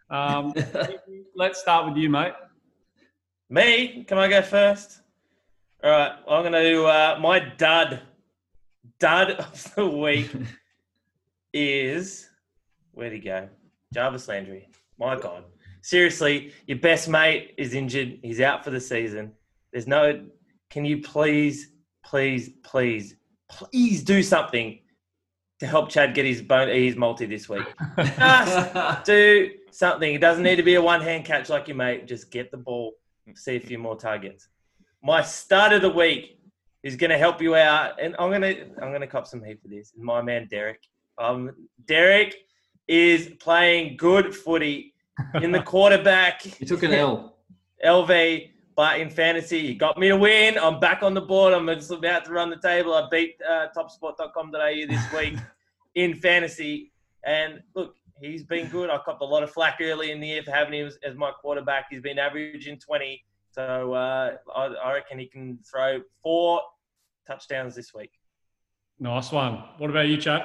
Um, 0.09 0.53
let's 1.35 1.59
start 1.59 1.85
with 1.87 1.97
you, 1.97 2.09
mate. 2.09 2.33
Me? 3.49 4.03
Can 4.07 4.17
I 4.17 4.27
go 4.27 4.41
first? 4.41 5.01
All 5.83 5.91
right. 5.91 6.13
I'm 6.27 6.41
going 6.41 6.53
to 6.53 6.63
do 6.63 6.85
uh, 6.85 7.17
my 7.21 7.39
dud. 7.39 8.01
Dud 8.97 9.31
of 9.31 9.75
the 9.75 9.85
week 9.85 10.31
is 11.53 12.29
where'd 12.93 13.11
he 13.11 13.19
go? 13.19 13.49
Jarvis 13.93 14.27
Landry. 14.27 14.69
My 14.97 15.19
God. 15.19 15.43
Seriously, 15.81 16.53
your 16.65 16.79
best 16.79 17.07
mate 17.07 17.53
is 17.57 17.73
injured. 17.73 18.19
He's 18.23 18.41
out 18.41 18.63
for 18.63 18.71
the 18.71 18.79
season. 18.79 19.33
There's 19.75 19.87
no. 19.87 20.25
Can 20.69 20.85
you 20.85 21.01
please, 21.01 21.71
please, 22.01 22.51
please, 22.63 23.17
please 23.49 24.05
do 24.05 24.23
something 24.23 24.79
to 25.59 25.67
help 25.67 25.89
Chad 25.89 26.13
get 26.13 26.25
his 26.25 26.41
bone, 26.41 26.69
his 26.69 26.95
multi 26.95 27.25
this 27.25 27.49
week? 27.49 27.65
Just 27.97 29.03
do 29.03 29.51
something. 29.71 30.13
It 30.13 30.21
doesn't 30.21 30.45
need 30.45 30.55
to 30.55 30.63
be 30.63 30.75
a 30.75 30.81
one 30.81 31.01
hand 31.01 31.25
catch 31.25 31.49
like 31.49 31.67
your 31.67 31.75
mate. 31.75 32.07
Just 32.07 32.31
get 32.31 32.51
the 32.51 32.57
ball, 32.57 32.93
see 33.33 33.57
a 33.57 33.59
few 33.59 33.77
more 33.77 33.97
targets. 33.97 34.47
My 35.03 35.21
start 35.21 35.73
of 35.73 35.81
the 35.81 35.89
week 35.89 36.39
is 36.81 36.95
going 36.95 37.09
to 37.09 37.17
help 37.17 37.41
you 37.41 37.55
out, 37.55 38.01
and 38.01 38.15
I'm 38.17 38.29
going 38.29 38.43
to 38.43 38.61
I'm 38.81 38.91
going 38.91 39.01
to 39.01 39.07
cop 39.07 39.27
some 39.27 39.43
heat 39.43 39.61
for 39.61 39.67
this. 39.67 39.91
My 39.97 40.21
man 40.21 40.47
Derek. 40.49 40.79
Um, 41.17 41.51
Derek 41.85 42.33
is 42.87 43.27
playing 43.41 43.97
good 43.97 44.33
footy 44.33 44.93
in 45.41 45.51
the 45.51 45.61
quarterback. 45.73 46.45
you 46.61 46.65
took 46.65 46.83
an 46.83 46.93
L. 46.93 47.35
LV, 47.85 48.51
but 48.75 48.99
in 48.99 49.09
fantasy, 49.09 49.67
he 49.67 49.75
got 49.75 49.97
me 49.97 50.09
to 50.09 50.17
win. 50.17 50.57
I'm 50.57 50.79
back 50.79 51.01
on 51.01 51.13
the 51.13 51.21
board. 51.21 51.53
I'm 51.53 51.67
just 51.67 51.91
about 51.91 52.25
to 52.25 52.31
run 52.31 52.49
the 52.49 52.57
table. 52.57 52.93
I 52.93 53.07
beat 53.09 53.35
uh, 53.47 53.67
topsport.com.au 53.75 54.87
this 54.87 55.13
week 55.17 55.39
in 55.95 56.15
fantasy. 56.15 56.91
And 57.25 57.61
look, 57.73 57.95
he's 58.21 58.43
been 58.43 58.67
good. 58.67 58.89
I 58.89 58.97
copped 58.97 59.21
a 59.21 59.25
lot 59.25 59.43
of 59.43 59.51
flack 59.51 59.77
early 59.81 60.11
in 60.11 60.19
the 60.19 60.27
year 60.27 60.43
for 60.43 60.51
having 60.51 60.73
him 60.73 60.87
as, 60.87 60.97
as 61.03 61.15
my 61.15 61.31
quarterback. 61.31 61.85
He's 61.89 62.01
been 62.01 62.19
averaging 62.19 62.79
20. 62.79 63.23
So 63.51 63.93
uh, 63.93 64.35
I, 64.53 64.65
I 64.65 64.93
reckon 64.93 65.19
he 65.19 65.27
can 65.27 65.57
throw 65.59 66.01
four 66.21 66.61
touchdowns 67.25 67.75
this 67.75 67.93
week. 67.93 68.11
Nice 68.99 69.31
one. 69.31 69.63
What 69.77 69.89
about 69.89 70.07
you, 70.07 70.17
Chad? 70.17 70.43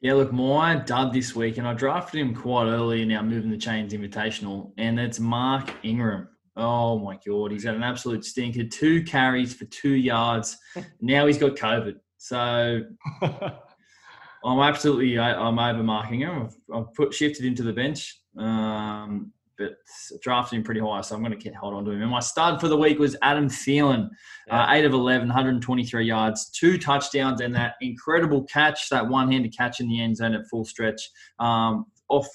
Yeah, 0.00 0.14
look, 0.14 0.32
my 0.32 0.76
dud 0.76 1.12
this 1.12 1.34
week, 1.34 1.58
and 1.58 1.66
I 1.66 1.74
drafted 1.74 2.20
him 2.20 2.32
quite 2.32 2.66
early 2.66 3.02
in 3.02 3.10
our 3.10 3.22
Moving 3.22 3.50
the 3.50 3.56
Chains 3.56 3.92
Invitational, 3.92 4.70
and 4.78 5.00
it's 5.00 5.18
Mark 5.18 5.72
Ingram. 5.82 6.28
Oh 6.58 6.98
my 6.98 7.16
God, 7.24 7.52
he's 7.52 7.64
had 7.64 7.76
an 7.76 7.84
absolute 7.84 8.24
stinker. 8.24 8.64
Two 8.64 9.04
carries 9.04 9.54
for 9.54 9.64
two 9.66 9.94
yards. 9.94 10.58
now 11.00 11.26
he's 11.26 11.38
got 11.38 11.54
COVID. 11.54 11.94
So 12.16 12.82
I'm 13.22 14.58
absolutely, 14.60 15.18
I, 15.18 15.34
I'm 15.34 15.56
overmarking 15.56 16.18
him. 16.18 16.42
I've, 16.42 16.76
I've 16.76 16.94
put 16.94 17.14
shifted 17.14 17.44
into 17.44 17.62
the 17.62 17.72
bench, 17.72 18.20
um, 18.36 19.32
but 19.56 19.76
drafted 20.20 20.56
him 20.56 20.64
pretty 20.64 20.80
high, 20.80 21.00
so 21.00 21.14
I'm 21.14 21.22
going 21.22 21.38
to 21.38 21.50
hold 21.52 21.74
on 21.74 21.84
to 21.84 21.92
him. 21.92 22.02
And 22.02 22.10
my 22.10 22.20
stud 22.20 22.60
for 22.60 22.66
the 22.66 22.76
week 22.76 22.98
was 22.98 23.16
Adam 23.22 23.48
Thielen. 23.48 24.08
Uh, 24.50 24.66
8 24.68 24.84
of 24.84 24.94
11, 24.94 25.28
123 25.28 26.04
yards, 26.04 26.50
two 26.50 26.76
touchdowns, 26.76 27.40
and 27.40 27.54
that 27.54 27.74
incredible 27.80 28.42
catch, 28.44 28.88
that 28.88 29.06
one 29.06 29.30
handed 29.30 29.56
catch 29.56 29.78
in 29.78 29.88
the 29.88 30.02
end 30.02 30.16
zone 30.16 30.34
at 30.34 30.48
full 30.50 30.64
stretch. 30.64 31.08
Um, 31.38 31.86
off, 32.08 32.26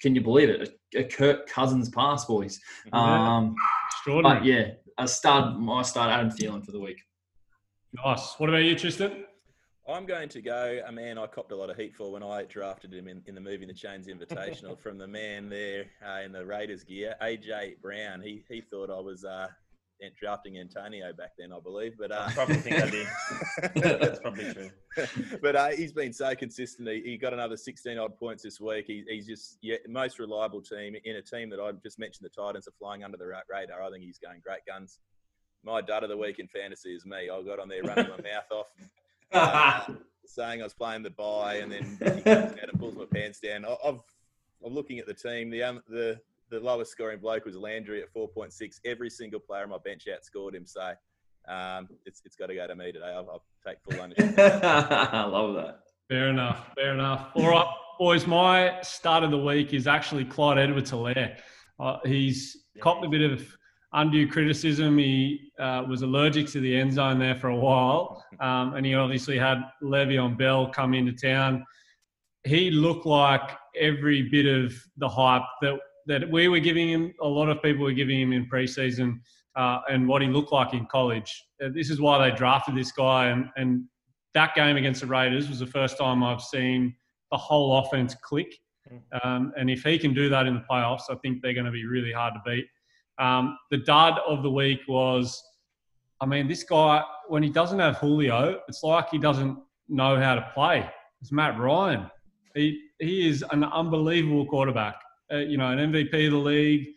can 0.00 0.14
you 0.14 0.20
believe 0.20 0.48
it? 0.48 0.78
A, 0.94 1.00
a 1.00 1.04
Kirk 1.04 1.48
Cousins 1.48 1.88
pass, 1.88 2.24
boys. 2.24 2.60
Um, 2.92 3.54
Extraordinary. 3.90 4.38
but 4.38 4.46
yeah, 4.46 4.70
a 4.98 5.08
stud, 5.08 5.58
my 5.58 5.82
start 5.82 6.10
Adam 6.10 6.30
Thielen 6.30 6.64
for 6.64 6.72
the 6.72 6.80
week. 6.80 7.00
Nice. 8.04 8.34
What 8.38 8.48
about 8.48 8.64
you, 8.64 8.76
Tristan? 8.76 9.24
I'm 9.86 10.06
going 10.06 10.30
to 10.30 10.40
go 10.40 10.80
a 10.86 10.90
man 10.90 11.18
I 11.18 11.26
copped 11.26 11.52
a 11.52 11.56
lot 11.56 11.68
of 11.68 11.76
heat 11.76 11.94
for 11.94 12.10
when 12.10 12.22
I 12.22 12.44
drafted 12.44 12.94
him 12.94 13.06
in, 13.06 13.22
in 13.26 13.34
the 13.34 13.40
Moving 13.40 13.68
the 13.68 13.74
Chains 13.74 14.06
Invitational 14.06 14.78
from 14.82 14.96
the 14.96 15.06
man 15.06 15.50
there 15.50 15.84
uh, 16.06 16.22
in 16.24 16.32
the 16.32 16.44
Raiders 16.44 16.84
gear, 16.84 17.14
AJ 17.22 17.80
Brown. 17.82 18.22
He 18.22 18.42
he 18.48 18.62
thought 18.62 18.90
I 18.90 18.98
was 18.98 19.26
uh, 19.26 19.48
drafting 20.18 20.58
Antonio 20.58 21.12
back 21.12 21.32
then, 21.38 21.52
I 21.52 21.60
believe, 21.60 21.94
but 21.98 22.10
uh, 22.10 22.24
I 22.26 22.32
probably 22.32 22.56
think 22.56 22.82
I 22.82 22.90
did. 22.90 23.06
That's 24.00 24.18
probably 24.20 24.52
true. 24.52 24.70
but 25.42 25.56
uh, 25.56 25.68
he's 25.68 25.92
been 25.92 26.12
so 26.12 26.34
consistent. 26.34 26.88
He, 26.88 27.02
he 27.02 27.16
got 27.16 27.32
another 27.32 27.56
16 27.56 27.98
odd 27.98 28.16
points 28.18 28.42
this 28.42 28.60
week. 28.60 28.86
He, 28.86 29.04
he's 29.08 29.26
just 29.26 29.58
yeah, 29.62 29.76
most 29.88 30.18
reliable 30.18 30.62
team 30.62 30.94
in 31.04 31.16
a 31.16 31.22
team 31.22 31.50
that 31.50 31.60
I 31.60 31.72
just 31.82 31.98
mentioned. 31.98 32.28
The 32.28 32.42
Titans 32.42 32.68
are 32.68 32.74
flying 32.78 33.04
under 33.04 33.16
the 33.16 33.26
radar. 33.26 33.82
I 33.82 33.90
think 33.90 34.04
he's 34.04 34.18
going 34.18 34.40
great 34.44 34.64
guns. 34.66 34.98
My 35.64 35.80
dud 35.80 36.02
of 36.02 36.10
the 36.10 36.16
week 36.16 36.38
in 36.38 36.48
fantasy 36.48 36.94
is 36.94 37.06
me. 37.06 37.30
I 37.30 37.42
got 37.42 37.58
on 37.58 37.68
there 37.68 37.82
running 37.82 38.08
my 38.10 38.20
mouth 38.22 38.50
off, 38.50 38.66
uh, 39.88 39.94
saying 40.26 40.60
I 40.60 40.64
was 40.64 40.74
playing 40.74 41.02
the 41.02 41.10
buy, 41.10 41.56
and 41.56 41.72
then 41.72 41.98
he 42.00 42.22
comes 42.22 42.26
out 42.58 42.68
and 42.68 42.78
pulls 42.78 42.94
my 42.94 43.06
pants 43.12 43.40
down. 43.40 43.64
I- 43.64 43.76
I've, 43.88 44.00
I'm 44.64 44.74
looking 44.74 44.98
at 44.98 45.06
the 45.06 45.14
team. 45.14 45.50
The 45.50 45.62
um, 45.62 45.82
the 45.88 46.20
the 46.50 46.60
lowest 46.60 46.92
scoring 46.92 47.18
bloke 47.20 47.44
was 47.44 47.56
Landry 47.56 48.02
at 48.02 48.12
4.6. 48.14 48.80
Every 48.84 49.10
single 49.10 49.40
player 49.40 49.62
on 49.62 49.70
my 49.70 49.78
bench 49.84 50.06
outscored 50.08 50.54
him. 50.54 50.66
So 50.66 50.92
um, 51.48 51.88
it's 52.06 52.22
it's 52.24 52.36
got 52.36 52.46
to 52.46 52.54
go 52.54 52.66
to 52.66 52.74
me 52.74 52.92
today. 52.92 53.06
I'll, 53.06 53.28
I'll 53.30 53.44
take 53.66 53.78
full 53.88 54.00
ownership. 54.00 54.38
I 54.38 55.24
love 55.24 55.54
that. 55.54 55.80
Fair 56.08 56.28
enough. 56.28 56.70
Fair 56.74 56.94
enough. 56.94 57.30
All 57.34 57.48
right, 57.48 57.66
boys. 57.98 58.26
My 58.26 58.80
start 58.82 59.24
of 59.24 59.30
the 59.30 59.38
week 59.38 59.72
is 59.72 59.86
actually 59.86 60.24
Clyde 60.24 60.58
Edwards 60.58 60.90
Helaire. 60.90 61.38
Uh, 61.78 61.98
he's 62.04 62.64
copped 62.80 63.04
a 63.04 63.08
bit 63.08 63.30
of 63.30 63.44
undue 63.92 64.28
criticism. 64.28 64.98
He 64.98 65.50
uh, 65.58 65.84
was 65.88 66.02
allergic 66.02 66.48
to 66.48 66.60
the 66.60 66.76
end 66.76 66.92
zone 66.92 67.18
there 67.18 67.34
for 67.34 67.48
a 67.48 67.56
while, 67.56 68.24
um, 68.40 68.74
and 68.74 68.84
he 68.84 68.94
obviously 68.94 69.38
had 69.38 69.58
Le'Veon 69.82 70.36
Bell 70.36 70.68
come 70.68 70.94
into 70.94 71.12
town. 71.12 71.64
He 72.44 72.70
looked 72.70 73.06
like 73.06 73.56
every 73.78 74.28
bit 74.28 74.46
of 74.46 74.74
the 74.98 75.08
hype 75.08 75.42
that 75.62 75.78
that 76.06 76.30
we 76.30 76.48
were 76.48 76.60
giving 76.60 76.88
him. 76.88 77.14
A 77.22 77.28
lot 77.28 77.48
of 77.48 77.62
people 77.62 77.84
were 77.84 77.92
giving 77.92 78.20
him 78.20 78.32
in 78.32 78.48
preseason, 78.48 79.20
uh, 79.56 79.80
and 79.90 80.06
what 80.08 80.22
he 80.22 80.28
looked 80.28 80.52
like 80.52 80.74
in 80.74 80.86
college. 80.86 81.44
Uh, 81.62 81.68
this 81.74 81.90
is 81.90 82.00
why 82.00 82.18
they 82.18 82.36
drafted 82.36 82.74
this 82.74 82.92
guy, 82.92 83.28
and 83.28 83.48
and 83.56 83.84
that 84.34 84.54
game 84.54 84.76
against 84.76 85.00
the 85.00 85.06
Raiders 85.06 85.48
was 85.48 85.60
the 85.60 85.66
first 85.66 85.96
time 85.96 86.22
I've 86.22 86.42
seen 86.42 86.94
the 87.30 87.38
whole 87.38 87.78
offense 87.78 88.14
click. 88.22 88.54
Um, 89.22 89.52
and 89.56 89.70
if 89.70 89.82
he 89.82 89.98
can 89.98 90.12
do 90.12 90.28
that 90.28 90.46
in 90.46 90.54
the 90.54 90.64
playoffs, 90.70 91.04
I 91.08 91.14
think 91.16 91.40
they're 91.40 91.54
going 91.54 91.66
to 91.66 91.72
be 91.72 91.86
really 91.86 92.12
hard 92.12 92.34
to 92.34 92.42
beat. 92.44 92.66
Um, 93.18 93.56
the 93.70 93.78
dud 93.78 94.18
of 94.26 94.42
the 94.42 94.50
week 94.50 94.80
was, 94.88 95.42
I 96.20 96.26
mean, 96.26 96.48
this 96.48 96.64
guy, 96.64 97.02
when 97.28 97.42
he 97.42 97.48
doesn't 97.48 97.78
have 97.78 97.96
Julio, 97.96 98.60
it's 98.68 98.82
like 98.82 99.08
he 99.10 99.18
doesn't 99.18 99.58
know 99.88 100.20
how 100.20 100.34
to 100.34 100.50
play. 100.52 100.88
It's 101.20 101.32
Matt 101.32 101.58
Ryan. 101.58 102.10
He, 102.54 102.80
he 102.98 103.28
is 103.28 103.44
an 103.50 103.64
unbelievable 103.64 104.46
quarterback. 104.46 104.96
Uh, 105.32 105.38
you 105.38 105.56
know, 105.56 105.70
an 105.70 105.78
MVP 105.92 106.26
of 106.26 106.32
the 106.32 106.38
league. 106.38 106.88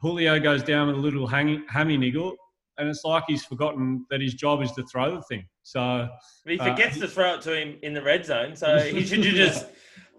Julio 0.00 0.38
goes 0.38 0.62
down 0.62 0.86
with 0.86 0.96
a 0.96 1.00
little 1.00 1.26
hang, 1.26 1.64
hammy 1.68 1.96
niggle, 1.96 2.36
and 2.76 2.88
it's 2.88 3.02
like 3.04 3.24
he's 3.26 3.44
forgotten 3.44 4.06
that 4.10 4.20
his 4.20 4.34
job 4.34 4.62
is 4.62 4.70
to 4.72 4.84
throw 4.84 5.16
the 5.16 5.22
thing. 5.22 5.44
So 5.64 6.08
But 6.44 6.52
he 6.52 6.58
Uh, 6.60 6.64
forgets 6.66 6.98
to 7.00 7.08
throw 7.08 7.34
it 7.34 7.42
to 7.42 7.52
him 7.60 7.78
in 7.82 7.94
the 7.94 8.02
red 8.02 8.24
zone, 8.24 8.54
so 8.54 8.78
he 8.96 9.04
should 9.04 9.22
just 9.22 9.66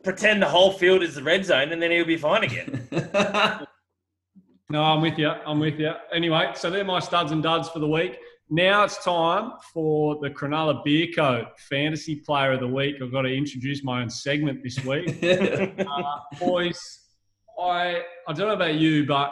pretend 0.03 0.41
the 0.41 0.47
whole 0.49 0.71
field 0.73 1.01
is 1.01 1.15
the 1.15 1.23
red 1.23 1.45
zone, 1.45 1.71
and 1.71 1.81
then 1.81 1.91
he'll 1.91 2.05
be 2.05 2.17
fine 2.17 2.43
again. 2.43 2.87
No, 4.71 4.83
I'm 4.83 5.01
with 5.01 5.17
you. 5.17 5.29
I'm 5.29 5.59
with 5.59 5.79
you. 5.79 5.91
Anyway, 6.13 6.51
so 6.53 6.69
they're 6.69 6.83
my 6.85 6.99
studs 6.99 7.31
and 7.31 7.41
duds 7.41 7.69
for 7.69 7.79
the 7.79 7.87
week. 7.87 8.19
now 8.51 8.83
it's 8.83 9.03
time 9.03 9.53
for 9.73 10.19
the 10.21 10.29
Cronulla 10.29 10.83
Beer 10.83 11.07
Coat 11.15 11.47
Fantasy 11.57 12.17
Player 12.17 12.51
of 12.51 12.59
the 12.59 12.67
Week. 12.67 12.97
I've 13.01 13.11
got 13.11 13.23
to 13.23 13.33
introduce 13.33 13.83
my 13.83 14.01
own 14.03 14.11
segment 14.11 14.61
this 14.63 14.83
week. 14.85 15.23
uh, 15.23 16.03
boys, 16.39 16.77
I, 17.59 18.03
I 18.27 18.33
don't 18.33 18.47
know 18.47 18.53
about 18.53 18.75
you, 18.75 19.05
but 19.05 19.31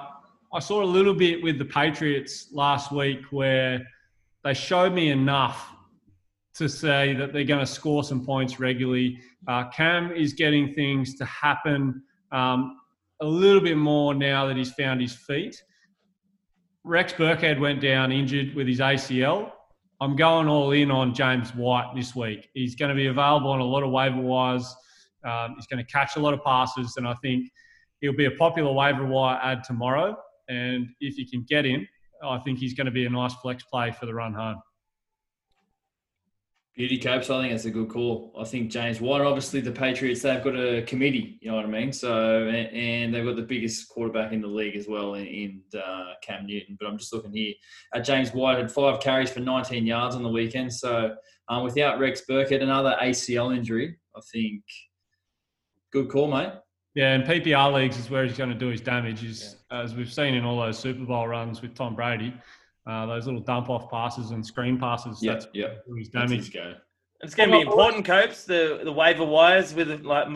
I 0.54 0.60
saw 0.60 0.84
a 0.84 0.86
little 0.86 1.14
bit 1.14 1.42
with 1.42 1.58
the 1.58 1.66
Patriots 1.66 2.50
last 2.52 2.92
week 2.92 3.22
where 3.32 3.86
they 4.44 4.54
showed 4.54 4.94
me 4.94 5.10
enough 5.12 5.74
to 6.56 6.68
say 6.68 7.14
that 7.14 7.34
they're 7.34 7.44
going 7.44 7.60
to 7.60 7.72
score 7.72 8.04
some 8.04 8.26
points 8.26 8.60
regularly. 8.60 9.20
Uh, 9.48 9.70
Cam 9.70 10.12
is 10.12 10.34
getting 10.34 10.74
things 10.74 11.16
to 11.16 11.26
happen 11.26 12.02
um, 12.32 12.78
a 13.22 13.26
little 13.26 13.62
bit 13.62 13.78
more 13.78 14.14
now 14.14 14.48
that 14.48 14.58
he's 14.58 14.72
found 14.72 15.02
his 15.02 15.14
feet. 15.14 15.62
Rex 16.84 17.14
Burkhead 17.14 17.60
went 17.60 17.82
down 17.82 18.12
injured 18.12 18.56
with 18.56 18.68
his 18.68 18.80
ACL. 18.80 19.52
I'm 20.00 20.16
going 20.16 20.48
all 20.48 20.72
in 20.72 20.92
on 20.92 21.14
James 21.14 21.54
White 21.56 21.92
this 21.96 22.16
week. 22.16 22.50
He's 22.54 22.76
going 22.76 22.90
to 22.90 22.96
be 22.96 23.08
available 23.08 23.52
on 23.52 23.60
a 23.60 23.66
lot 23.66 23.84
of 23.84 23.92
waiver 23.92 24.22
wires. 24.22 24.76
Um, 25.24 25.56
he's 25.56 25.68
going 25.68 25.84
to 25.84 25.92
catch 25.92 26.16
a 26.16 26.20
lot 26.20 26.34
of 26.34 26.44
passes, 26.44 26.96
and 26.98 27.08
I 27.08 27.16
think 27.16 27.50
he'll 28.02 28.16
be 28.16 28.26
a 28.26 28.32
popular 28.32 28.72
waiver 28.72 29.06
wire 29.06 29.40
ad 29.42 29.64
tomorrow. 29.64 30.18
And 30.50 30.88
if 31.00 31.18
you 31.18 31.28
can 31.28 31.44
get 31.48 31.66
him, 31.66 31.88
I 32.24 32.38
think 32.40 32.60
he's 32.60 32.74
going 32.74 32.86
to 32.86 32.92
be 32.92 33.06
a 33.06 33.10
nice 33.10 33.34
flex 33.36 33.64
play 33.64 33.92
for 33.92 34.06
the 34.06 34.14
run 34.14 34.34
home. 34.34 34.62
Beauty 36.78 37.00
Copes, 37.00 37.32
I 37.32 37.42
think 37.42 37.54
that's 37.54 37.66
a 37.66 37.72
good 37.72 37.90
call. 37.90 38.32
I 38.40 38.44
think 38.44 38.70
James 38.70 39.02
White, 39.02 39.22
obviously 39.22 39.62
the 39.62 39.72
Patriots, 39.72 40.22
they've 40.22 40.44
got 40.44 40.56
a 40.56 40.84
committee, 40.84 41.40
you 41.42 41.50
know 41.50 41.56
what 41.56 41.66
I 41.66 41.70
mean? 41.70 41.92
So, 41.92 42.48
and, 42.48 43.12
they've 43.12 43.26
got 43.26 43.36
the 43.36 43.42
biggest 43.42 43.90
quarterback 43.90 44.32
in 44.32 44.42
the 44.42 44.48
league 44.48 44.76
as 44.76 44.88
well 44.88 45.16
in, 45.16 45.26
in 45.26 45.64
uh, 45.76 46.14
Cam 46.22 46.46
Newton. 46.46 46.78
But 46.80 46.88
I'm 46.88 47.00
just 47.00 47.12
looking 47.12 47.34
here 47.34 47.56
at 47.96 48.06
James 48.06 48.32
White, 48.32 48.60
had 48.60 48.72
five 48.72 49.00
carries 49.00 49.32
for 49.32 49.40
19 49.40 49.88
yards 49.88 50.16
on 50.16 50.22
the 50.22 50.30
weekend. 50.30 50.72
So, 50.72 51.16
um, 51.50 51.64
without 51.64 51.98
Rex 51.98 52.22
Burkhead, 52.30 52.62
another 52.62 52.96
ACL 53.02 53.58
injury, 53.58 53.98
I 54.16 54.20
think 54.32 54.62
good 55.92 56.10
call, 56.10 56.28
mate. 56.28 56.54
Yeah, 56.98 57.14
and 57.14 57.24
PPR 57.24 57.72
leagues 57.72 57.96
is 58.00 58.10
where 58.10 58.26
he's 58.26 58.36
going 58.36 58.50
to 58.50 58.56
do 58.56 58.70
his 58.70 58.82
damage. 58.82 59.24
Is 59.24 59.58
yeah. 59.72 59.84
as 59.84 59.94
we've 59.94 60.12
seen 60.12 60.34
in 60.34 60.44
all 60.44 60.60
those 60.60 60.80
Super 60.80 61.06
Bowl 61.06 61.28
runs 61.28 61.62
with 61.62 61.76
Tom 61.76 61.94
Brady. 61.94 62.34
Uh, 62.88 63.06
those 63.06 63.28
little 63.28 63.40
dump 63.40 63.70
off 63.70 63.92
passes 63.92 64.32
and 64.32 64.44
screen 64.44 64.80
passes. 64.80 65.22
Yeah, 65.22 65.34
that's 65.34 65.48
yeah. 65.54 65.68
His 65.96 66.10
damage. 66.10 66.52
go. 66.52 66.74
It's 67.22 67.36
going 67.36 67.50
to 67.50 67.56
be 67.56 67.62
important, 67.62 68.04
Copes. 68.04 68.46
The 68.46 68.82
the 68.84 68.92
waiver 68.92 69.24
wires 69.24 69.76
with 69.76 70.02
like 70.02 70.28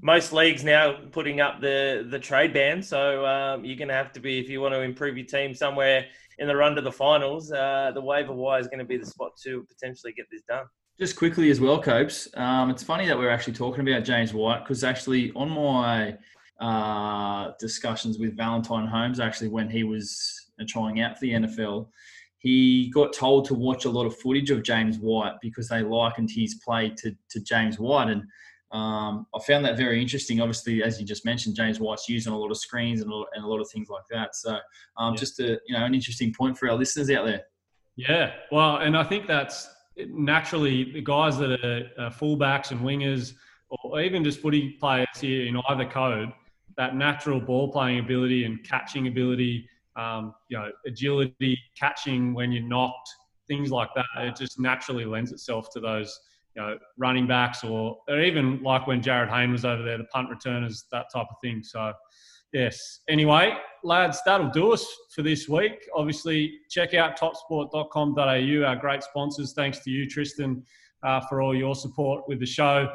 most 0.00 0.32
leagues 0.32 0.64
now 0.64 0.96
putting 1.12 1.42
up 1.42 1.60
the 1.60 2.06
the 2.10 2.18
trade 2.18 2.54
ban. 2.54 2.82
So 2.82 3.26
um, 3.26 3.66
you're 3.66 3.76
going 3.76 3.88
to 3.88 3.94
have 3.94 4.12
to 4.12 4.20
be 4.20 4.38
if 4.38 4.48
you 4.48 4.62
want 4.62 4.72
to 4.72 4.80
improve 4.80 5.18
your 5.18 5.26
team 5.26 5.52
somewhere 5.52 6.06
in 6.38 6.48
the 6.48 6.56
run 6.56 6.74
to 6.76 6.80
the 6.80 6.92
finals. 6.92 7.52
Uh, 7.52 7.90
the 7.92 8.00
waiver 8.00 8.32
wire 8.32 8.58
is 8.58 8.68
going 8.68 8.78
to 8.78 8.86
be 8.86 8.96
the 8.96 9.04
spot 9.04 9.32
to 9.44 9.66
potentially 9.68 10.14
get 10.14 10.24
this 10.32 10.40
done. 10.48 10.64
Just 10.98 11.16
quickly 11.16 11.50
as 11.50 11.60
well, 11.60 11.80
Copes. 11.80 12.26
Um, 12.34 12.70
it's 12.70 12.82
funny 12.82 13.06
that 13.06 13.18
we're 13.18 13.30
actually 13.30 13.52
talking 13.52 13.86
about 13.86 14.04
James 14.04 14.32
White 14.32 14.60
because 14.60 14.82
actually 14.82 15.30
on 15.32 15.50
my 15.50 16.16
uh, 16.58 17.52
discussions 17.60 18.18
with 18.18 18.34
Valentine 18.34 18.86
Holmes, 18.86 19.20
actually 19.20 19.48
when 19.48 19.68
he 19.68 19.84
was 19.84 20.48
trying 20.66 21.02
out 21.02 21.18
for 21.18 21.20
the 21.20 21.32
NFL, 21.32 21.88
he 22.38 22.88
got 22.94 23.12
told 23.12 23.44
to 23.46 23.54
watch 23.54 23.84
a 23.84 23.90
lot 23.90 24.06
of 24.06 24.16
footage 24.18 24.50
of 24.50 24.62
James 24.62 24.98
White 24.98 25.34
because 25.42 25.68
they 25.68 25.82
likened 25.82 26.30
his 26.30 26.54
play 26.64 26.88
to, 26.96 27.14
to 27.28 27.40
James 27.40 27.78
White. 27.78 28.08
And 28.08 28.22
um, 28.72 29.26
I 29.34 29.40
found 29.46 29.66
that 29.66 29.76
very 29.76 30.00
interesting. 30.00 30.40
Obviously, 30.40 30.82
as 30.82 30.98
you 30.98 31.06
just 31.06 31.26
mentioned, 31.26 31.56
James 31.56 31.78
White's 31.78 32.08
using 32.08 32.32
a 32.32 32.38
lot 32.38 32.50
of 32.50 32.56
screens 32.56 33.02
and 33.02 33.10
a 33.10 33.14
lot, 33.14 33.26
and 33.34 33.44
a 33.44 33.48
lot 33.48 33.60
of 33.60 33.68
things 33.68 33.88
like 33.90 34.04
that. 34.10 34.34
So, 34.34 34.58
um, 34.96 35.12
yeah. 35.12 35.18
just 35.18 35.40
a 35.40 35.60
you 35.66 35.76
know 35.76 35.84
an 35.84 35.94
interesting 35.94 36.32
point 36.32 36.56
for 36.56 36.70
our 36.70 36.76
listeners 36.76 37.10
out 37.10 37.26
there. 37.26 37.42
Yeah, 37.96 38.32
well, 38.50 38.76
and 38.76 38.96
I 38.96 39.04
think 39.04 39.26
that's 39.26 39.68
naturally 40.08 40.92
the 40.92 41.00
guys 41.00 41.38
that 41.38 41.52
are, 41.98 42.10
fullbacks 42.10 42.70
and 42.70 42.80
wingers, 42.80 43.34
or 43.68 44.00
even 44.00 44.22
just 44.22 44.40
footy 44.40 44.72
players 44.80 45.08
here 45.20 45.46
in 45.46 45.60
either 45.68 45.84
code, 45.84 46.32
that 46.76 46.94
natural 46.94 47.40
ball 47.40 47.72
playing 47.72 47.98
ability 47.98 48.44
and 48.44 48.62
catching 48.64 49.08
ability 49.08 49.68
um, 49.96 50.34
you 50.48 50.58
know, 50.58 50.70
agility, 50.86 51.58
catching 51.78 52.34
when 52.34 52.52
you're 52.52 52.62
knocked, 52.62 53.08
things 53.48 53.70
like 53.70 53.88
that. 53.94 54.04
It 54.18 54.36
just 54.36 54.60
naturally 54.60 55.04
lends 55.04 55.32
itself 55.32 55.70
to 55.72 55.80
those, 55.80 56.18
you 56.54 56.62
know, 56.62 56.78
running 56.96 57.26
backs 57.26 57.64
or, 57.64 57.98
or 58.08 58.20
even 58.20 58.62
like 58.62 58.86
when 58.86 59.02
Jarryd 59.02 59.30
Hayne 59.30 59.52
was 59.52 59.64
over 59.64 59.82
there, 59.82 59.98
the 59.98 60.04
punt 60.04 60.28
returners, 60.30 60.84
that 60.92 61.06
type 61.12 61.26
of 61.30 61.36
thing. 61.42 61.62
So, 61.62 61.92
yes. 62.52 63.00
Anyway, 63.08 63.54
lads, 63.84 64.20
that'll 64.26 64.50
do 64.50 64.72
us 64.72 64.86
for 65.14 65.22
this 65.22 65.48
week. 65.48 65.88
Obviously, 65.94 66.58
check 66.70 66.94
out 66.94 67.18
topsport.com.au, 67.18 68.66
our 68.66 68.76
great 68.76 69.02
sponsors. 69.02 69.52
Thanks 69.54 69.80
to 69.80 69.90
you, 69.90 70.08
Tristan, 70.08 70.62
uh, 71.02 71.20
for 71.28 71.40
all 71.40 71.54
your 71.54 71.74
support 71.74 72.24
with 72.28 72.40
the 72.40 72.46
show 72.46 72.88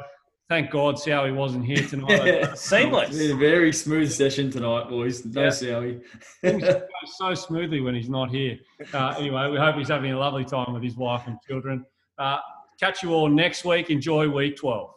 thank 0.52 0.70
God 0.70 0.96
Sowie 0.96 1.34
wasn't 1.34 1.64
here 1.64 1.82
tonight. 1.88 2.44
Seamless. 2.58 3.18
a 3.18 3.34
very 3.34 3.72
smooth 3.72 4.12
session 4.12 4.50
tonight, 4.50 4.86
boys. 4.86 5.24
No 5.24 5.44
yeah. 5.44 5.48
Sowie. 5.48 6.02
Things 6.42 6.62
go 6.62 6.82
so 7.06 7.34
smoothly 7.34 7.80
when 7.80 7.94
he's 7.94 8.10
not 8.10 8.28
here. 8.28 8.58
Uh, 8.92 9.14
anyway, 9.18 9.48
we 9.50 9.56
hope 9.56 9.76
he's 9.76 9.88
having 9.88 10.12
a 10.12 10.18
lovely 10.18 10.44
time 10.44 10.74
with 10.74 10.82
his 10.82 10.94
wife 10.94 11.22
and 11.26 11.38
children. 11.48 11.86
Uh, 12.18 12.36
catch 12.78 13.02
you 13.02 13.14
all 13.14 13.30
next 13.30 13.64
week. 13.64 13.88
Enjoy 13.88 14.28
week 14.28 14.56
12. 14.56 14.90